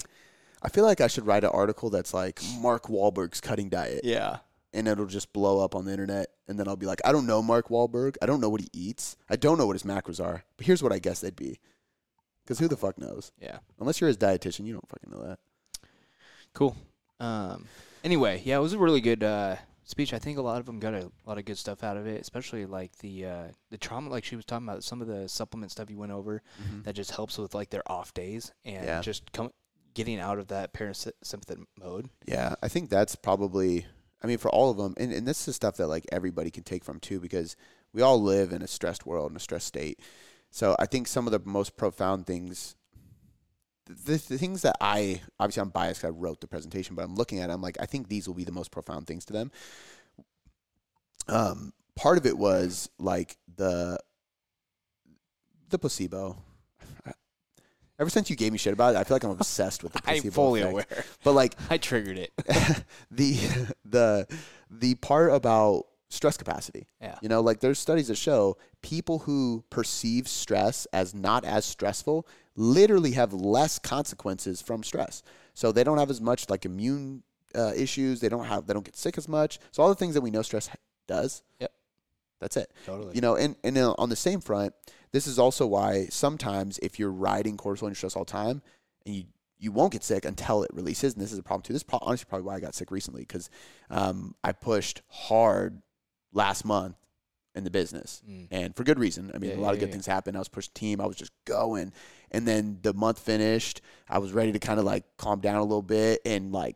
I 0.61 0.69
feel 0.69 0.85
like 0.85 1.01
I 1.01 1.07
should 1.07 1.25
write 1.25 1.43
an 1.43 1.49
article 1.53 1.89
that's 1.89 2.13
like 2.13 2.41
Mark 2.59 2.83
Wahlberg's 2.87 3.41
cutting 3.41 3.67
diet, 3.69 4.01
Yeah. 4.05 4.37
and 4.73 4.87
it'll 4.87 5.05
just 5.05 5.33
blow 5.33 5.63
up 5.63 5.75
on 5.75 5.85
the 5.85 5.91
internet. 5.91 6.27
And 6.47 6.57
then 6.59 6.67
I'll 6.67 6.75
be 6.77 6.85
like, 6.85 7.01
I 7.05 7.11
don't 7.13 7.25
know 7.27 7.41
Mark 7.41 7.69
Wahlberg. 7.69 8.15
I 8.21 8.25
don't 8.25 8.39
know 8.41 8.49
what 8.49 8.61
he 8.61 8.69
eats. 8.73 9.15
I 9.29 9.35
don't 9.37 9.57
know 9.57 9.65
what 9.67 9.75
his 9.75 9.83
macros 9.83 10.23
are. 10.23 10.43
But 10.57 10.65
here's 10.65 10.83
what 10.83 10.91
I 10.93 10.99
guess 10.99 11.19
they'd 11.21 11.35
be. 11.35 11.59
Because 12.43 12.59
who 12.59 12.67
the 12.67 12.75
fuck 12.77 12.97
knows? 12.97 13.31
Yeah. 13.41 13.59
Unless 13.79 13.99
you're 14.01 14.09
his 14.09 14.17
dietitian, 14.17 14.65
you 14.65 14.73
don't 14.73 14.87
fucking 14.89 15.09
know 15.11 15.25
that. 15.27 15.39
Cool. 16.53 16.75
Um. 17.19 17.65
Anyway, 18.03 18.41
yeah, 18.45 18.57
it 18.57 18.61
was 18.61 18.73
a 18.73 18.77
really 18.77 19.01
good 19.01 19.23
uh, 19.23 19.55
speech. 19.85 20.13
I 20.13 20.19
think 20.19 20.37
a 20.37 20.41
lot 20.41 20.59
of 20.59 20.65
them 20.65 20.79
got 20.79 20.93
a 20.93 21.09
lot 21.25 21.37
of 21.37 21.45
good 21.45 21.57
stuff 21.57 21.83
out 21.83 21.95
of 21.97 22.05
it, 22.05 22.19
especially 22.21 22.65
like 22.65 22.97
the 22.97 23.25
uh, 23.25 23.43
the 23.69 23.77
trauma, 23.77 24.09
like 24.09 24.25
she 24.25 24.35
was 24.35 24.45
talking 24.45 24.67
about 24.67 24.83
some 24.83 25.01
of 25.01 25.07
the 25.07 25.29
supplement 25.29 25.71
stuff 25.71 25.89
you 25.89 25.97
went 25.97 26.11
over 26.11 26.41
that 26.83 26.95
just 26.95 27.11
helps 27.11 27.37
with 27.37 27.53
like 27.55 27.69
their 27.69 27.89
off 27.89 28.13
days 28.13 28.51
and 28.65 28.85
Yeah. 28.85 29.01
just 29.01 29.31
come 29.31 29.51
getting 29.93 30.19
out 30.19 30.39
of 30.39 30.47
that 30.47 30.73
parasympathetic 30.73 31.63
mode. 31.79 32.09
Yeah, 32.25 32.55
I 32.61 32.67
think 32.67 32.89
that's 32.89 33.15
probably. 33.15 33.85
I 34.21 34.27
mean, 34.27 34.37
for 34.37 34.49
all 34.49 34.69
of 34.71 34.77
them, 34.77 34.93
and, 34.97 35.11
and 35.11 35.27
this 35.27 35.47
is 35.49 35.55
stuff 35.57 35.75
that 35.77 35.87
like 35.87 36.05
everybody 36.11 36.49
can 36.49 36.63
take 36.63 36.83
from 36.85 36.99
too, 37.01 37.19
because 37.19 37.55
we 37.93 38.01
all 38.01 38.21
live 38.21 38.53
in 38.53 38.61
a 38.61 38.67
stressed 38.67 39.05
world 39.05 39.29
in 39.31 39.35
a 39.35 39.39
stressed 39.39 39.67
state. 39.67 39.99
So 40.49 40.75
I 40.79 40.85
think 40.85 41.07
some 41.07 41.25
of 41.27 41.31
the 41.31 41.41
most 41.43 41.75
profound 41.75 42.25
things, 42.25 42.75
the, 43.85 44.13
the 44.29 44.37
things 44.37 44.61
that 44.61 44.75
I 44.79 45.21
obviously 45.39 45.61
I'm 45.61 45.69
biased 45.69 46.01
'cause 46.01 46.07
I 46.09 46.11
wrote 46.11 46.39
the 46.41 46.47
presentation, 46.47 46.95
but 46.95 47.03
I'm 47.03 47.15
looking 47.15 47.39
at, 47.39 47.49
it, 47.49 47.53
I'm 47.53 47.61
like, 47.61 47.77
I 47.79 47.85
think 47.85 48.07
these 48.07 48.27
will 48.27 48.35
be 48.35 48.43
the 48.45 48.51
most 48.51 48.71
profound 48.71 49.07
things 49.07 49.25
to 49.25 49.33
them. 49.33 49.51
Um, 51.27 51.73
part 51.95 52.17
of 52.17 52.25
it 52.25 52.37
was 52.37 52.89
like 52.99 53.37
the 53.55 53.97
the 55.69 55.79
placebo. 55.79 56.37
Ever 57.99 58.09
since 58.09 58.29
you 58.29 58.35
gave 58.35 58.51
me 58.51 58.57
shit 58.57 58.73
about 58.73 58.95
it, 58.95 58.97
I 58.97 59.03
feel 59.03 59.15
like 59.15 59.23
I'm 59.23 59.31
obsessed 59.31 59.83
with 59.83 59.93
the 59.93 60.01
placebo. 60.03 60.27
I'm 60.27 60.31
fully 60.31 60.61
effect. 60.61 60.71
aware. 60.91 61.05
But 61.23 61.33
like 61.33 61.55
I 61.69 61.77
triggered 61.77 62.17
it. 62.17 62.31
the 63.11 63.37
the 63.85 64.27
the 64.69 64.95
part 64.95 65.31
about 65.33 65.85
stress 66.13 66.37
capacity. 66.37 66.87
Yeah. 67.01 67.17
You 67.21 67.29
know, 67.29 67.41
like 67.41 67.59
there's 67.59 67.79
studies 67.79 68.07
that 68.07 68.17
show 68.17 68.57
people 68.81 69.19
who 69.19 69.63
perceive 69.69 70.27
stress 70.27 70.85
as 70.93 71.13
not 71.13 71.43
as 71.43 71.65
stressful 71.65 72.27
literally 72.55 73.11
have 73.11 73.33
less 73.33 73.79
consequences 73.79 74.61
from 74.61 74.83
stress. 74.83 75.23
So 75.53 75.71
they 75.71 75.83
don't 75.83 75.97
have 75.97 76.09
as 76.09 76.21
much 76.21 76.49
like 76.49 76.65
immune 76.65 77.23
uh, 77.55 77.73
issues. 77.75 78.19
They 78.19 78.29
don't 78.29 78.45
have 78.45 78.67
they 78.67 78.73
don't 78.73 78.85
get 78.85 78.95
sick 78.95 79.17
as 79.17 79.27
much. 79.27 79.59
So 79.71 79.83
all 79.83 79.89
the 79.89 79.95
things 79.95 80.13
that 80.13 80.21
we 80.21 80.31
know 80.31 80.41
stress 80.41 80.69
does. 81.07 81.43
Yep. 81.59 81.71
That's 82.39 82.57
it. 82.57 82.71
Totally. 82.85 83.15
You 83.15 83.21
know, 83.21 83.35
and 83.35 83.55
and 83.63 83.77
uh, 83.77 83.95
on 83.97 84.09
the 84.09 84.15
same 84.15 84.41
front, 84.41 84.73
this 85.11 85.27
is 85.27 85.39
also 85.39 85.65
why 85.65 86.07
sometimes 86.09 86.79
if 86.79 86.99
you're 86.99 87.11
riding 87.11 87.57
cortisol 87.57 87.87
and 87.87 88.01
you're 88.01 88.11
all 88.15 88.25
the 88.25 88.31
time, 88.31 88.61
and 89.05 89.15
you 89.15 89.23
you 89.57 89.71
won't 89.71 89.93
get 89.93 90.03
sick 90.03 90.25
until 90.25 90.63
it 90.63 90.71
releases, 90.73 91.13
and 91.13 91.21
this 91.21 91.31
is 91.31 91.39
a 91.39 91.43
problem 91.43 91.63
too. 91.63 91.71
This 91.71 91.79
is 91.79 91.85
pro- 91.85 91.99
honestly 92.01 92.25
probably 92.27 92.45
why 92.45 92.55
I 92.55 92.59
got 92.59 92.75
sick 92.75 92.91
recently 92.91 93.21
because 93.21 93.49
um, 93.89 94.35
I 94.43 94.51
pushed 94.51 95.01
hard 95.07 95.81
last 96.33 96.65
month 96.65 96.95
in 97.55 97.63
the 97.63 97.69
business, 97.69 98.21
Mm. 98.27 98.47
and 98.51 98.75
for 98.75 98.83
good 98.83 98.97
reason. 98.97 99.31
I 99.33 99.37
mean, 99.37 99.51
Yeah, 99.51 99.57
a 99.57 99.59
lot 99.59 99.67
yeah, 99.67 99.73
of 99.73 99.79
good 99.81 99.89
yeah. 99.89 99.93
things 99.93 100.05
happened. 100.07 100.35
I 100.35 100.39
was 100.39 100.47
pushed 100.49 100.73
team. 100.73 100.99
I 100.99 101.05
was 101.05 101.15
just 101.15 101.31
going, 101.45 101.93
and 102.31 102.47
then 102.47 102.79
the 102.81 102.93
month 102.93 103.19
finished. 103.19 103.81
I 104.09 104.17
was 104.17 104.31
ready 104.33 104.51
to 104.51 104.59
kind 104.59 104.79
of 104.79 104.85
like 104.85 105.03
calm 105.17 105.39
down 105.39 105.57
a 105.57 105.63
little 105.63 105.83
bit, 105.83 106.21
and 106.25 106.51
like 106.51 106.75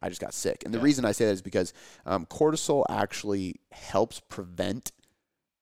I 0.00 0.08
just 0.08 0.20
got 0.20 0.32
sick. 0.32 0.62
And 0.64 0.72
the 0.72 0.78
reason 0.80 1.04
I 1.04 1.12
say 1.12 1.26
that 1.26 1.32
is 1.32 1.42
because 1.42 1.72
um, 2.06 2.24
cortisol 2.26 2.84
actually 2.88 3.56
helps 3.72 4.20
prevent 4.20 4.92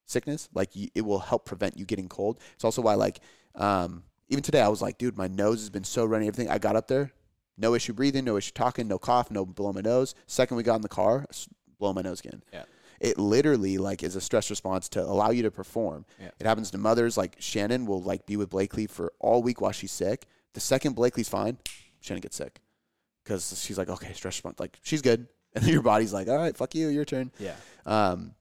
sickness. 0.07 0.49
Like 0.55 0.71
it 0.77 1.03
will 1.05 1.19
help 1.21 1.45
prevent 1.47 1.77
you 1.79 1.85
getting 1.85 2.09
cold. 2.09 2.39
It's 2.55 2.65
also 2.65 2.83
why 2.83 2.95
like 2.95 3.21
um, 3.55 4.05
even 4.29 4.43
today 4.43 4.61
I 4.61 4.69
was 4.69 4.83
like, 4.83 4.99
dude, 4.99 5.17
my 5.17 5.27
nose 5.27 5.61
has 5.61 5.71
been 5.71 5.85
so 5.85 6.05
runny. 6.05 6.29
Everything 6.29 6.51
I 6.51 6.59
got 6.59 6.77
up 6.77 6.87
there, 6.89 7.13
no 7.57 7.75
issue 7.75 7.95
breathing, 7.95 8.25
no 8.27 8.37
issue 8.37 8.53
talking, 8.55 8.87
no 8.89 8.99
cough, 8.99 9.31
no 9.31 9.45
blow 9.47 9.73
my 9.73 9.81
nose. 9.81 10.15
Second 10.27 10.57
we 10.59 10.63
got 10.63 10.77
in 10.77 10.83
the 10.83 10.89
car, 10.89 11.25
blow 11.79 11.93
my 11.93 12.03
nose 12.03 12.21
again. 12.21 12.43
Yeah. 12.53 12.65
It 13.01 13.19
literally 13.19 13.79
like 13.79 14.03
is 14.03 14.17
a 14.17 14.21
stress 14.21 14.51
response 14.51 14.89
to 14.91 15.03
allow 15.03 15.31
you 15.31 15.43
to 15.45 15.51
perform. 15.51 16.05
Yeah. 16.21 16.31
It 16.41 16.47
happens 16.47 16.71
to 16.73 16.79
mothers 16.79 17.17
like 17.17 17.37
Shannon 17.39 17.87
will 17.87 18.03
like 18.03 18.27
be 18.27 18.37
with 18.37 18.51
Blakely 18.51 18.87
for 18.87 19.13
all 19.21 19.43
week 19.43 19.61
while 19.61 19.73
she's 19.73 19.93
sick. 19.93 20.27
The 20.55 20.61
second 20.61 20.95
Blakely's 20.95 21.29
fine, 21.29 21.59
Shannon 22.01 22.21
gets 22.21 22.37
sick 22.37 22.61
because 23.25 23.61
she's 23.63 23.79
like, 23.79 23.89
okay, 23.89 24.13
stress 24.15 24.37
response, 24.37 24.59
like 24.59 24.79
she's 24.83 25.03
good, 25.03 25.29
and 25.55 25.63
then 25.65 25.73
your 25.73 25.83
body's 25.83 26.13
like, 26.13 26.29
all 26.29 26.37
right, 26.37 26.57
fuck 26.57 26.75
you, 26.75 26.89
your 26.89 27.05
turn. 27.05 27.31
Yeah. 27.39 27.55
Um, 27.87 28.35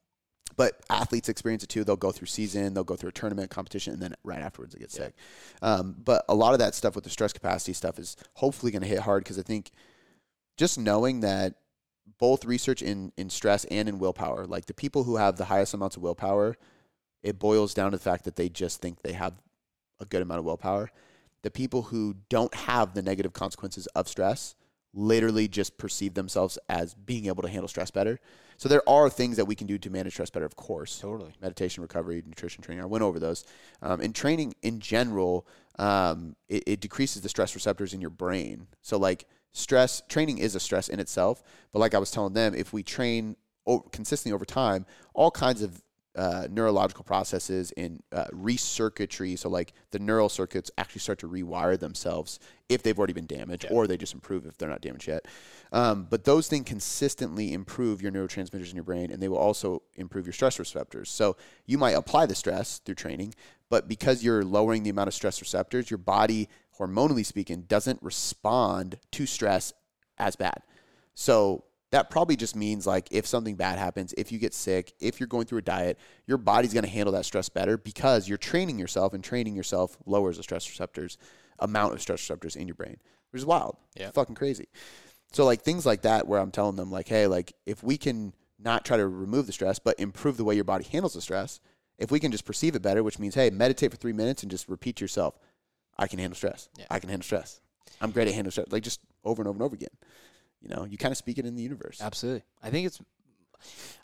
but 0.55 0.79
athletes 0.89 1.29
experience 1.29 1.63
it 1.63 1.67
too. 1.69 1.83
They'll 1.83 1.95
go 1.95 2.11
through 2.11 2.25
season, 2.27 2.73
they'll 2.73 2.83
go 2.83 2.95
through 2.95 3.09
a 3.09 3.13
tournament 3.13 3.51
competition, 3.51 3.93
and 3.93 4.01
then 4.01 4.15
right 4.23 4.39
afterwards 4.39 4.73
they 4.73 4.79
get 4.79 4.91
Yeah. 4.93 5.05
sick. 5.05 5.13
Um, 5.61 5.95
but 6.03 6.25
a 6.29 6.33
lot 6.33 6.53
of 6.53 6.59
that 6.59 6.73
stuff 6.73 6.95
with 6.95 7.03
the 7.03 7.11
stress 7.11 7.31
capacity 7.31 7.73
stuff 7.73 7.99
is 7.99 8.15
hopefully 8.33 8.71
going 8.71 8.81
to 8.81 8.87
hit 8.87 8.99
hard 8.99 9.23
because 9.23 9.37
I 9.37 9.43
think 9.43 9.69
just 10.57 10.79
knowing 10.79 11.19
that 11.19 11.53
both 12.19 12.45
research 12.45 12.81
in 12.81 13.11
in 13.17 13.29
stress 13.29 13.65
and 13.65 13.87
in 13.89 13.99
willpower, 13.99 14.45
like 14.45 14.65
the 14.65 14.73
people 14.73 15.03
who 15.03 15.17
have 15.17 15.37
the 15.37 15.45
highest 15.45 15.73
amounts 15.73 15.95
of 15.95 16.01
willpower, 16.01 16.57
it 17.23 17.39
boils 17.39 17.73
down 17.73 17.91
to 17.91 17.97
the 17.97 18.03
fact 18.03 18.23
that 18.25 18.35
they 18.35 18.49
just 18.49 18.81
think 18.81 19.01
they 19.01 19.13
have 19.13 19.33
a 19.99 20.05
good 20.05 20.21
amount 20.21 20.39
of 20.39 20.45
willpower. 20.45 20.91
The 21.43 21.51
people 21.51 21.83
who 21.83 22.15
don't 22.29 22.53
have 22.53 22.93
the 22.93 23.01
negative 23.01 23.33
consequences 23.33 23.87
of 23.87 24.07
stress 24.07 24.55
literally 24.93 25.47
just 25.47 25.77
perceive 25.77 26.15
themselves 26.15 26.57
as 26.69 26.93
being 26.93 27.27
able 27.27 27.43
to 27.43 27.49
handle 27.49 27.67
stress 27.67 27.91
better. 27.91 28.19
So 28.57 28.67
there 28.67 28.87
are 28.89 29.09
things 29.09 29.37
that 29.37 29.45
we 29.45 29.53
can 29.53 29.67
do 29.67 29.77
to 29.77 29.89
manage 29.89 30.13
stress 30.13 30.31
better, 30.31 30.45
of 30.45 30.55
course. 30.55 30.99
Totally. 30.99 31.33
Meditation, 31.41 31.83
recovery, 31.83 32.23
nutrition 32.25 32.63
training. 32.63 32.83
I 32.83 32.87
went 32.87 33.03
over 33.03 33.19
those. 33.19 33.45
Um, 33.83 34.01
and 34.01 34.15
training 34.15 34.55
in 34.63 34.79
general, 34.79 35.45
um, 35.77 36.35
it, 36.49 36.63
it 36.65 36.79
decreases 36.79 37.21
the 37.21 37.29
stress 37.29 37.53
receptors 37.53 37.93
in 37.93 38.01
your 38.01 38.09
brain. 38.09 38.67
So 38.81 38.97
like 38.97 39.27
stress 39.53 40.01
training 40.09 40.37
is 40.37 40.55
a 40.55 40.59
stress 40.59 40.87
in 40.89 40.99
itself. 40.99 41.43
But 41.71 41.79
like 41.79 41.93
I 41.93 41.99
was 41.99 42.11
telling 42.11 42.33
them, 42.33 42.53
if 42.53 42.73
we 42.73 42.83
train 42.83 43.35
consistently 43.91 44.33
over 44.33 44.45
time, 44.45 44.85
all 45.13 45.31
kinds 45.31 45.61
of 45.61 45.83
uh, 46.15 46.47
neurological 46.49 47.03
processes 47.03 47.69
in 47.77 48.01
uh, 48.11 48.25
recircuitry. 48.33 49.37
So, 49.37 49.49
like 49.49 49.73
the 49.91 49.99
neural 49.99 50.29
circuits 50.29 50.71
actually 50.77 51.01
start 51.01 51.19
to 51.19 51.27
rewire 51.29 51.79
themselves 51.79 52.39
if 52.69 52.81
they've 52.81 52.97
already 52.97 53.13
been 53.13 53.27
damaged, 53.27 53.65
Yeah. 53.65 53.75
or 53.75 53.85
they 53.85 53.97
just 53.97 54.15
improve 54.15 54.47
if 54.47 54.57
they're 54.57 54.67
not 54.67 54.81
damaged 54.81 55.07
yet. 55.07 55.27
Um, 55.71 56.07
but 56.09 56.23
those 56.23 56.47
things 56.47 56.65
consistently 56.67 57.53
improve 57.53 58.01
your 58.01 58.11
neurotransmitters 58.11 58.69
in 58.71 58.75
your 58.75 58.83
brain, 58.83 59.11
and 59.11 59.21
they 59.21 59.27
will 59.27 59.37
also 59.37 59.83
improve 59.93 60.25
your 60.25 60.33
stress 60.33 60.57
receptors. 60.57 61.11
So, 61.11 61.37
you 61.67 61.77
might 61.77 61.91
apply 61.91 62.25
the 62.25 62.35
stress 62.35 62.79
through 62.79 62.95
training, 62.95 63.35
but 63.69 63.87
because 63.87 64.23
you're 64.23 64.43
lowering 64.43 64.81
the 64.81 64.89
amount 64.89 65.09
of 65.09 65.13
stress 65.13 65.39
receptors, 65.39 65.91
your 65.91 65.99
body, 65.99 66.49
hormonally 66.79 67.25
speaking, 67.25 67.63
doesn't 67.63 68.01
respond 68.01 68.97
to 69.11 69.25
stress 69.25 69.73
as 70.17 70.35
bad. 70.35 70.61
So 71.13 71.63
that 71.91 72.09
probably 72.09 72.35
just 72.35 72.55
means 72.55 72.85
like 72.85 73.07
if 73.11 73.25
something 73.25 73.55
bad 73.55 73.79
happens, 73.79 74.13
if 74.17 74.31
you 74.31 74.39
get 74.39 74.53
sick, 74.53 74.93
if 74.99 75.19
you're 75.19 75.27
going 75.27 75.45
through 75.45 75.59
a 75.59 75.63
diet, 75.63 75.97
your 76.25 76.37
body's 76.37 76.73
going 76.73 76.83
to 76.83 76.89
handle 76.89 77.13
that 77.13 77.25
stress 77.25 77.49
better 77.49 77.77
because 77.77 78.27
you're 78.27 78.37
training 78.37 78.77
yourself 78.77 79.13
and 79.13 79.23
training 79.23 79.55
yourself 79.55 79.97
lowers 80.05 80.37
the 80.37 80.43
stress 80.43 80.69
receptors 80.69 81.17
amount 81.59 81.93
of 81.93 82.01
stress 82.01 82.19
receptors 82.19 82.55
in 82.55 82.67
your 82.67 82.75
brain, 82.75 82.97
which 83.31 83.39
is 83.39 83.45
wild. 83.45 83.77
Yeah. 83.95 84.11
Fucking 84.11 84.35
crazy. 84.35 84.67
So 85.31 85.45
like 85.45 85.61
things 85.61 85.85
like 85.85 86.03
that 86.03 86.27
where 86.27 86.39
I'm 86.39 86.51
telling 86.51 86.75
them 86.75 86.91
like, 86.91 87.07
hey, 87.07 87.27
like 87.27 87.53
if 87.65 87.83
we 87.83 87.97
can 87.97 88.33
not 88.59 88.85
try 88.85 88.97
to 88.97 89.07
remove 89.07 89.45
the 89.45 89.53
stress, 89.53 89.79
but 89.79 89.99
improve 89.99 90.37
the 90.37 90.43
way 90.43 90.55
your 90.55 90.63
body 90.63 90.83
handles 90.83 91.13
the 91.13 91.21
stress, 91.21 91.59
if 91.97 92.11
we 92.11 92.19
can 92.19 92.31
just 92.31 92.45
perceive 92.45 92.75
it 92.75 92.81
better, 92.81 93.03
which 93.03 93.19
means, 93.19 93.35
hey, 93.35 93.49
meditate 93.49 93.91
for 93.91 93.97
three 93.97 94.13
minutes 94.13 94.43
and 94.43 94.51
just 94.51 94.67
repeat 94.67 95.01
yourself, 95.01 95.39
I 95.99 96.07
can 96.07 96.19
handle 96.19 96.35
stress. 96.35 96.69
Yeah. 96.77 96.85
I 96.89 96.99
can 96.99 97.09
handle 97.09 97.25
stress. 97.25 97.61
I'm 98.01 98.11
great 98.11 98.27
at 98.27 98.33
handling 98.33 98.51
stress. 98.51 98.67
Like 98.69 98.83
just 98.83 98.99
over 99.23 99.41
and 99.41 99.47
over 99.49 99.55
and 99.57 99.63
over 99.63 99.75
again. 99.75 99.89
You 100.61 100.69
know, 100.69 100.85
you 100.85 100.97
kind 100.97 101.11
of 101.11 101.17
speak 101.17 101.37
it 101.37 101.45
in 101.45 101.55
the 101.55 101.63
universe. 101.63 101.99
Absolutely. 102.01 102.43
I 102.61 102.69
think 102.69 102.87
it's. 102.87 102.99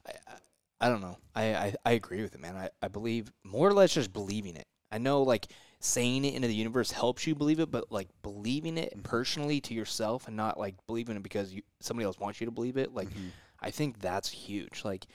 I, 0.07 0.11
I, 0.27 0.87
I 0.87 0.89
don't 0.89 1.01
know. 1.01 1.17
I, 1.35 1.43
I, 1.55 1.75
I 1.85 1.91
agree 1.91 2.21
with 2.21 2.35
it, 2.35 2.41
man. 2.41 2.55
I, 2.55 2.69
I 2.81 2.87
believe 2.87 3.31
more 3.43 3.67
or 3.67 3.73
less 3.73 3.93
just 3.93 4.11
believing 4.11 4.55
it. 4.55 4.67
I 4.91 4.97
know 4.97 5.23
like 5.23 5.47
saying 5.79 6.23
it 6.25 6.33
into 6.35 6.47
the 6.47 6.53
universe 6.53 6.91
helps 6.91 7.25
you 7.25 7.35
believe 7.35 7.59
it, 7.59 7.71
but 7.71 7.91
like 7.91 8.09
believing 8.21 8.77
it 8.77 8.93
personally 9.03 9.59
to 9.61 9.73
yourself 9.73 10.27
and 10.27 10.35
not 10.37 10.59
like 10.59 10.75
believing 10.87 11.15
it 11.15 11.23
because 11.23 11.53
you 11.53 11.61
somebody 11.79 12.05
else 12.05 12.19
wants 12.19 12.39
you 12.39 12.45
to 12.45 12.51
believe 12.51 12.77
it. 12.77 12.93
Like 12.93 13.09
Mhm. 13.09 13.31
I 13.59 13.71
think 13.71 13.99
that's 13.99 14.29
huge. 14.29 14.81
Like 14.83 15.07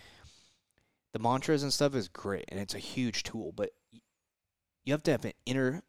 the 1.13 1.19
mantras 1.19 1.63
and 1.63 1.73
stuff 1.73 1.95
is 1.95 2.09
great 2.09 2.45
and 2.49 2.59
it's 2.59 2.75
a 2.75 2.79
huge 2.79 3.23
tool, 3.23 3.53
but 3.53 3.71
you 4.85 4.93
have 4.93 5.03
to 5.05 5.11
have 5.11 5.25
an 5.25 5.33
inner 5.47 5.83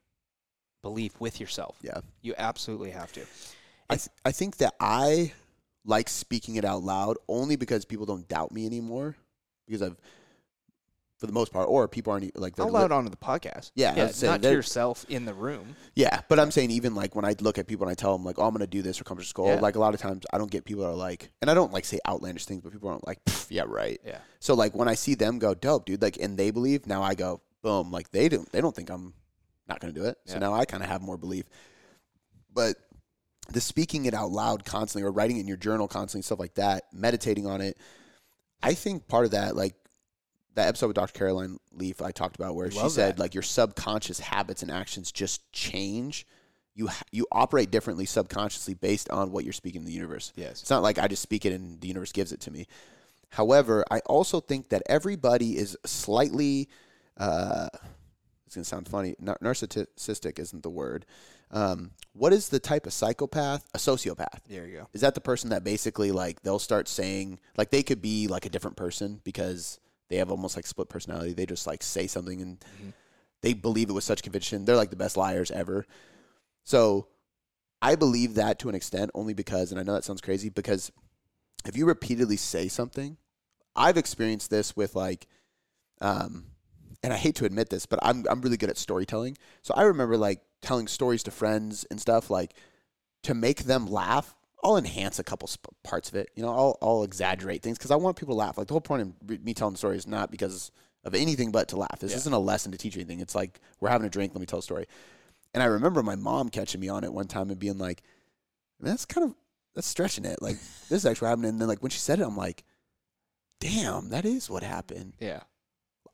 belief 0.81 1.19
with 1.19 1.39
yourself. 1.39 1.77
Yeah. 1.81 1.99
You 2.21 2.33
absolutely 2.37 2.91
have 2.91 3.11
to. 3.13 3.21
I, 3.89 3.95
th- 3.95 4.09
I 4.23 4.31
think 4.31 4.57
that 4.57 4.75
I 4.79 5.33
like 5.85 6.09
speaking 6.09 6.55
it 6.55 6.65
out 6.65 6.83
loud 6.83 7.17
only 7.27 7.55
because 7.55 7.85
people 7.85 8.05
don't 8.05 8.27
doubt 8.27 8.51
me 8.51 8.65
anymore 8.65 9.15
because 9.65 9.81
I've 9.81 9.97
for 11.19 11.27
the 11.27 11.33
most 11.33 11.51
part, 11.51 11.67
or 11.67 11.87
people 11.89 12.13
aren't 12.13 12.39
like 12.39 12.55
they're 12.55 12.65
Out 12.65 12.71
li- 12.71 12.79
loud 12.79 12.91
onto 12.93 13.09
the 13.09 13.17
podcast. 13.17 13.71
Yeah, 13.75 13.93
yeah 13.95 14.11
not 14.23 14.41
to 14.41 14.51
yourself 14.51 15.05
in 15.09 15.25
the 15.25 15.33
room. 15.33 15.75
Yeah, 15.93 16.21
but 16.29 16.39
I'm 16.39 16.49
saying 16.49 16.71
even 16.71 16.95
like 16.95 17.13
when 17.13 17.25
I 17.25 17.35
look 17.41 17.57
at 17.57 17.67
people 17.67 17.85
and 17.85 17.91
I 17.91 17.95
tell 17.95 18.13
them 18.13 18.23
like, 18.23 18.39
"Oh, 18.39 18.43
I'm 18.43 18.53
gonna 18.53 18.65
do 18.67 18.81
this 18.81 19.01
or 19.01 19.03
come 19.03 19.17
to 19.17 19.25
school," 19.25 19.47
Yeah. 19.47 19.59
like 19.59 19.75
a 19.75 19.79
lot 19.79 19.93
of 19.93 19.99
times 19.99 20.23
I 20.31 20.37
don't 20.37 20.49
get 20.49 20.63
people 20.63 20.83
that 20.83 20.89
are 20.89 20.95
like, 20.95 21.29
and 21.41 21.51
I 21.51 21.53
don't 21.53 21.73
like 21.73 21.83
say 21.83 21.99
outlandish 22.07 22.45
things, 22.45 22.61
but 22.61 22.71
people 22.71 22.89
aren't 22.89 23.05
like, 23.05 23.23
"Pff, 23.25 23.47
"Yeah, 23.49 23.63
right." 23.67 23.99
Yeah. 24.05 24.19
So 24.39 24.53
like 24.53 24.73
when 24.73 24.87
I 24.87 24.95
see 24.95 25.13
them 25.13 25.39
go, 25.39 25.53
"Dope, 25.53 25.85
dude," 25.85 26.01
like, 26.01 26.17
and 26.17 26.37
they 26.37 26.51
believe, 26.51 26.87
now 26.87 27.03
I 27.03 27.15
go, 27.15 27.41
boom, 27.61 27.91
like 27.91 28.11
they 28.11 28.29
don't, 28.29 28.49
they 28.53 28.61
don't 28.61 28.73
think 28.75 28.89
I'm 28.89 29.13
not 29.69 29.79
gonna 29.79 29.93
do 29.93 30.05
it. 30.05 30.17
So 30.25 30.33
Yeah. 30.33 30.39
now 30.39 30.53
I 30.53 30.65
kind 30.65 30.83
of 30.83 30.89
have 30.89 31.01
more 31.01 31.17
belief. 31.17 31.45
But 32.53 32.77
the 33.49 33.61
speaking 33.61 34.05
it 34.05 34.13
out 34.13 34.31
loud 34.31 34.65
constantly, 34.65 35.07
or 35.07 35.11
writing 35.11 35.37
it 35.37 35.41
in 35.41 35.47
your 35.47 35.57
journal 35.57 35.87
constantly, 35.87 36.23
stuff 36.23 36.39
like 36.39 36.55
that, 36.55 36.83
meditating 36.93 37.45
on 37.47 37.61
it, 37.61 37.77
I 38.61 38.73
think 38.73 39.07
part 39.07 39.25
of 39.25 39.31
that, 39.31 39.55
like 39.55 39.75
that 40.55 40.67
episode 40.67 40.87
with 40.87 40.95
Dr. 40.95 41.17
Caroline 41.17 41.57
Leaf 41.71 42.01
I 42.01 42.11
talked 42.11 42.35
about, 42.35 42.55
where 42.55 42.69
she 42.69 42.89
said 42.89 43.15
that. 43.15 43.19
like 43.19 43.33
your 43.33 43.43
subconscious 43.43 44.19
habits 44.19 44.61
and 44.61 44.69
actions 44.71 45.11
just 45.11 45.49
change. 45.53 46.27
You 46.75 46.89
you 47.11 47.25
operate 47.31 47.71
differently 47.71 48.05
subconsciously 48.05 48.73
based 48.73 49.09
on 49.09 49.31
what 49.31 49.43
you're 49.43 49.53
speaking 49.53 49.81
to 49.81 49.87
the 49.87 49.93
universe. 49.93 50.31
Yes. 50.35 50.61
It's 50.61 50.69
not 50.69 50.83
like 50.83 50.97
I 50.97 51.07
just 51.07 51.21
speak 51.21 51.45
it 51.45 51.53
and 51.53 51.79
the 51.81 51.87
universe 51.87 52.11
gives 52.11 52.31
it 52.31 52.41
to 52.41 52.51
me. 52.51 52.67
However, 53.29 53.85
I 53.91 53.99
also 54.01 54.39
think 54.39 54.69
that 54.69 54.81
everybody 54.87 55.57
is 55.57 55.77
slightly. 55.85 56.67
Uh, 57.17 57.67
it's 58.49 58.55
gonna 58.55 58.65
sound 58.65 58.87
funny. 58.87 59.13
Narcissistic 59.21 60.39
isn't 60.39 60.63
the 60.63 60.71
word. 60.71 61.05
Um, 61.51 61.91
what 62.13 62.33
is 62.33 62.49
the 62.49 62.59
type 62.59 62.87
of 62.87 62.93
psychopath? 62.93 63.63
A 63.75 63.77
sociopath 63.77 64.39
There 64.47 64.65
you 64.65 64.77
go. 64.79 64.87
is 64.91 65.01
that 65.01 65.13
the 65.13 65.21
person 65.21 65.51
that 65.51 65.63
basically 65.63 66.11
like 66.11 66.41
they'll 66.41 66.57
start 66.57 66.87
saying 66.87 67.39
like 67.57 67.69
they 67.69 67.83
could 67.83 68.01
be 68.01 68.27
like 68.27 68.47
a 68.47 68.49
different 68.49 68.75
person 68.75 69.21
because 69.23 69.79
they 70.09 70.15
have 70.17 70.31
almost 70.31 70.55
like 70.55 70.65
split 70.65 70.89
personality 70.89 71.33
they 71.33 71.45
just 71.45 71.67
like 71.67 71.83
say 71.83 72.07
something 72.07 72.41
and 72.41 72.59
Mhm. 72.59 72.93
they 73.41 73.53
believe 73.53 73.89
it 73.89 73.93
with 73.93 74.03
such 74.03 74.23
conviction 74.23 74.65
they're 74.65 74.75
like 74.75 74.89
the 74.89 74.95
best 74.95 75.15
liars 75.17 75.51
ever 75.51 75.85
so 76.63 77.07
i 77.81 77.93
believe 77.95 78.33
that 78.35 78.57
to 78.59 78.69
an 78.69 78.75
extent 78.75 79.11
only 79.13 79.33
because 79.35 79.71
and 79.71 79.79
i 79.79 79.83
know 79.83 79.93
that 79.93 80.03
sounds 80.03 80.21
crazy 80.21 80.49
because 80.49 80.91
if 81.65 81.77
you 81.77 81.85
repeatedly 81.85 82.37
say 82.37 82.67
something 82.67 83.17
i've 83.75 83.97
experienced 83.97 84.49
this 84.49 84.75
with 84.75 84.95
like 84.95 85.27
um 86.01 86.45
and 87.03 87.13
i 87.13 87.15
hate 87.17 87.35
to 87.35 87.45
admit 87.45 87.69
this 87.69 87.85
but 87.85 87.99
i'm 88.01 88.25
i'm 88.29 88.41
really 88.41 88.57
good 88.57 88.69
at 88.69 88.77
storytelling 88.77 89.37
so 89.61 89.73
i 89.75 89.83
remember 89.83 90.17
like 90.17 90.41
telling 90.61 90.87
stories 90.87 91.23
to 91.23 91.31
friends 91.31 91.85
and 91.89 91.99
stuff 92.01 92.29
like 92.29 92.53
to 93.23 93.33
make 93.33 93.63
them 93.65 93.85
laugh, 93.85 94.33
I'll 94.63 94.77
enhance 94.77 95.19
a 95.19 95.23
couple 95.25 95.47
sp- 95.51 95.75
parts 95.83 96.07
of 96.07 96.15
it. 96.15 96.29
You 96.35 96.43
know, 96.43 96.49
I'll, 96.53 96.77
I'll 96.81 97.03
exaggerate 97.03 97.61
things 97.61 97.77
because 97.77 97.91
I 97.91 97.97
want 97.97 98.15
people 98.17 98.33
to 98.33 98.39
laugh. 98.39 98.57
Like 98.57 98.67
the 98.67 98.73
whole 98.73 98.79
point 98.79 99.01
of 99.29 99.43
me 99.43 99.53
telling 99.53 99.75
stories 99.75 99.99
is 99.99 100.07
not 100.07 100.31
because 100.31 100.71
of 101.03 101.13
anything 101.13 101.51
but 101.51 101.67
to 101.69 101.77
laugh. 101.77 101.99
This 101.99 102.11
Yeah. 102.11 102.17
isn't 102.17 102.31
a 102.33 102.39
lesson 102.39 102.71
to 102.71 102.77
teach 102.77 102.95
anything. 102.95 103.19
It's 103.19 103.35
like 103.35 103.59
we're 103.81 103.89
having 103.89 104.07
a 104.07 104.09
drink. 104.09 104.33
Let 104.33 104.39
me 104.39 104.45
tell 104.45 104.59
a 104.59 104.63
story. 104.63 104.85
And 105.53 105.61
I 105.61 105.65
remember 105.65 106.01
my 106.01 106.15
mom 106.15 106.47
catching 106.47 106.79
me 106.79 106.87
on 106.87 107.03
it 107.03 107.11
one 107.11 107.27
time 107.27 107.49
and 107.49 107.59
being 107.59 107.77
like, 107.77 108.03
"Man, 108.79 108.91
"That's 108.91 109.05
kind 109.05 109.25
of 109.29 109.35
that's 109.75 109.87
stretching 109.87 110.23
it. 110.23 110.41
Like 110.41 110.55
this 110.89 110.91
is 110.99 111.05
actually 111.05 111.27
happening." 111.27 111.49
And 111.49 111.59
then 111.61 111.67
like 111.67 111.81
when 111.81 111.89
she 111.91 111.99
said 111.99 112.19
it, 112.21 112.25
I'm 112.25 112.37
like, 112.37 112.63
"Damn, 113.59 114.09
that 114.11 114.23
is 114.25 114.49
what 114.49 114.63
happened." 114.63 115.13
Yeah. 115.19 115.41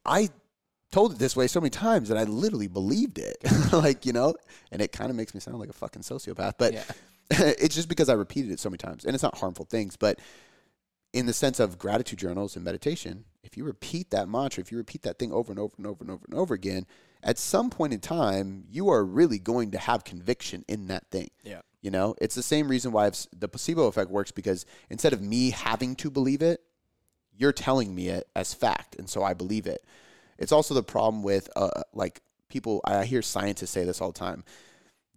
I 0.03 0.29
told 0.95 1.11
it 1.11 1.19
this 1.19 1.35
way 1.35 1.45
so 1.45 1.59
many 1.59 1.69
times 1.69 2.07
that 2.07 2.17
I 2.17 2.23
literally 2.23 2.69
believed 2.69 3.19
it. 3.19 3.35
like, 3.73 4.05
you 4.05 4.13
know, 4.13 4.33
and 4.71 4.81
it 4.81 4.93
kind 4.93 5.09
of 5.09 5.17
makes 5.17 5.33
me 5.33 5.41
sound 5.41 5.59
like 5.59 5.67
a 5.67 5.73
fucking 5.73 6.03
sociopath, 6.03 6.53
but 6.57 6.73
yeah. 6.73 6.83
it's 7.29 7.75
just 7.75 7.89
because 7.89 8.07
I 8.07 8.13
repeated 8.13 8.49
it 8.51 8.61
so 8.61 8.69
many 8.69 8.77
times. 8.77 9.03
And 9.03 9.13
it's 9.13 9.21
not 9.21 9.37
harmful 9.37 9.65
things, 9.65 9.97
but 9.97 10.19
in 11.11 11.25
the 11.25 11.33
sense 11.33 11.59
of 11.59 11.77
gratitude 11.77 12.19
journals 12.19 12.55
and 12.55 12.63
meditation, 12.63 13.25
if 13.43 13.57
you 13.57 13.65
repeat 13.65 14.11
that 14.11 14.29
mantra, 14.29 14.61
if 14.61 14.71
you 14.71 14.77
repeat 14.77 15.01
that 15.01 15.19
thing 15.19 15.33
over 15.33 15.51
and 15.51 15.59
over 15.59 15.73
and 15.77 15.85
over 15.85 16.01
and 16.01 16.11
over 16.11 16.25
and 16.29 16.33
over 16.33 16.53
again, 16.53 16.85
at 17.21 17.37
some 17.37 17.69
point 17.69 17.91
in 17.91 17.99
time, 17.99 18.63
you 18.71 18.87
are 18.87 19.03
really 19.03 19.37
going 19.37 19.71
to 19.71 19.77
have 19.77 20.05
conviction 20.05 20.63
in 20.69 20.87
that 20.87 21.11
thing. 21.11 21.29
Yeah. 21.43 21.59
You 21.81 21.91
know, 21.91 22.15
it's 22.21 22.35
the 22.35 22.43
same 22.43 22.69
reason 22.69 22.93
why 22.93 23.11
the 23.37 23.49
placebo 23.49 23.87
effect 23.87 24.09
works 24.09 24.31
because 24.31 24.65
instead 24.89 25.11
of 25.11 25.21
me 25.21 25.49
having 25.49 25.97
to 25.97 26.09
believe 26.09 26.41
it, 26.41 26.61
you're 27.37 27.51
telling 27.51 27.93
me 27.93 28.07
it 28.07 28.29
as 28.33 28.53
fact, 28.53 28.95
and 28.95 29.09
so 29.09 29.23
I 29.23 29.33
believe 29.33 29.67
it. 29.67 29.83
It's 30.37 30.51
also 30.51 30.73
the 30.73 30.83
problem 30.83 31.23
with 31.23 31.49
uh, 31.55 31.69
like 31.93 32.21
people. 32.49 32.81
I 32.85 33.05
hear 33.05 33.21
scientists 33.21 33.71
say 33.71 33.83
this 33.83 34.01
all 34.01 34.11
the 34.11 34.19
time. 34.19 34.43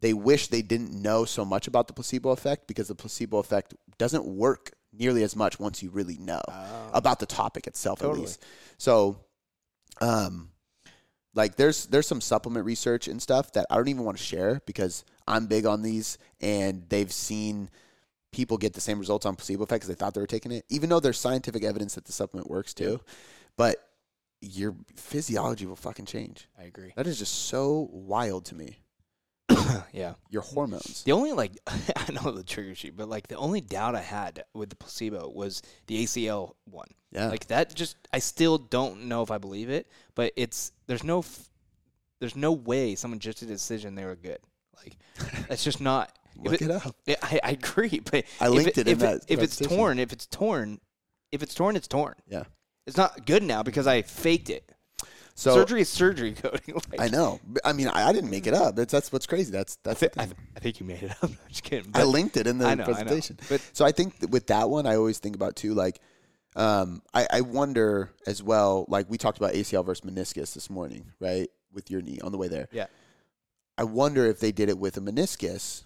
They 0.01 0.13
wish 0.13 0.49
they 0.49 0.63
didn't 0.63 0.93
know 0.93 1.25
so 1.25 1.45
much 1.45 1.67
about 1.67 1.89
the 1.89 1.93
placebo 1.93 2.31
effect 2.31 2.69
because 2.69 2.87
the 2.89 2.95
placebo 2.95 3.39
effect 3.39 3.75
doesn't 3.99 4.25
work 4.25 4.73
nearly 4.93 5.23
as 5.25 5.35
much 5.35 5.59
once 5.59 5.83
you 5.83 5.91
really 5.91 6.17
know 6.19 6.41
Oh. 6.49 6.91
about 6.95 7.19
the 7.19 7.27
topic 7.27 7.67
itself, 7.67 7.99
Totally. 7.99 8.21
at 8.21 8.27
least. 8.27 8.45
So, 8.79 9.19
um, 10.01 10.51
like 11.35 11.57
there's 11.57 11.87
there's 11.87 12.07
some 12.07 12.21
supplement 12.21 12.65
research 12.65 13.09
and 13.09 13.21
stuff 13.21 13.53
that 13.53 13.67
I 13.71 13.77
don't 13.77 13.89
even 13.89 14.05
want 14.05 14.17
to 14.19 14.23
share 14.23 14.63
because 14.67 15.05
I'm 15.27 15.47
big 15.47 15.67
on 15.67 15.83
these, 15.83 16.17
and 16.41 16.85
they've 16.89 17.13
seen 17.13 17.69
people 18.33 18.57
get 18.57 18.75
the 18.75 18.81
same 18.81 18.99
results 18.99 19.27
on 19.27 19.35
placebo 19.37 19.65
effect 19.65 19.83
because 19.83 19.89
they 19.89 19.99
thought 19.99 20.15
they 20.15 20.21
were 20.21 20.27
taking 20.27 20.53
it, 20.53 20.65
even 20.69 20.89
though 20.91 21.01
there's 21.01 21.19
scientific 21.19 21.65
evidence 21.65 21.95
that 21.97 22.05
the 22.05 22.13
supplement 22.13 22.49
works 22.51 22.73
too. 22.73 23.01
But 23.57 23.77
your 24.41 24.75
physiology 24.97 25.67
will 25.67 25.77
fucking 25.77 26.07
change. 26.07 26.49
I 26.59 26.65
agree. 26.65 26.93
That 26.97 27.07
is 27.07 27.19
just 27.19 27.47
so 27.47 27.89
wild 27.93 28.45
to 28.47 28.55
me. 28.55 28.79
yeah. 29.93 30.15
Your 30.31 30.43
hormones. 30.43 31.03
The 31.05 31.13
only 31.13 31.33
like 31.33 31.53
I 31.67 32.13
know 32.13 32.31
the 32.31 32.45
trigger 32.45 32.75
sheet, 32.75 32.97
but 32.97 33.09
like 33.09 33.29
the 33.29 33.37
only 33.37 33.61
doubt 33.61 33.95
I 33.95 34.01
had 34.01 34.45
with 34.55 34.71
the 34.71 34.77
placebo 34.77 35.31
was 35.31 35.63
the 35.87 36.05
ACL 36.05 36.55
one. 36.65 36.89
Yeah. 37.13 37.29
Like 37.29 37.47
that 37.49 37.75
just 37.75 37.97
I 38.13 38.19
still 38.19 38.59
don't 38.59 39.05
know 39.05 39.23
if 39.23 39.31
I 39.31 39.39
believe 39.39 39.71
it, 39.71 39.89
but 40.15 40.33
it's 40.37 40.73
there's 40.87 41.05
no 41.05 41.21
f- 41.21 41.51
there's 42.21 42.37
no 42.37 42.53
way 42.53 42.95
someone 42.95 43.21
just 43.21 43.39
did 43.41 43.49
a 43.49 43.53
decision 43.53 43.95
they 43.95 44.05
were 44.05 44.17
good. 44.17 44.39
Like 44.77 44.97
that's 45.49 45.65
just 45.65 45.81
not 45.81 46.13
Look 46.37 46.55
it- 46.55 46.63
it 46.63 46.71
up. 46.71 46.95
Yeah, 47.07 47.17
I, 47.23 47.41
I 47.43 47.51
agree, 47.53 48.01
but 48.11 48.25
I 48.41 48.49
linked 48.49 48.79
it 48.79 48.87
in 48.87 48.93
if 48.93 48.99
that 49.01 49.23
if 49.29 49.41
it's 49.41 49.57
torn, 49.57 49.99
if 49.99 50.13
it's 50.13 50.27
torn, 50.27 50.81
if 51.33 51.43
it's 51.43 51.55
torn, 51.55 51.75
it's 51.75 51.89
torn. 51.89 52.15
Yeah. 52.29 52.45
It's 52.89 52.97
not 52.97 53.27
good 53.27 53.43
now 53.43 53.63
because 53.63 53.87
I 53.87 54.03
faked 54.03 54.51
it. 54.51 54.73
So 55.35 55.55
surgery 55.55 55.83
is 55.83 55.89
surgery 55.89 56.33
coding. 56.43 56.75
like, 56.91 57.01
I 57.01 57.07
know. 57.07 57.39
I 57.65 57.73
mean, 57.73 57.87
I, 57.87 58.09
I 58.09 58.13
didn't 58.13 58.31
make 58.31 58.49
it 58.49 58.55
up. 58.55 58.75
That's 58.75 58.91
that's 58.91 59.13
what's 59.13 59.27
crazy. 59.27 59.53
That's 59.53 59.79
I, 59.85 59.91
that's. 59.91 60.01
thi- 60.01 60.09
the 60.09 60.23
I, 60.23 60.25
th- 60.25 60.37
I 60.57 60.59
think 60.61 60.81
you 60.81 60.87
made 60.87 61.03
it 61.05 61.11
up. 61.13 61.19
I'm 61.23 61.39
just 61.49 61.63
kidding. 61.63 61.93
I 61.95 62.03
linked 62.03 62.37
it 62.37 62.49
in 62.49 62.59
the 62.59 62.67
I 62.67 62.73
I 62.73 62.75
know. 62.75 62.85
presentation. 62.85 63.39
But 63.49 63.61
So 63.73 63.85
I 63.85 63.93
think 63.93 64.19
that 64.19 64.31
with 64.31 64.49
that 64.49 64.69
one, 64.69 64.87
I 64.87 64.97
always 64.97 65.19
think 65.19 65.37
about 65.37 65.55
too. 65.55 65.75
Like, 65.75 66.01
um, 66.57 67.03
I, 67.15 67.29
I 67.35 67.41
wonder 67.43 68.11
as 68.27 68.43
well. 68.43 68.85
Like 68.89 69.09
we 69.09 69.17
talked 69.17 69.39
about 69.39 69.53
ACL 69.53 69.85
versus 69.87 70.05
meniscus 70.11 70.55
this 70.55 70.69
morning, 70.69 71.13
right? 71.21 71.49
With 71.73 71.89
your 71.91 72.03
knee 72.03 72.19
on 72.25 72.33
the 72.33 72.39
way 72.39 72.49
there. 72.49 72.67
Yeah. 72.73 72.87
I 73.77 73.85
wonder 73.85 74.27
if 74.27 74.41
they 74.41 74.51
did 74.51 74.69
it 74.69 74.79
with 74.79 74.97
a 74.97 75.01
meniscus, 75.01 75.85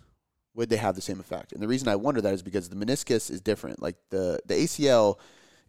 would 0.54 0.70
they 0.70 0.76
have 0.78 0.94
the 0.94 1.02
same 1.02 1.20
effect? 1.20 1.52
And 1.52 1.62
the 1.62 1.68
reason 1.68 1.88
I 1.88 1.96
wonder 1.96 2.22
that 2.22 2.32
is 2.32 2.42
because 2.42 2.70
the 2.70 2.76
meniscus 2.76 3.30
is 3.30 3.42
different. 3.42 3.82
Like 3.82 3.96
the 4.08 4.40
the 4.46 4.54
ACL 4.54 5.18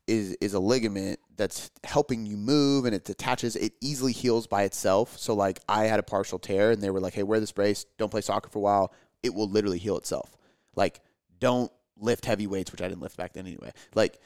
is 0.08 0.36
is 0.42 0.54
a 0.54 0.60
ligament 0.60 1.18
that's 1.38 1.72
helping 1.84 2.26
you 2.26 2.36
move 2.38 2.86
and 2.86 2.94
it 2.94 3.08
attaches 3.10 3.56
it 3.56 3.72
easily 3.82 4.12
heals 4.12 4.48
by 4.48 4.64
itself 4.64 5.18
so 5.18 5.34
like 5.34 5.60
i 5.70 5.86
had 5.86 6.00
a 6.00 6.04
partial 6.04 6.38
tear 6.38 6.72
and 6.72 6.82
they 6.82 6.90
were 6.90 7.00
like 7.00 7.14
hey 7.14 7.24
wear 7.24 7.40
this 7.40 7.52
brace 7.54 7.86
don't 7.98 8.10
play 8.12 8.20
soccer 8.22 8.50
for 8.50 8.60
a 8.60 8.62
while 8.62 8.94
it 9.24 9.34
will 9.34 9.48
literally 9.50 9.78
heal 9.78 9.98
itself 9.98 10.36
like 10.76 11.00
don't 11.40 11.72
lift 11.98 12.26
heavy 12.26 12.48
weights 12.48 12.72
which 12.72 12.82
i 12.82 12.88
didn't 12.88 13.02
lift 13.02 13.16
back 13.16 13.32
then 13.34 13.48
anyway 13.48 13.72
like 13.96 14.20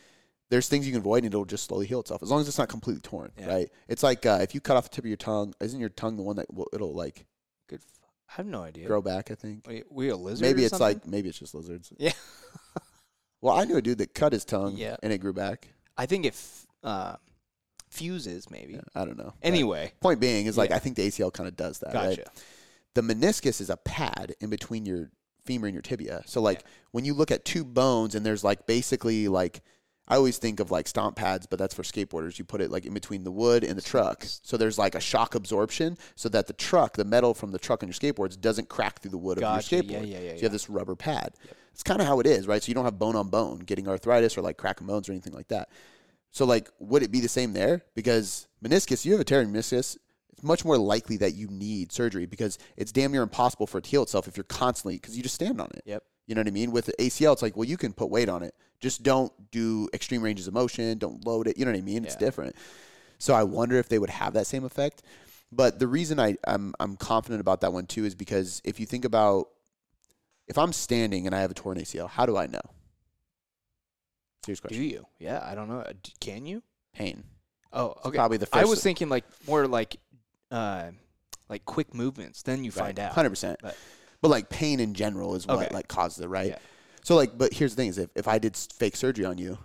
there's 0.50 0.68
things 0.68 0.88
you 0.88 0.92
can 0.94 1.02
avoid 1.02 1.24
and 1.24 1.34
it'll 1.34 1.46
just 1.46 1.66
slowly 1.66 1.86
heal 1.86 2.00
itself 2.00 2.24
as 2.24 2.32
long 2.32 2.42
as 2.42 2.48
it's 2.48 2.58
not 2.58 2.70
completely 2.70 3.02
torn 3.02 3.32
Yeah. 3.38 3.48
right 3.54 3.70
it's 3.88 4.02
like 4.02 4.26
uh, 4.26 4.40
if 4.42 4.56
you 4.56 4.62
cut 4.62 4.78
off 4.78 4.86
the 4.86 4.90
tip 4.96 5.04
of 5.04 5.08
your 5.10 5.18
tongue 5.18 5.54
isn't 5.62 5.80
your 5.80 5.90
tongue 5.90 6.18
the 6.18 6.24
one 6.24 6.38
that 6.38 6.52
will 6.54 6.68
it'll 6.74 6.94
like 6.96 7.26
good. 7.68 7.82
F- 7.82 8.00
I 8.30 8.34
have 8.38 8.48
no 8.48 8.64
idea. 8.64 8.88
grow 8.88 9.02
back 9.04 9.30
i 9.30 9.36
think 9.36 9.68
Wait, 9.68 9.84
we 9.92 10.10
a 10.10 10.16
lizard? 10.18 10.42
maybe 10.42 10.64
it's 10.64 10.72
something? 10.78 10.98
like 10.98 11.08
maybe 11.08 11.30
it's 11.30 11.38
just 11.38 11.54
lizards 11.54 11.94
Yeah. 12.00 12.14
well 13.42 13.56
i 13.58 13.64
knew 13.66 13.78
a 13.78 13.82
dude 13.82 13.98
that 14.00 14.14
cut 14.14 14.34
his 14.34 14.46
tongue 14.46 14.76
Yeah. 14.78 14.96
and 15.04 15.12
it 15.14 15.20
grew 15.20 15.34
back 15.34 15.68
I 16.00 16.06
think 16.06 16.26
it 16.26 16.34
f- 16.34 16.68
uh, 16.84 17.16
fuses 17.90 18.50
maybe. 18.52 18.80
I 18.96 19.06
don't 19.06 19.18
know 19.18 19.34
But 19.42 19.48
Anyway, 19.48 19.94
point 20.02 20.20
being 20.20 20.46
is 20.46 20.58
like 20.58 20.70
Yeah. 20.70 20.76
i 20.76 20.80
think 20.80 20.96
the 20.96 21.08
acl 21.08 21.32
kind 21.34 21.48
of 21.48 21.56
does 21.56 21.80
that 21.80 21.94
right? 21.94 22.18
gotcha. 22.18 22.30
the 22.94 23.02
meniscus 23.02 23.62
is 23.62 23.70
a 23.70 23.78
pad 23.78 24.36
in 24.40 24.50
between 24.50 24.86
your 24.86 25.10
femur 25.46 25.68
and 25.68 25.74
your 25.74 25.82
tibia. 25.82 26.22
So 26.26 26.42
like 26.42 26.62
when 26.92 27.06
you 27.06 27.14
look 27.14 27.32
at 27.32 27.46
two 27.46 27.64
bones 27.64 28.16
and 28.16 28.26
there's 28.26 28.44
like 28.44 28.66
basically 28.68 29.28
like 29.30 29.62
I 30.10 30.16
always 30.16 30.38
think 30.38 30.60
of 30.60 30.72
like 30.72 30.88
stomp 30.88 31.16
pads, 31.18 31.46
but 31.48 31.58
that's 31.60 31.74
for 31.74 31.84
skateboarders. 31.84 32.38
You 32.40 32.44
put 32.46 32.60
it 32.62 32.70
like 32.72 32.86
in 32.86 32.94
between 32.94 33.24
the 33.24 33.32
wood 33.32 33.64
and 33.66 33.78
the 33.78 33.82
truck. 33.82 34.24
So 34.26 34.56
there's 34.58 34.78
like 34.78 34.96
a 34.96 35.00
shock 35.02 35.36
absorption 35.36 35.98
so 36.16 36.28
that 36.30 36.48
the 36.48 36.54
truck, 36.54 36.96
the 36.98 37.04
metal 37.06 37.34
from 37.34 37.52
the 37.52 37.60
truck 37.60 37.82
on 37.84 37.88
your 37.90 37.94
skateboards 37.94 38.40
doesn't 38.40 38.68
crack 38.70 39.00
through 39.00 39.12
the 39.12 39.18
wood 39.18 39.38
Gotcha. 39.40 39.80
of 39.80 39.86
your 39.86 39.92
Yeah, 39.94 40.00
skateboard. 40.00 40.12
yeah, 40.12 40.18
yeah, 40.18 40.18
So 40.18 40.24
you 40.24 40.36
yeah. 40.36 40.42
have 40.44 40.52
this 40.54 40.70
rubber 40.70 40.96
pad. 40.96 41.34
It's 41.78 41.84
kind 41.84 42.02
of 42.02 42.08
how 42.08 42.20
it 42.20 42.26
is, 42.26 42.48
right? 42.48 42.64
So 42.64 42.70
you 42.70 42.74
don't 42.74 42.86
have 42.86 42.98
bone 42.98 43.16
on 43.16 43.30
bone 43.30 43.60
getting 43.60 43.88
arthritis 43.88 44.36
or 44.36 44.42
like 44.42 44.58
cracking 44.58 44.88
bones 44.88 45.08
or 45.08 45.12
anything 45.12 45.34
like 45.34 45.50
that. 45.50 45.70
So 46.32 46.44
like 46.44 46.72
would 46.80 47.04
it 47.04 47.12
be 47.12 47.20
the 47.20 47.28
same 47.30 47.54
there? 47.54 47.84
Because 47.94 48.48
meniscus, 48.66 49.06
you 49.06 49.12
have 49.12 49.22
a 49.22 49.24
tear 49.24 49.42
in 49.42 49.54
meniscus, 49.54 49.96
it's 50.32 50.42
much 50.42 50.66
more 50.66 50.76
likely 50.80 51.18
that 51.18 51.36
you 51.36 51.48
need 51.50 51.92
surgery 51.92 52.26
because 52.26 52.58
it's 52.78 52.92
damn 52.92 53.12
near 53.12 53.22
impossible 53.22 53.68
for 53.68 53.78
it 53.78 53.84
to 53.84 53.92
heal 53.92 54.02
itself 54.02 54.28
if 54.28 54.36
you're 54.36 54.44
constantly 54.46 54.96
because 54.96 55.16
you 55.16 55.22
just 55.22 55.36
stand 55.36 55.62
on 55.62 55.68
it. 55.76 55.84
Yep. 55.86 56.04
You 56.26 56.34
know 56.34 56.40
what 56.42 56.48
I 56.48 56.52
mean? 56.52 56.72
With 56.72 56.90
ACL, 56.98 57.34
it's 57.34 57.44
like, 57.44 57.56
well, 57.56 57.66
you 57.70 57.78
can 57.78 57.94
put 57.94 58.10
weight 58.10 58.28
on 58.28 58.42
it. 58.42 58.56
Just 58.80 59.04
don't 59.04 59.32
do 59.52 59.88
extreme 59.94 60.24
ranges 60.24 60.48
of 60.48 60.56
motion. 60.56 60.98
Don't 60.98 61.24
load 61.28 61.46
it. 61.48 61.60
You 61.60 61.66
know 61.66 61.72
what 61.72 61.78
I 61.78 61.82
mean? 61.82 62.06
It's 62.06 62.16
Yeah. 62.16 62.20
different. 62.22 62.56
So 63.20 63.36
I 63.36 63.44
wonder 63.44 63.76
if 63.78 63.88
they 63.88 64.00
would 64.00 64.10
have 64.10 64.34
that 64.34 64.48
same 64.48 64.64
effect. 64.64 65.04
But 65.52 65.78
the 65.78 65.88
reason 65.88 66.20
I, 66.20 66.38
I'm 66.48 66.74
I'm 66.80 66.96
confident 66.98 67.40
about 67.40 67.62
that 67.62 67.72
one 67.72 67.86
too 67.86 68.04
is 68.04 68.16
because 68.16 68.62
if 68.66 68.80
you 68.80 68.88
think 68.88 69.06
about 69.06 69.50
if 70.48 70.58
I'm 70.58 70.74
standing 70.74 71.26
and 71.26 71.36
I 71.36 71.42
have 71.42 71.52
a 71.52 71.54
torn 71.54 71.78
ACL, 71.78 72.10
how 72.10 72.26
do 72.26 72.38
I 72.38 72.48
know? 72.48 72.62
Serious 74.46 74.60
question. 74.60 74.82
Do 74.82 74.88
you? 74.88 75.06
Yeah, 75.20 75.42
I 75.44 75.56
don't 75.56 75.68
know. 75.68 75.80
Uh, 75.80 75.94
Can 76.20 76.46
you? 76.46 76.64
Pain. 76.94 77.24
Oh, 77.74 77.96
okay. 78.06 78.16
Probably 78.18 78.38
the 78.38 78.46
first. 78.46 78.64
I 78.66 78.66
was 78.70 78.82
thinking 78.82 79.10
like 79.10 79.26
more 79.46 79.68
like, 79.68 79.98
uh, 80.52 80.92
like 81.50 81.66
quick 81.66 81.94
movements. 81.94 82.44
Then 82.44 82.64
you 82.64 82.72
find 82.72 82.98
out. 83.00 83.12
Hundred 83.14 83.30
percent. 83.32 83.60
But- 83.62 83.76
But 84.20 84.30
like 84.30 84.50
pain 84.50 84.80
in 84.80 84.96
general 84.96 85.36
is 85.36 85.46
what 85.46 85.58
Okay. 85.66 85.74
like 85.76 85.88
causes 85.88 86.24
it, 86.24 86.28
right? 86.28 86.48
Yeah. 86.50 86.58
So 87.04 87.16
like, 87.16 87.38
but 87.38 87.54
here's 87.54 87.76
the 87.76 87.82
thing: 87.82 87.90
is 87.90 88.00
if, 88.00 88.10
if 88.16 88.28
I 88.28 88.40
did 88.40 88.56
fake 88.58 88.96
surgery 88.96 89.26
on 89.26 89.38
you, 89.38 89.60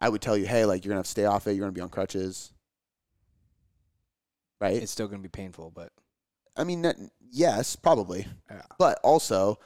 I 0.00 0.08
would 0.08 0.20
tell 0.20 0.36
you, 0.36 0.44
hey, 0.46 0.64
like 0.64 0.84
you're 0.84 0.90
gonna 0.90 0.98
have 0.98 1.04
to 1.06 1.10
stay 1.10 1.24
off 1.24 1.46
it. 1.46 1.52
You're 1.52 1.60
gonna 1.60 1.72
be 1.72 1.80
on 1.82 1.88
crutches, 1.88 2.52
right? 4.60 4.82
It's 4.82 4.90
still 4.90 5.06
gonna 5.08 5.22
be 5.22 5.28
painful, 5.28 5.70
but 5.70 5.92
I 6.56 6.64
mean, 6.64 6.84
yes, 7.30 7.76
probably, 7.76 8.26
Yeah. 8.50 8.62
but 8.78 8.98
also. 9.04 9.58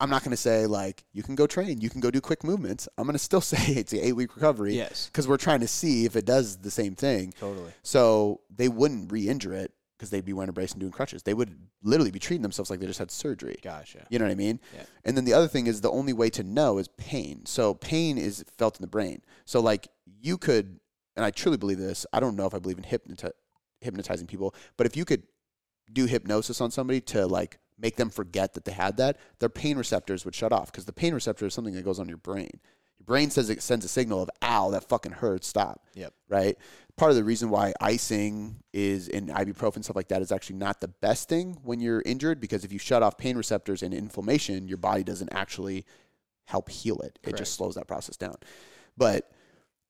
I'm 0.00 0.10
not 0.10 0.22
going 0.22 0.30
to 0.30 0.36
say 0.36 0.66
like 0.66 1.04
you 1.12 1.22
can 1.22 1.34
go 1.34 1.46
train, 1.46 1.80
you 1.80 1.90
can 1.90 2.00
go 2.00 2.10
do 2.10 2.20
quick 2.20 2.42
movements. 2.42 2.88
I'm 2.96 3.04
going 3.04 3.12
to 3.12 3.18
still 3.18 3.40
say 3.52 3.74
it's 3.74 3.92
an 3.92 4.00
eight 4.00 4.14
week 4.14 4.34
recovery 4.34 4.74
yes, 4.74 5.06
because 5.06 5.28
we're 5.28 5.36
trying 5.36 5.60
to 5.60 5.68
see 5.68 6.04
if 6.06 6.16
it 6.16 6.24
does 6.24 6.56
the 6.58 6.70
same 6.70 6.94
thing. 6.94 7.32
totally. 7.38 7.72
So 7.82 8.40
they 8.54 8.68
wouldn't 8.68 9.12
re-injure 9.12 9.52
it 9.52 9.72
because 9.96 10.08
they'd 10.08 10.24
be 10.24 10.32
wearing 10.32 10.48
a 10.48 10.52
brace 10.52 10.72
and 10.72 10.80
doing 10.80 10.92
crutches. 10.92 11.22
They 11.22 11.34
would 11.34 11.54
literally 11.82 12.10
be 12.10 12.18
treating 12.18 12.40
themselves 12.40 12.70
like 12.70 12.80
they 12.80 12.86
just 12.86 12.98
had 12.98 13.10
surgery. 13.10 13.56
Gotcha. 13.62 14.06
You 14.08 14.18
know 14.18 14.24
what 14.24 14.32
I 14.32 14.36
mean? 14.36 14.58
Yeah. 14.74 14.84
And 15.04 15.14
then 15.14 15.26
the 15.26 15.34
other 15.34 15.46
thing 15.46 15.66
is 15.66 15.82
the 15.82 15.90
only 15.90 16.14
way 16.14 16.30
to 16.30 16.42
know 16.42 16.78
is 16.78 16.88
pain. 16.88 17.44
So 17.44 17.74
pain 17.74 18.16
is 18.16 18.42
felt 18.56 18.78
in 18.78 18.82
the 18.82 18.88
brain. 18.88 19.20
So 19.44 19.60
like 19.60 19.88
you 20.06 20.38
could, 20.38 20.80
and 21.16 21.24
I 21.24 21.30
truly 21.30 21.58
believe 21.58 21.78
this. 21.78 22.06
I 22.14 22.20
don't 22.20 22.34
know 22.34 22.46
if 22.46 22.54
I 22.54 22.58
believe 22.58 22.78
in 22.78 22.84
hypnoti- 22.84 23.32
hypnotizing 23.82 24.26
people, 24.26 24.54
but 24.78 24.86
if 24.86 24.96
you 24.96 25.04
could 25.04 25.24
do 25.92 26.06
hypnosis 26.06 26.62
on 26.62 26.70
somebody 26.70 27.02
to 27.02 27.26
like 27.26 27.58
make 27.80 27.96
them 27.96 28.10
forget 28.10 28.54
that 28.54 28.64
they 28.64 28.72
had 28.72 28.96
that, 28.98 29.18
their 29.38 29.48
pain 29.48 29.76
receptors 29.76 30.24
would 30.24 30.34
shut 30.34 30.52
off 30.52 30.70
because 30.70 30.84
the 30.84 30.92
pain 30.92 31.14
receptor 31.14 31.46
is 31.46 31.54
something 31.54 31.74
that 31.74 31.84
goes 31.84 31.98
on 31.98 32.08
your 32.08 32.18
brain. 32.18 32.60
Your 32.98 33.06
brain 33.06 33.30
says 33.30 33.48
it 33.48 33.62
sends 33.62 33.84
a 33.84 33.88
signal 33.88 34.22
of 34.22 34.30
"ow, 34.42 34.70
that 34.70 34.88
fucking 34.88 35.12
hurts, 35.12 35.46
stop." 35.46 35.86
Yep. 35.94 36.12
Right. 36.28 36.58
Part 36.96 37.10
of 37.10 37.16
the 37.16 37.24
reason 37.24 37.48
why 37.48 37.72
icing 37.80 38.56
is 38.74 39.08
in 39.08 39.28
ibuprofen 39.28 39.82
stuff 39.82 39.96
like 39.96 40.08
that 40.08 40.20
is 40.20 40.30
actually 40.30 40.56
not 40.56 40.82
the 40.82 40.88
best 40.88 41.28
thing 41.28 41.58
when 41.62 41.80
you're 41.80 42.02
injured 42.04 42.40
because 42.40 42.62
if 42.62 42.72
you 42.72 42.78
shut 42.78 43.02
off 43.02 43.16
pain 43.16 43.38
receptors 43.38 43.82
and 43.82 43.94
inflammation, 43.94 44.68
your 44.68 44.76
body 44.76 45.02
doesn't 45.02 45.32
actually 45.32 45.86
help 46.44 46.68
heal 46.68 47.00
it. 47.00 47.18
It 47.22 47.22
Correct. 47.22 47.38
just 47.38 47.54
slows 47.54 47.74
that 47.76 47.88
process 47.88 48.18
down. 48.18 48.36
But 48.98 49.30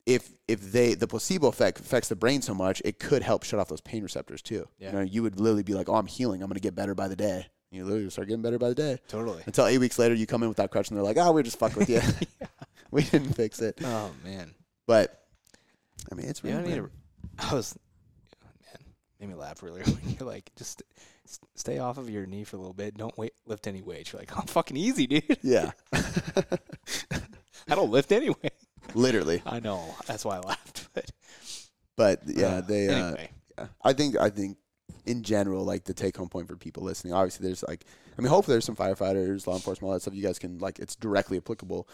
if 0.07 0.31
if 0.47 0.73
they 0.73 0.95
the 0.95 1.09
placebo 1.09 1.49
effect 1.49 1.81
affects 1.81 2.09
the 2.09 2.17
brain 2.17 2.43
so 2.43 2.55
much, 2.55 2.81
it 2.85 3.01
could 3.01 3.23
help 3.23 3.43
shut 3.43 3.59
off 3.59 3.69
those 3.69 3.81
pain 3.81 4.05
receptors 4.05 4.41
too. 4.41 4.69
Yeah. 4.79 4.91
You 4.91 4.97
know, 4.99 5.03
you 5.03 5.23
would 5.23 5.41
literally 5.41 5.65
be 5.65 5.75
like, 5.75 5.89
"Oh, 5.89 5.95
I'm 5.97 6.07
healing. 6.07 6.43
I'm 6.43 6.49
going 6.49 6.55
to 6.55 6.61
get 6.61 6.77
better 6.77 6.95
by 6.95 7.09
the 7.09 7.17
day." 7.17 7.49
You 7.71 7.85
literally 7.85 8.11
start 8.11 8.29
getting 8.29 8.43
better 8.43 8.59
by 8.59 8.69
the 8.71 8.75
day. 8.75 8.99
Totally. 9.09 9.43
Until 9.47 9.67
eight 9.67 9.79
weeks 9.79 9.99
later, 9.99 10.15
you 10.15 10.27
come 10.27 10.43
in 10.43 10.49
without 10.49 10.65
that 10.65 10.71
crutch, 10.71 10.89
and 10.89 10.97
they're 10.97 11.05
like, 11.05 11.17
"Oh, 11.19 11.31
we're 11.33 11.43
just 11.45 11.59
fucking 11.59 11.79
with 11.79 11.89
you. 11.89 12.01
we 12.91 13.03
didn't 13.05 13.35
fix 13.35 13.61
it." 13.61 13.79
Oh 13.85 14.11
man. 14.25 14.55
But 14.87 15.23
I 16.11 16.15
mean, 16.17 16.27
it's 16.27 16.43
Yeah, 16.43 16.53
real. 16.57 16.61
I 16.61 16.63
need 16.63 16.71
man. 16.71 16.79
to. 16.79 16.91
I 17.51 17.55
was, 17.55 17.79
man, 18.43 18.85
made 19.21 19.29
me 19.29 19.35
laugh 19.37 19.63
earlier 19.63 19.85
when 19.85 20.17
you're 20.19 20.29
like, 20.29 20.51
just 20.57 20.83
s- 21.27 21.39
stay 21.55 21.79
off 21.79 21.97
of 21.97 22.11
your 22.11 22.27
knee 22.27 22.43
for 22.43 22.57
a 22.57 22.59
little 22.59 22.75
bit. 22.75 22.97
Don't 22.97 23.17
wait, 23.17 23.35
lift 23.47 23.67
any 23.69 23.83
weights. 23.83 24.13
You're 24.13 24.21
like, 24.21 24.37
oh, 24.37 24.43
fucking 24.47 24.77
easy, 24.77 25.07
dude. 25.07 25.39
yeah, 25.43 25.71
I 25.93 27.75
don't 27.75 27.91
lift 27.91 28.11
anyway. 28.13 28.51
literally. 28.95 29.43
I 29.47 29.61
know. 29.61 29.95
That's 30.07 30.25
why 30.25 30.37
I 30.37 30.41
laughed. 30.41 30.89
But 30.95 31.11
But 31.97 32.21
yeah, 32.27 32.47
uh, 32.57 32.61
they. 32.63 32.89
Uh, 32.89 32.93
Anyway, 33.07 33.31
yeah. 33.59 33.67
I 33.85 33.93
think 33.93 34.17
I 34.19 34.31
think 34.31 34.57
in 35.07 35.23
general, 35.23 35.65
like 35.65 35.85
the 35.85 35.95
take 35.95 36.17
home 36.17 36.29
point 36.29 36.49
for 36.49 36.57
people 36.57 36.83
listening, 36.83 37.13
obviously 37.13 37.47
there's 37.47 37.63
like 37.69 37.85
I 38.19 38.23
mean, 38.23 38.29
hopefully 38.31 38.55
there's 38.55 38.65
some 38.65 38.77
firefighters, 38.77 39.47
law 39.47 39.55
enforcement, 39.55 39.89
all 39.89 39.93
that 39.95 40.01
stuff 40.03 40.15
you 40.15 40.23
guys 40.23 40.39
can 40.39 40.59
like 40.59 40.79
it's 40.79 40.97
directly 40.97 41.37
applicable. 41.39 41.89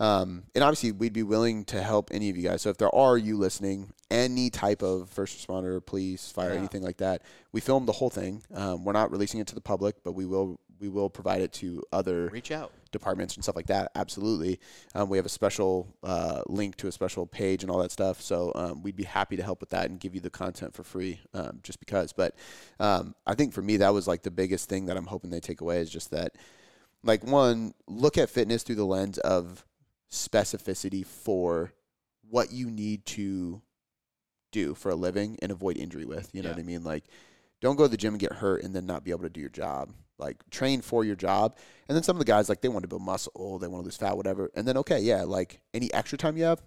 Um, 0.00 0.44
and 0.54 0.64
obviously 0.64 0.90
we'd 0.92 1.12
be 1.12 1.22
willing 1.22 1.64
to 1.66 1.82
help 1.82 2.08
any 2.12 2.30
of 2.30 2.36
you 2.36 2.42
guys. 2.48 2.62
So 2.62 2.70
if 2.70 2.78
there 2.78 2.92
are 2.94 3.16
you 3.18 3.36
listening, 3.36 3.92
any 4.10 4.48
type 4.50 4.82
of 4.82 5.10
first 5.10 5.38
responder, 5.38 5.84
police, 5.84 6.30
fire, 6.32 6.52
Yeah. 6.52 6.58
anything 6.58 6.82
like 6.82 6.96
that, 6.96 7.22
we 7.52 7.60
filmed 7.60 7.86
the 7.86 7.92
whole 7.92 8.10
thing. 8.10 8.42
Um, 8.54 8.84
we're 8.84 8.92
not 8.94 9.10
releasing 9.10 9.38
it 9.40 9.46
to 9.48 9.54
the 9.54 9.60
public, 9.60 10.02
but 10.02 10.12
we 10.12 10.24
will 10.26 10.58
we 10.80 10.88
will 10.88 11.08
provide 11.10 11.40
it 11.42 11.52
to 11.52 11.82
other 11.92 12.28
reach 12.32 12.50
out. 12.50 12.72
Departments 12.92 13.34
and 13.34 13.42
stuff 13.42 13.56
like 13.56 13.66
that. 13.66 13.90
Absolutely. 13.94 14.60
Um, 14.94 15.08
we 15.08 15.16
have 15.16 15.26
a 15.26 15.30
special 15.30 15.96
uh, 16.02 16.42
link 16.46 16.76
to 16.76 16.86
a 16.86 16.92
special 16.92 17.26
page 17.26 17.62
and 17.64 17.70
all 17.70 17.78
that 17.78 17.90
stuff. 17.90 18.20
So 18.22 18.52
um, 18.54 18.82
we'd 18.82 18.96
be 18.96 19.04
happy 19.04 19.36
to 19.36 19.42
help 19.42 19.60
with 19.60 19.70
that 19.70 19.90
and 19.90 19.98
give 19.98 20.14
you 20.14 20.20
the 20.20 20.30
content 20.30 20.74
for 20.74 20.84
free 20.84 21.20
um, 21.34 21.58
just 21.62 21.80
because. 21.80 22.12
But 22.12 22.36
um, 22.78 23.14
I 23.26 23.34
think 23.34 23.52
for 23.52 23.62
me, 23.62 23.78
that 23.78 23.92
was 23.92 24.06
like 24.06 24.22
the 24.22 24.30
biggest 24.30 24.68
thing 24.68 24.86
that 24.86 24.96
I'm 24.96 25.06
hoping 25.06 25.30
they 25.30 25.40
take 25.40 25.60
away 25.60 25.80
is 25.80 25.90
just 25.90 26.12
that, 26.12 26.36
like, 27.02 27.24
one, 27.24 27.74
look 27.88 28.16
at 28.16 28.30
fitness 28.30 28.62
through 28.62 28.76
the 28.76 28.84
lens 28.86 29.18
of 29.18 29.64
specificity 30.10 31.04
for 31.04 31.72
what 32.30 32.52
you 32.52 32.70
need 32.70 33.04
to 33.06 33.60
do 34.52 34.74
for 34.74 34.90
a 34.90 34.94
living 34.94 35.38
and 35.42 35.50
avoid 35.50 35.76
injury 35.76 36.04
with. 36.04 36.28
You 36.32 36.42
know 36.42 36.50
Yeah. 36.50 36.54
what 36.56 36.60
I 36.60 36.64
mean? 36.64 36.84
Like, 36.84 37.04
don't 37.60 37.76
go 37.76 37.84
to 37.84 37.88
the 37.88 37.96
gym 37.96 38.14
and 38.14 38.20
get 38.20 38.34
hurt 38.34 38.62
and 38.62 38.74
then 38.74 38.86
not 38.86 39.04
be 39.04 39.10
able 39.10 39.22
to 39.22 39.30
do 39.30 39.40
your 39.40 39.48
job. 39.48 39.92
Like, 40.22 40.38
train 40.50 40.80
for 40.80 41.04
your 41.04 41.16
job. 41.16 41.56
And 41.88 41.96
then 41.96 42.02
some 42.02 42.16
of 42.16 42.20
the 42.20 42.24
guys, 42.24 42.48
like, 42.48 42.60
they 42.60 42.68
want 42.68 42.84
to 42.84 42.88
build 42.88 43.02
muscle, 43.02 43.58
they 43.58 43.66
want 43.66 43.82
to 43.82 43.84
lose 43.84 43.96
fat, 43.96 44.16
whatever. 44.16 44.50
And 44.54 44.66
then, 44.66 44.76
okay, 44.78 45.00
yeah, 45.00 45.24
like, 45.24 45.60
any 45.74 45.92
extra 45.92 46.16
time 46.16 46.36
you 46.36 46.44
have, 46.44 46.62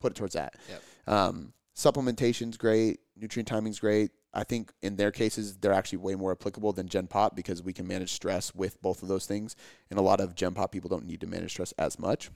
put 0.00 0.12
it 0.12 0.14
towards 0.14 0.34
that. 0.34 0.54
Yep. 0.68 0.82
Um, 1.14 1.52
supplementation's 1.74 2.56
great, 2.56 3.00
nutrient 3.16 3.48
timing's 3.48 3.80
great. 3.80 4.12
I 4.32 4.44
think 4.44 4.72
in 4.80 4.96
their 4.96 5.10
cases, 5.10 5.56
they're 5.58 5.74
actually 5.74 5.98
way 5.98 6.14
more 6.14 6.32
applicable 6.32 6.72
than 6.72 6.88
Gen 6.88 7.06
Pop 7.06 7.36
because 7.36 7.62
we 7.62 7.72
can 7.72 7.86
manage 7.86 8.12
stress 8.12 8.54
with 8.54 8.80
both 8.80 9.02
of 9.02 9.08
those 9.08 9.26
things. 9.26 9.56
And 9.90 9.98
a 9.98 10.02
lot 10.02 10.20
of 10.20 10.34
Gen 10.34 10.54
Pop 10.54 10.72
people 10.72 10.88
don't 10.88 11.06
need 11.06 11.20
to 11.20 11.26
manage 11.26 11.50
stress 11.50 11.72
as 11.72 11.98
much. 11.98 12.30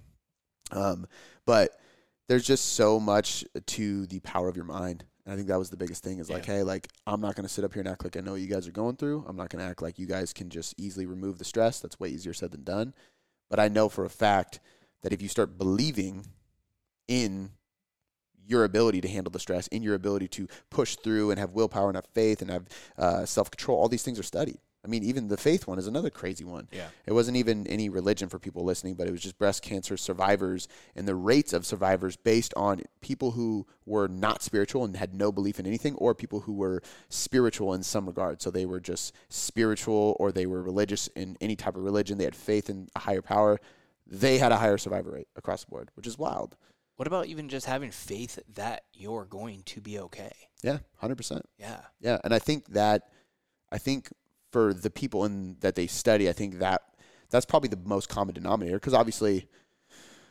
Um, 0.73 1.07
but 1.47 1.71
there's 2.29 2.47
just 2.47 2.75
so 2.75 3.01
much 3.01 3.45
to 3.67 4.07
the 4.07 4.21
power 4.21 4.49
of 4.49 4.57
your 4.57 4.65
mind. 4.67 5.05
And 5.27 5.33
I 5.33 5.37
think 5.37 5.49
that 5.49 5.59
was 5.59 5.71
the 5.71 5.77
biggest 5.77 6.05
thing 6.05 6.21
is 6.21 6.31
like, 6.31 6.47
hey, 6.47 6.63
like, 6.63 6.87
I'm 7.05 7.21
not 7.21 7.35
going 7.35 7.47
to 7.47 7.53
sit 7.53 7.65
up 7.65 7.75
here 7.75 7.81
and 7.81 7.89
act 7.89 8.05
like 8.05 8.17
I 8.17 8.21
know 8.21 8.33
what 8.33 8.41
you 8.41 8.47
guys 8.47 8.69
are 8.69 8.73
going 8.73 8.95
through. 8.95 9.25
I'm 9.27 9.37
not 9.37 9.51
going 9.51 9.63
to 9.63 9.69
act 9.69 9.83
like 9.83 9.99
you 9.99 10.07
guys 10.07 10.33
can 10.33 10.49
just 10.51 10.75
easily 10.79 11.05
remove 11.05 11.39
the 11.39 11.45
stress. 11.45 11.81
That's 11.81 11.99
way 11.99 12.11
easier 12.11 12.33
said 12.33 12.53
than 12.53 12.63
done. 12.63 12.95
But 13.51 13.59
I 13.59 13.67
know 13.67 13.89
for 13.89 14.05
a 14.05 14.09
fact 14.09 14.61
that 15.03 15.13
if 15.13 15.21
you 15.21 15.29
start 15.29 15.59
believing 15.59 16.27
in 17.09 17.51
your 18.47 18.63
ability 18.63 19.01
to 19.01 19.09
handle 19.09 19.33
the 19.33 19.41
stress, 19.41 19.67
in 19.69 19.83
your 19.83 19.97
ability 19.97 20.29
to 20.29 20.47
push 20.71 20.95
through 20.95 21.33
and 21.33 21.41
have 21.41 21.51
willpower 21.51 21.89
and 21.89 21.97
have 21.97 22.07
faith 22.07 22.41
and 22.41 22.51
have 22.51 22.67
uh, 22.97 23.25
self 23.27 23.51
control, 23.51 23.79
all 23.79 23.89
these 23.89 24.05
things 24.05 24.21
are 24.21 24.25
studied. 24.25 24.59
I 24.87 24.89
mean, 24.89 25.03
even 25.03 25.27
the 25.27 25.37
faith 25.37 25.67
one 25.67 25.81
is 25.81 25.89
another 25.89 26.11
crazy 26.11 26.45
one. 26.45 26.69
Yeah. 26.71 26.87
It 27.07 27.13
wasn't 27.13 27.39
even 27.39 27.67
any 27.67 27.89
religion 27.89 28.29
for 28.29 28.39
people 28.39 28.65
listening, 28.65 28.95
but 28.95 29.09
it 29.09 29.11
was 29.11 29.21
just 29.21 29.37
breast 29.37 29.63
cancer 29.63 29.97
survivors 29.97 30.69
and 30.95 31.09
the 31.09 31.17
rates 31.17 31.53
of 31.53 31.67
survivors 31.67 32.15
based 32.15 32.55
on 32.57 32.83
people 33.01 33.33
who 33.33 33.67
were 33.85 34.07
not 34.07 34.45
spiritual 34.45 34.85
and 34.85 34.97
had 34.97 35.13
no 35.13 35.33
belief 35.33 35.59
in 35.59 35.67
anything, 35.67 35.97
or 35.97 36.15
people 36.15 36.41
who 36.41 36.53
were 36.53 36.83
spiritual 37.09 37.75
in 37.75 37.83
some 37.83 38.07
regard. 38.07 38.41
So 38.41 38.53
they 38.53 38.65
were 38.65 38.79
just 38.79 39.13
spiritual 39.29 40.17
or 40.21 40.31
they 40.31 40.47
were 40.47 40.63
religious 40.63 41.09
in 41.09 41.37
any 41.41 41.57
type 41.57 41.75
of 41.75 41.83
religion. 41.83 42.17
They 42.17 42.25
had 42.25 42.37
faith 42.37 42.71
in 42.71 42.87
a 42.95 43.01
higher 43.01 43.23
power. 43.23 43.59
They 44.07 44.39
had 44.39 44.53
a 44.53 44.57
higher 44.57 44.79
survivor 44.79 45.11
rate 45.11 45.29
across 45.35 45.65
the 45.65 45.71
board, 45.71 45.91
which 45.95 46.07
is 46.07 46.17
wild. 46.17 46.57
What 46.95 47.09
about 47.09 47.27
even 47.27 47.49
just 47.49 47.67
having 47.67 47.91
faith 47.91 48.39
that 48.55 48.85
you're 48.95 49.27
going 49.27 49.63
to 49.67 49.81
be 49.81 49.99
okay? 49.99 50.33
Yeah, 50.63 50.79
100%. 51.03 51.43
Yeah. 51.59 51.81
Yeah, 52.01 52.19
and 52.23 52.33
I 52.33 52.39
think 52.39 52.69
that 52.69 53.09
I 53.71 53.79
think 53.79 54.11
for 54.57 54.73
the 54.73 54.89
people 54.89 55.27
in 55.27 55.59
that 55.61 55.75
they 55.75 55.87
study, 55.87 56.31
I 56.31 56.33
think 56.33 56.61
that 56.61 56.81
that's 57.29 57.45
probably 57.45 57.69
the 57.69 57.77
most 57.85 58.09
common 58.09 58.35
denominator 58.35 58.79
because 58.79 58.95
obviously 58.95 59.49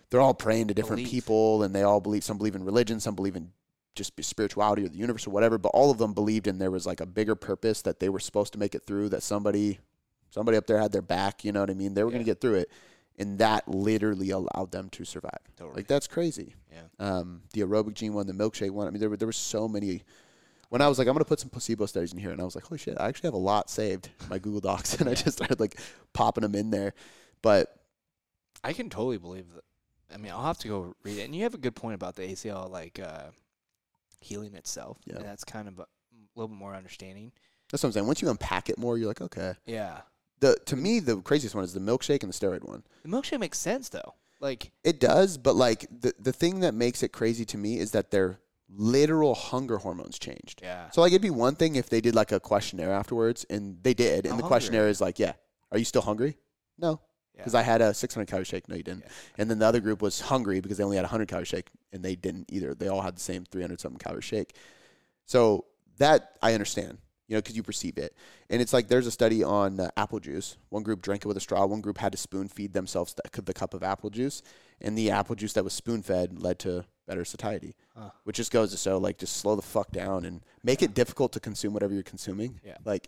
they're 0.10 0.20
all 0.20 0.34
praying 0.34 0.70
to 0.70 0.74
different 0.74 1.06
people 1.06 1.62
and 1.62 1.76
they 1.76 1.84
all 1.84 2.02
believe 2.02 2.24
some 2.24 2.40
believe 2.40 2.56
in 2.56 2.64
religion, 2.64 3.00
some 3.00 3.14
believe 3.14 3.36
in 3.36 3.52
just 3.94 4.14
spirituality 4.24 4.84
or 4.84 4.90
the 4.90 4.98
universe 4.98 5.28
or 5.28 5.30
whatever, 5.30 5.60
but 5.60 5.70
all 5.76 5.92
of 5.92 6.00
them 6.00 6.16
believed 6.16 6.48
in 6.48 6.58
there 6.58 6.72
was 6.72 6.88
like 6.88 7.02
a 7.02 7.06
bigger 7.06 7.36
purpose 7.36 7.84
that 7.84 8.00
they 8.00 8.10
were 8.10 8.20
supposed 8.20 8.52
to 8.54 8.58
make 8.58 8.74
it 8.74 8.84
through 8.88 9.10
that 9.10 9.22
somebody 9.22 9.78
somebody 10.32 10.58
up 10.58 10.66
there 10.66 10.80
had 10.80 10.92
their 10.92 11.04
back, 11.04 11.46
you 11.46 11.52
know 11.52 11.60
what 11.60 11.70
I 11.70 11.76
mean? 11.76 11.94
They 11.94 12.04
were 12.04 12.10
going 12.10 12.24
to 12.24 12.26
get 12.26 12.42
through 12.42 12.56
it 12.56 12.72
and 13.20 13.38
that 13.38 13.68
literally 13.68 14.32
allowed 14.32 14.72
them 14.72 14.90
to 14.90 15.06
survive. 15.06 15.38
Totally. 15.56 15.76
Like 15.76 15.88
that's 15.88 16.08
crazy 16.08 16.56
yeah. 16.72 16.82
um, 17.00 17.44
the 17.54 17.62
aerobic 17.62 17.94
gene 17.94 18.16
one, 18.16 18.26
the 18.26 18.34
milkshake 18.34 18.72
one. 18.72 18.88
I 18.88 18.90
mean, 18.90 19.02
there 19.02 19.10
were 19.12 19.18
there 19.18 19.28
were 19.28 19.34
so 19.34 19.68
many. 19.68 20.02
When 20.70 20.82
I 20.82 20.88
was 20.88 20.98
like, 20.98 21.08
I'm 21.08 21.14
gonna 21.14 21.26
put 21.26 21.40
some 21.40 21.50
placebo 21.50 21.86
studies 21.86 22.12
in 22.14 22.20
here, 22.20 22.32
and 22.32 22.42
I 22.42 22.44
was 22.44 22.56
like, 22.56 22.66
holy 22.66 22.80
shit, 22.80 22.98
I 23.00 23.08
actually 23.08 23.28
have 23.28 23.34
a 23.34 23.38
lot 23.38 23.70
saved 23.70 24.10
in 24.22 24.30
my 24.30 24.40
Google 24.40 24.62
Docs, 24.62 25.00
and 25.00 25.10
I 25.10 25.14
just 25.14 25.38
started 25.38 25.60
like 25.60 25.80
popping 26.14 26.42
them 26.42 26.56
in 26.56 26.72
there. 26.72 26.94
But 27.42 27.76
I 28.64 28.74
can 28.74 28.90
totally 28.90 29.18
believe 29.18 29.46
that. 29.54 29.64
I 30.14 30.18
mean, 30.18 30.32
I'll 30.32 30.44
have 30.44 30.60
to 30.60 30.68
go 30.68 30.96
read 31.04 31.18
it. 31.18 31.24
And 31.24 31.36
you 31.36 31.44
have 31.44 31.54
a 31.54 31.60
good 31.60 31.76
point 31.76 31.96
about 31.96 32.16
the 32.16 32.24
ACL, 32.24 32.70
like 32.70 33.00
uh, 33.00 33.32
healing 34.22 34.56
itself. 34.56 34.98
Yeah. 35.06 35.18
And 35.18 35.26
that's 35.26 35.44
kind 35.44 35.68
of 35.68 35.80
a 35.80 35.86
little 36.36 36.48
bit 36.48 36.58
more 36.58 36.76
understanding. 36.76 37.32
that's 37.72 37.84
what 37.84 37.90
I'm 37.90 37.94
saying. 37.94 38.08
Once 38.08 38.22
you 38.22 38.30
unpack 38.30 38.70
it 38.70 38.78
more, 38.78 38.98
you're 38.98 39.08
like, 39.08 39.22
okay. 39.22 39.54
Yeah. 39.66 40.02
The 40.40 40.56
to 40.66 40.76
me, 40.76 41.00
the 41.00 41.18
craziest 41.22 41.56
one 41.56 41.64
is 41.64 41.74
the 41.74 41.80
milkshake 41.80 42.24
and 42.24 42.32
the 42.34 42.38
steroid 42.38 42.68
one. 42.68 42.84
The 43.04 43.10
milkshake 43.10 43.40
makes 43.40 43.58
sense 43.58 43.90
though. 43.90 44.16
Like, 44.42 44.72
It 44.84 45.00
does, 45.00 45.38
but 45.38 45.56
like 45.56 45.88
the 45.90 46.14
the 46.20 46.34
thing 46.34 46.60
that 46.60 46.74
makes 46.74 47.04
it 47.04 47.10
crazy 47.14 47.46
to 47.46 47.58
me 47.58 47.80
is 47.80 47.92
that 47.92 48.12
they're 48.12 48.40
literal 48.70 49.36
hunger 49.36 49.78
hormones 49.78 50.18
changed. 50.20 50.62
Yeah. 50.64 50.90
So 50.92 51.02
like 51.02 51.12
it'd 51.12 51.22
be 51.22 51.30
one 51.30 51.56
thing 51.56 51.76
if 51.76 51.90
they 51.90 52.02
did 52.02 52.16
like 52.16 52.32
a 52.32 52.40
questionnaire 52.40 52.92
afterwards, 52.92 53.46
and 53.50 53.78
they 53.84 53.94
did, 53.94 54.26
and 54.26 54.36
How 54.36 54.42
the 54.42 54.48
questionnaire 54.48 54.88
is 54.88 55.02
like, 55.02 55.20
yeah, 55.20 55.34
are 55.72 55.78
you 55.78 55.86
still 55.86 56.02
hungry? 56.02 56.38
No, 56.78 57.00
because 57.36 57.54
Yeah. 57.54 57.60
I 57.60 57.64
had 57.64 57.82
a 57.82 57.94
600 57.94 58.26
calorie 58.28 58.46
shake. 58.46 58.68
No, 58.68 58.76
you 58.76 58.84
didn't. 58.84 59.04
Yeah. 59.04 59.10
And 59.38 59.50
then 59.50 59.60
the 59.60 59.66
other 59.66 59.80
group 59.80 60.02
was 60.02 60.20
hungry 60.22 60.60
because 60.62 60.78
they 60.78 60.84
only 60.84 60.98
had 60.98 61.04
a 61.04 61.08
100 61.08 61.28
calorie 61.28 61.46
shake, 61.46 61.70
and 61.94 62.04
they 62.04 62.16
didn't 62.16 62.52
either. 62.52 62.74
They 62.74 62.88
all 62.88 63.02
had 63.02 63.16
the 63.16 63.22
same 63.22 63.46
300 63.46 63.80
something 63.80 64.00
calorie 64.00 64.22
shake. 64.22 64.56
So 65.26 65.66
that 65.98 66.38
I 66.42 66.54
understand, 66.54 66.98
you 67.28 67.36
know, 67.36 67.42
because 67.42 67.56
you 67.56 67.64
perceive 67.64 67.98
it. 67.98 68.16
And 68.50 68.62
it's 68.62 68.74
like 68.74 68.88
there's 68.90 69.08
a 69.08 69.12
study 69.12 69.44
on 69.44 69.80
uh, 69.80 69.90
apple 69.96 70.20
juice. 70.20 70.58
One 70.70 70.84
group 70.84 71.02
drank 71.02 71.24
it 71.24 71.28
with 71.28 71.38
a 71.38 71.42
straw. 71.42 71.66
One 71.66 71.82
group 71.82 71.98
had 71.98 72.12
to 72.12 72.18
spoon 72.18 72.48
feed 72.48 72.74
themselves 72.74 73.14
the, 73.14 73.42
the 73.42 73.54
cup 73.54 73.74
of 73.74 73.84
apple 73.84 74.10
juice, 74.10 74.42
and 74.82 74.98
the 74.98 75.12
apple 75.12 75.36
juice 75.36 75.54
that 75.54 75.64
was 75.64 75.74
spoon 75.74 76.02
fed 76.04 76.42
led 76.42 76.60
to 76.60 76.86
better 77.08 77.26
satiety. 77.26 77.76
Huh. 77.96 78.10
Which 78.24 78.38
just 78.38 78.52
goes 78.52 78.72
to 78.72 78.78
show, 78.78 78.98
like, 78.98 79.18
just 79.18 79.38
slow 79.38 79.56
the 79.56 79.62
fuck 79.62 79.92
down 79.92 80.26
and 80.26 80.42
make 80.64 80.82
it 80.82 80.94
difficult 80.94 81.32
to 81.34 81.40
consume 81.40 81.74
whatever 81.74 81.94
you're 81.94 82.04
consuming. 82.04 82.60
Yeah. 82.66 82.78
Like, 82.86 83.08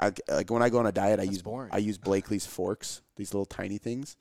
I, 0.00 0.12
like 0.28 0.50
when 0.50 0.62
I 0.62 0.68
go 0.68 0.78
on 0.78 0.86
a 0.86 0.92
diet, 0.92 1.18
I 1.20 1.24
use 1.24 1.42
boring. 1.42 1.70
I 1.72 1.78
use 1.78 1.98
Blakely's 1.98 2.46
forks, 2.46 3.02
these 3.16 3.34
little 3.34 3.46
tiny 3.46 3.78
things. 3.78 4.16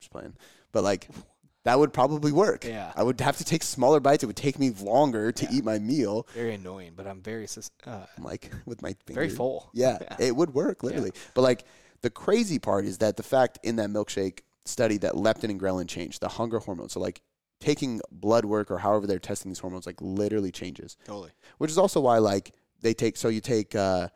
Just 0.00 0.10
playing, 0.12 0.34
but 0.72 0.84
like 0.84 1.08
that 1.64 1.78
would 1.78 1.92
probably 1.92 2.30
work. 2.32 2.64
Yeah. 2.64 2.92
I 2.94 3.02
would 3.02 3.20
have 3.20 3.36
to 3.38 3.44
take 3.44 3.62
smaller 3.64 3.98
bites. 4.00 4.22
It 4.22 4.26
would 4.26 4.36
take 4.36 4.58
me 4.58 4.70
longer 4.70 5.32
to 5.32 5.44
Yeah. 5.44 5.50
eat 5.52 5.64
my 5.64 5.78
meal. 5.78 6.26
Very 6.34 6.54
annoying, 6.54 6.92
but 6.96 7.06
I'm 7.06 7.20
very 7.20 7.46
sus- 7.48 7.70
uh, 7.84 8.06
I'm 8.16 8.22
like 8.24 8.50
with 8.64 8.80
my 8.80 8.94
finger. 9.04 9.20
very 9.20 9.28
full. 9.28 9.68
Yeah, 9.74 9.98
Yeah. 10.02 10.16
it 10.20 10.36
would 10.36 10.54
work 10.54 10.82
literally. 10.84 11.10
But 11.34 11.42
like 11.42 11.64
the 12.00 12.10
crazy 12.10 12.58
part 12.60 12.84
is 12.86 12.98
that 12.98 13.16
the 13.16 13.22
fact 13.24 13.58
in 13.64 13.76
that 13.76 13.90
milkshake 13.90 14.40
study 14.64 14.98
that 14.98 15.14
leptin 15.14 15.50
and 15.50 15.60
ghrelin 15.60 15.88
changed 15.88 16.20
the 16.20 16.28
hunger 16.28 16.60
hormone. 16.60 16.88
So 16.90 17.00
like 17.00 17.20
taking 17.60 18.00
blood 18.10 18.44
work 18.44 18.70
or 18.70 18.78
however 18.78 19.06
they're 19.06 19.18
testing 19.18 19.50
these 19.50 19.58
hormones 19.58 19.86
like 19.86 20.00
literally 20.00 20.52
changes. 20.52 20.96
Totally. 21.04 21.30
Which 21.58 21.70
is 21.70 21.78
also 21.78 22.00
why 22.00 22.18
like 22.18 22.54
they 22.80 22.94
take 22.94 23.16
so 23.16 23.28
you 23.28 23.40
take 23.40 23.74
uh 23.74 24.08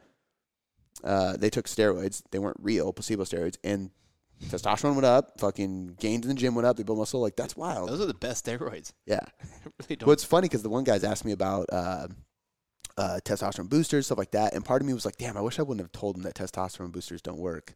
uh 1.03 1.37
they 1.37 1.51
took 1.51 1.67
steroids, 1.67 2.23
they 2.31 2.39
weren't 2.39 2.59
real 2.61 2.93
placebo 2.93 3.25
steroids 3.25 3.57
and 3.65 3.91
testosterone 4.45 4.95
went 4.95 5.07
up, 5.07 5.39
fucking 5.39 5.97
gains 6.01 6.25
in 6.25 6.29
the 6.29 6.35
gym 6.35 6.55
went 6.55 6.67
up, 6.67 6.77
they 6.77 6.83
built 6.83 6.99
muscle 6.99 7.21
like 7.21 7.37
that's 7.37 7.57
wild. 7.57 7.89
Those 7.89 8.01
are 8.01 8.07
the 8.07 8.15
best 8.15 8.47
steroids. 8.47 8.93
yeah. 9.07 9.21
really 9.81 9.97
don't. 9.97 10.07
Well, 10.07 10.15
it's 10.15 10.25
funny 10.25 10.47
because 10.49 10.63
the 10.63 10.69
one 10.69 10.85
guy's 10.85 11.05
asked 11.05 11.25
me 11.25 11.33
about 11.33 11.67
uh, 11.73 12.09
uh, 12.97 13.21
testosterone 13.25 13.69
boosters, 13.69 14.07
stuff 14.07 14.19
like 14.19 14.33
that, 14.33 14.55
and 14.55 14.65
part 14.65 14.83
of 14.83 14.87
me 14.87 14.95
was 14.95 15.05
like, 15.05 15.17
"Damn, 15.17 15.37
I 15.37 15.41
wish 15.41 15.59
I 15.59 15.63
wouldn't 15.63 15.81
have 15.81 15.93
told 15.93 16.17
him 16.17 16.23
that 16.23 16.35
testosterone 16.35 16.93
boosters 16.93 17.23
don't 17.23 17.39
work." 17.39 17.75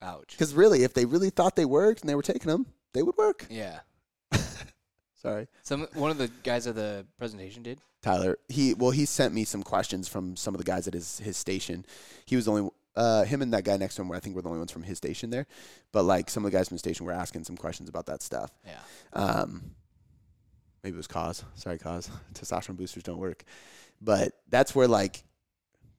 Ouch. 0.00 0.28
Because 0.30 0.54
really, 0.54 0.82
if 0.82 0.94
they 0.94 1.04
really 1.04 1.30
thought 1.30 1.56
they 1.56 1.64
worked 1.64 2.00
and 2.00 2.10
they 2.10 2.14
were 2.14 2.22
taking 2.22 2.50
them, 2.50 2.66
they 2.92 3.02
would 3.02 3.16
work. 3.16 3.46
Yeah. 3.50 3.80
Sorry, 5.22 5.46
Some 5.62 5.86
one 5.94 6.10
of 6.10 6.18
the 6.18 6.26
guys 6.42 6.66
at 6.66 6.74
the 6.74 7.06
presentation 7.16 7.62
did. 7.62 7.78
Tyler. 8.02 8.38
He 8.48 8.74
well, 8.74 8.90
he 8.90 9.04
sent 9.04 9.32
me 9.32 9.44
some 9.44 9.62
questions 9.62 10.08
from 10.08 10.34
some 10.34 10.52
of 10.52 10.58
the 10.58 10.64
guys 10.64 10.88
at 10.88 10.94
his 10.94 11.20
his 11.20 11.36
station. 11.36 11.86
He 12.26 12.34
was 12.34 12.46
the 12.46 12.50
only. 12.52 12.70
Uh, 12.94 13.24
him 13.24 13.40
and 13.40 13.54
that 13.54 13.64
guy 13.64 13.74
next 13.78 13.94
to 13.94 14.02
him, 14.02 14.08
were, 14.08 14.16
I 14.16 14.20
think, 14.20 14.36
were 14.36 14.42
the 14.42 14.48
only 14.48 14.58
ones 14.58 14.70
from 14.70 14.82
his 14.82 14.98
station 14.98 15.30
there. 15.30 15.46
But 15.92 16.02
like 16.02 16.28
some 16.28 16.44
of 16.44 16.50
the 16.50 16.58
guys 16.58 16.68
from 16.68 16.74
the 16.74 16.80
station 16.80 17.06
were 17.06 17.12
asking 17.12 17.44
some 17.44 17.56
questions 17.56 17.88
about 17.88 18.04
that 18.06 18.20
stuff. 18.20 18.50
Yeah. 18.66 18.80
Um, 19.14 19.70
maybe 20.82 20.94
it 20.94 20.98
was 20.98 21.06
cause. 21.06 21.42
Sorry, 21.54 21.78
cause. 21.78 22.10
Testosterone 22.34 22.76
boosters 22.76 23.02
don't 23.02 23.16
work. 23.18 23.44
But 24.02 24.32
that's 24.50 24.74
where 24.74 24.88
like 24.88 25.24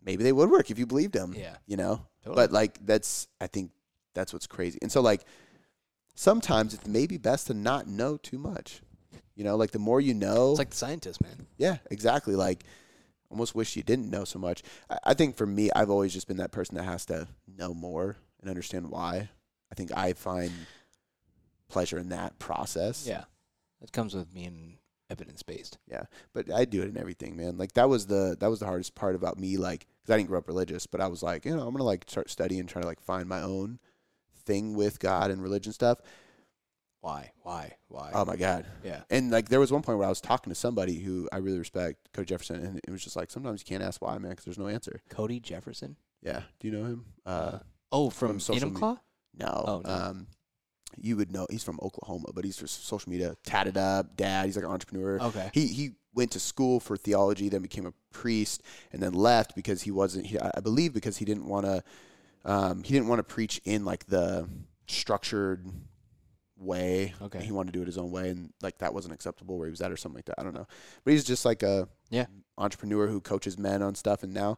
maybe 0.06 0.24
they 0.24 0.34
would 0.34 0.52
work 0.52 0.70
if 0.70 0.78
you 0.78 0.86
believed 0.86 1.14
them. 1.14 1.34
Yeah. 1.36 1.56
You 1.66 1.78
know. 1.78 2.06
Totally. 2.24 2.36
But 2.36 2.52
like 2.52 2.86
that's 2.86 3.28
I 3.42 3.48
think 3.48 3.72
that's 4.14 4.34
what's 4.34 4.48
crazy. 4.48 4.78
And 4.82 4.92
so 4.92 5.02
like 5.02 5.24
sometimes 6.14 6.74
it's 6.74 6.86
maybe 6.86 7.18
best 7.18 7.48
to 7.48 7.54
not 7.54 7.88
know 7.88 8.18
too 8.18 8.38
much. 8.38 8.82
You 9.36 9.44
know, 9.44 9.56
like 9.56 9.72
the 9.72 9.80
more 9.80 10.00
you 10.00 10.14
know, 10.14 10.52
It's 10.52 10.60
like 10.60 10.70
the 10.72 10.76
scientist, 10.78 11.22
man. 11.22 11.48
yeah, 11.58 11.78
exactly. 11.90 12.36
Like 12.36 12.64
almost 13.30 13.56
wish 13.56 13.76
you 13.76 13.82
didn't 13.84 14.10
know 14.12 14.26
so 14.26 14.38
much. 14.38 14.62
I, 14.90 14.98
I 15.06 15.14
think 15.16 15.36
for 15.38 15.46
me, 15.48 15.72
I've 15.76 15.90
always 15.90 16.14
just 16.14 16.28
been 16.28 16.38
that 16.38 16.52
person 16.52 16.76
that 16.76 16.84
has 16.84 17.06
to 17.08 17.28
know 17.58 17.74
more 17.74 18.16
and 18.42 18.50
understand 18.50 18.90
why. 18.92 19.30
I 19.72 19.76
think 19.76 19.92
I 19.98 20.14
find 20.14 20.52
pleasure 21.68 21.98
in 21.98 22.10
that 22.10 22.38
process. 22.40 23.08
Yeah. 23.08 23.24
it 23.82 23.92
comes 23.92 24.14
with 24.14 24.32
being 24.34 24.78
evidence 25.10 25.42
based. 25.44 25.78
Yeah, 25.88 26.04
but 26.34 26.52
I 26.52 26.66
do 26.66 26.82
it 26.84 26.90
in 26.90 26.98
everything, 26.98 27.36
man. 27.36 27.58
Like 27.58 27.74
that 27.74 27.90
was 27.90 28.06
the 28.06 28.38
that 28.40 28.50
was 28.52 28.60
the 28.60 28.66
hardest 28.68 28.94
part 28.96 29.16
about 29.16 29.40
me, 29.40 29.58
like 29.58 29.88
because 30.02 30.14
I 30.14 30.18
didn't 30.18 30.30
grow 30.30 30.38
up 30.40 30.48
religious, 30.48 30.86
but 30.86 31.02
I 31.02 31.08
was 31.08 31.24
like, 31.24 31.46
you 31.46 31.56
know, 31.56 31.66
I'm 31.66 31.72
gonna 31.74 31.84
like 31.84 32.06
start 32.08 32.30
studying, 32.30 32.68
trying 32.68 32.84
to 32.84 32.88
like 32.88 33.02
find 33.02 33.28
my 33.28 33.42
own 33.42 33.80
thing 34.46 34.76
with 34.76 35.00
God 35.00 35.32
and 35.32 35.42
religion 35.42 35.74
stuff. 35.74 36.00
Why? 37.04 37.34
Why? 37.42 37.74
Why? 37.90 38.12
Oh 38.14 38.24
my 38.24 38.38
God! 38.38 38.66
yeah. 38.82 39.02
And 39.10 39.30
like 39.30 39.50
there 39.50 39.60
was 39.60 39.74
one 39.74 39.82
point 39.82 39.98
where 39.98 40.08
I 40.08 40.10
was 40.10 40.22
talking 40.22 40.52
to 40.52 40.56
somebody 40.56 41.00
who 41.00 41.28
I 41.34 41.38
really 41.40 41.60
respect, 41.60 41.98
Cody 42.14 42.28
Jefferson, 42.28 42.64
and 42.64 42.80
it 42.82 42.90
was 42.90 43.04
just 43.04 43.18
like 43.18 43.30
sometimes 43.30 43.60
you 43.60 43.66
can't 43.66 43.84
ask 43.84 44.02
why, 44.02 44.18
man, 44.18 44.30
because 44.32 44.46
there's 44.46 44.58
no 44.58 44.70
answer. 44.70 45.02
Cody 45.10 45.42
Jefferson. 45.42 45.98
Yeah, 46.22 46.44
do 46.62 46.68
you 46.70 46.74
know 46.74 46.86
him? 46.86 47.06
Uh, 47.26 47.60
oh, 47.92 48.10
from 48.10 48.30
from, 48.30 48.40
social 48.40 48.70
Enumclaw? 48.70 49.00
no. 49.38 49.64
Oh, 49.68 49.82
no. 49.84 49.92
Um, 49.92 50.28
you 50.98 51.18
would 51.18 51.30
know 51.30 51.46
he's 51.50 51.62
from 51.62 51.78
Oklahoma, 51.82 52.30
but 52.34 52.46
he's 52.46 52.56
just 52.56 52.88
social 52.88 53.12
media, 53.12 53.36
tatted 53.44 53.76
up, 53.76 54.16
dad. 54.16 54.46
He's 54.46 54.56
like 54.56 54.64
an 54.64 54.72
entrepreneur. 54.72 55.20
Okay. 55.24 55.50
He 55.54 55.68
he 55.68 55.96
went 56.14 56.32
to 56.32 56.40
school 56.40 56.80
for 56.80 56.96
theology, 56.96 57.50
then 57.50 57.62
became 57.62 57.86
a 57.86 57.94
priest, 58.14 58.64
and 58.94 59.04
then 59.04 59.12
left 59.12 59.56
because 59.56 59.82
he 59.82 59.92
wasn't. 59.92 60.28
He, 60.28 60.40
I 60.40 60.62
believe 60.62 60.94
because 60.94 61.18
he 61.18 61.26
didn't 61.26 61.48
want 61.48 61.66
to. 61.66 61.84
Um, 62.46 62.82
he 62.82 62.94
didn't 62.94 63.10
want 63.10 63.20
to 63.20 63.24
preach 63.24 63.60
in 63.66 63.84
like 63.84 64.06
the 64.06 64.48
structured 64.88 65.66
way. 66.64 67.14
Okay. 67.22 67.44
He 67.44 67.52
wanted 67.52 67.74
to 67.74 67.78
do 67.80 67.84
it 67.84 67.86
his 67.88 67.98
own 67.98 68.12
way, 68.12 68.30
and 68.30 68.52
like 68.62 68.78
that 68.80 68.94
wasn't 68.94 69.14
acceptable 69.14 69.58
where 69.58 69.68
he 69.68 69.72
was 69.72 69.82
at 69.82 69.92
or 69.92 69.98
something 69.98 70.18
like 70.18 70.26
that. 70.26 70.40
I 70.40 70.44
don't 70.44 70.54
know, 70.54 70.68
but 71.04 71.12
he's 71.14 71.24
just 71.24 71.46
like 71.46 71.64
a 71.64 71.88
Yeah. 72.10 72.26
entrepreneur 72.58 73.08
who 73.08 73.20
coaches 73.22 73.58
men 73.58 73.82
on 73.82 73.96
stuff, 73.96 74.24
and 74.24 74.34
now. 74.34 74.58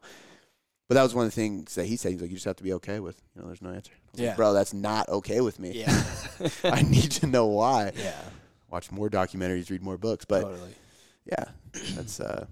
But 0.88 0.94
that 0.94 1.02
was 1.02 1.14
one 1.16 1.24
of 1.26 1.32
the 1.32 1.34
things 1.34 1.74
that 1.74 1.86
he 1.86 1.96
said. 1.96 2.12
He's 2.12 2.20
like, 2.20 2.30
you 2.30 2.36
just 2.36 2.44
have 2.46 2.54
to 2.56 2.62
be 2.62 2.72
okay 2.74 3.00
with, 3.00 3.20
you 3.34 3.40
know, 3.42 3.48
there's 3.48 3.60
no 3.60 3.70
answer. 3.70 3.90
Was 4.12 4.20
like, 4.20 4.24
Yeah. 4.28 4.36
bro, 4.36 4.52
that's 4.52 4.72
not 4.72 5.08
okay 5.08 5.40
with 5.40 5.58
me. 5.58 5.72
Yeah. 5.72 6.04
I 6.64 6.82
need 6.82 7.10
to 7.12 7.26
know 7.26 7.46
why. 7.46 7.90
yeah. 7.96 8.14
Watch 8.70 8.92
more 8.92 9.10
documentaries, 9.10 9.68
read 9.68 9.82
more 9.82 9.98
books. 9.98 10.24
But 10.24 10.42
totally. 10.42 10.74
yeah, 11.24 11.44
that's 11.96 12.20
uh, 12.20 12.46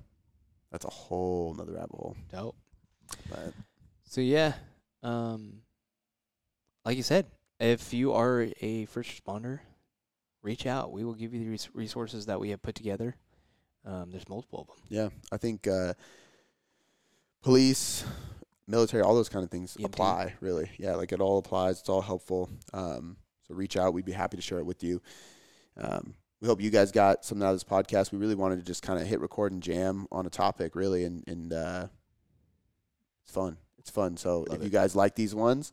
that's 0.72 0.84
a 0.84 0.90
whole 0.90 1.54
nother 1.54 1.74
rabbit 1.74 1.92
hole. 1.94 2.16
Dope. 2.32 2.56
But 3.30 3.52
So 4.08 4.20
yeah, 4.20 4.54
um, 5.04 5.60
like 6.84 6.96
you 6.96 7.02
said, 7.04 7.26
if 7.64 7.94
you 7.94 8.12
are 8.12 8.48
a 8.60 8.84
first 8.86 9.10
responder, 9.10 9.60
reach 10.42 10.66
out. 10.66 10.92
We 10.92 11.04
will 11.04 11.14
give 11.14 11.32
you 11.32 11.40
the 11.40 11.50
res- 11.50 11.70
resources 11.74 12.26
that 12.26 12.38
we 12.38 12.50
have 12.50 12.62
put 12.62 12.74
together. 12.74 13.16
Um, 13.86 14.10
there's 14.10 14.28
multiple 14.28 14.60
of 14.60 14.66
them. 14.68 14.76
yeah, 14.88 15.08
I 15.30 15.36
think 15.36 15.66
uh, 15.66 15.94
police, 17.42 18.04
military, 18.66 19.02
all 19.02 19.14
those 19.14 19.28
kind 19.28 19.44
of 19.44 19.50
things 19.50 19.76
EMT. 19.76 19.84
apply. 19.84 20.34
Really, 20.40 20.70
yeah, 20.78 20.94
like 20.94 21.12
it 21.12 21.20
all 21.20 21.38
applies. 21.38 21.80
It's 21.80 21.88
all 21.88 22.00
helpful. 22.02 22.48
Um, 22.72 23.16
so 23.46 23.54
reach 23.54 23.76
out. 23.76 23.92
We'd 23.92 24.06
be 24.06 24.12
happy 24.12 24.36
to 24.36 24.42
share 24.42 24.58
it 24.58 24.66
with 24.66 24.82
you. 24.82 25.02
Um, 25.76 26.14
we 26.40 26.48
hope 26.48 26.60
you 26.60 26.70
guys 26.70 26.92
got 26.92 27.24
something 27.24 27.46
out 27.46 27.50
of 27.50 27.56
this 27.56 27.64
podcast. 27.64 28.12
We 28.12 28.18
really 28.18 28.34
wanted 28.34 28.56
to 28.56 28.64
just 28.64 28.82
kind 28.82 29.00
of 29.00 29.06
hit 29.06 29.20
record 29.20 29.52
and 29.52 29.62
jam 29.62 30.06
on 30.10 30.26
a 30.26 30.30
topic, 30.30 30.74
really, 30.74 31.04
and 31.04 31.24
and 31.26 31.52
uh, 31.52 31.86
it's 33.22 33.32
fun. 33.32 33.56
It's 33.78 33.90
fun. 33.90 34.16
So 34.16 34.40
Love 34.48 34.58
if 34.58 34.64
you 34.64 34.70
guys 34.70 34.96
like 34.96 35.14
these 35.14 35.34
ones, 35.34 35.72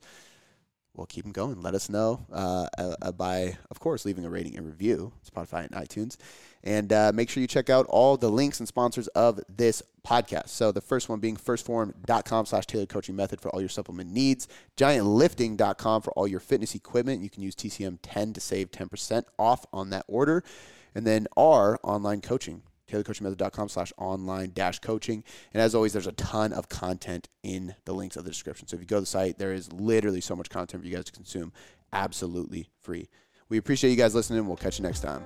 we'll 0.96 1.08
keep 1.08 1.24
them 1.24 1.32
going. 1.32 1.62
Let 1.62 1.74
us 1.74 1.90
know 1.90 2.26
uh, 2.32 2.68
uh, 2.78 3.12
by, 3.12 3.58
of 3.70 3.80
course, 3.80 4.06
leaving 4.06 4.26
a 4.26 4.30
rating 4.30 4.58
and 4.58 4.66
review, 4.66 5.14
Spotify 5.30 5.66
and 5.66 5.72
iTunes. 5.72 6.18
And 6.64 6.92
uh, 6.94 7.12
make 7.14 7.30
sure 7.30 7.42
you 7.42 7.48
check 7.48 7.70
out 7.70 7.86
all 7.88 8.18
the 8.18 8.30
links 8.30 8.60
and 8.60 8.68
sponsors 8.68 9.08
of 9.10 9.40
this 9.50 9.82
podcast. 10.06 10.50
So 10.50 10.72
the 10.72 10.82
first 10.82 11.10
one 11.10 11.20
being 11.20 11.38
1stphorm.com 11.38 12.46
slash 12.46 12.66
tailored 12.66 12.90
coaching 12.90 13.16
method 13.16 13.42
for 13.42 13.50
all 13.50 13.60
your 13.60 13.70
supplement 13.70 14.12
needs, 14.12 14.48
giantlifting.com 14.78 16.02
for 16.02 16.12
all 16.12 16.28
your 16.28 16.40
fitness 16.40 16.76
equipment. 16.76 17.24
You 17.24 17.30
can 17.30 17.42
use 17.42 17.56
TCM 17.56 18.00
10 18.02 18.34
to 18.34 18.42
save 18.42 18.72
10% 18.72 19.24
off 19.40 19.66
on 19.74 19.90
that 19.92 20.06
order. 20.08 20.44
And 20.94 21.08
then 21.08 21.28
our 21.38 21.80
online 21.84 22.22
coaching, 22.22 22.64
tailoredcoachingmethod.com 22.92 23.70
slash 23.70 23.94
online 23.98 24.52
dash 24.54 24.80
coaching. 24.80 25.24
And 25.54 25.62
as 25.62 25.74
always, 25.76 25.94
there's 25.94 26.08
a 26.08 26.14
ton 26.14 26.54
of 26.54 26.70
content 26.70 27.30
in 27.44 27.76
the 27.86 27.94
links 27.94 28.16
of 28.16 28.24
the 28.24 28.32
description. 28.32 28.68
So 28.68 28.76
if 28.76 28.82
you 28.82 28.88
go 28.88 28.98
to 28.98 29.02
the 29.02 29.06
site, 29.06 29.38
there 29.38 29.54
is 29.54 29.72
literally 29.72 30.22
so 30.22 30.36
much 30.36 30.50
content 30.50 30.84
for 30.84 30.88
you 30.88 30.96
guys 30.96 31.06
to 31.06 31.12
consume 31.12 31.54
absolutely 31.94 32.70
free. 32.82 33.10
We 33.50 33.58
appreciate 33.58 33.92
you 33.92 33.98
guys 33.98 34.16
listening. 34.16 34.46
We'll 34.48 34.58
catch 34.58 34.80
you 34.80 34.84
next 34.84 35.02
time. 35.02 35.26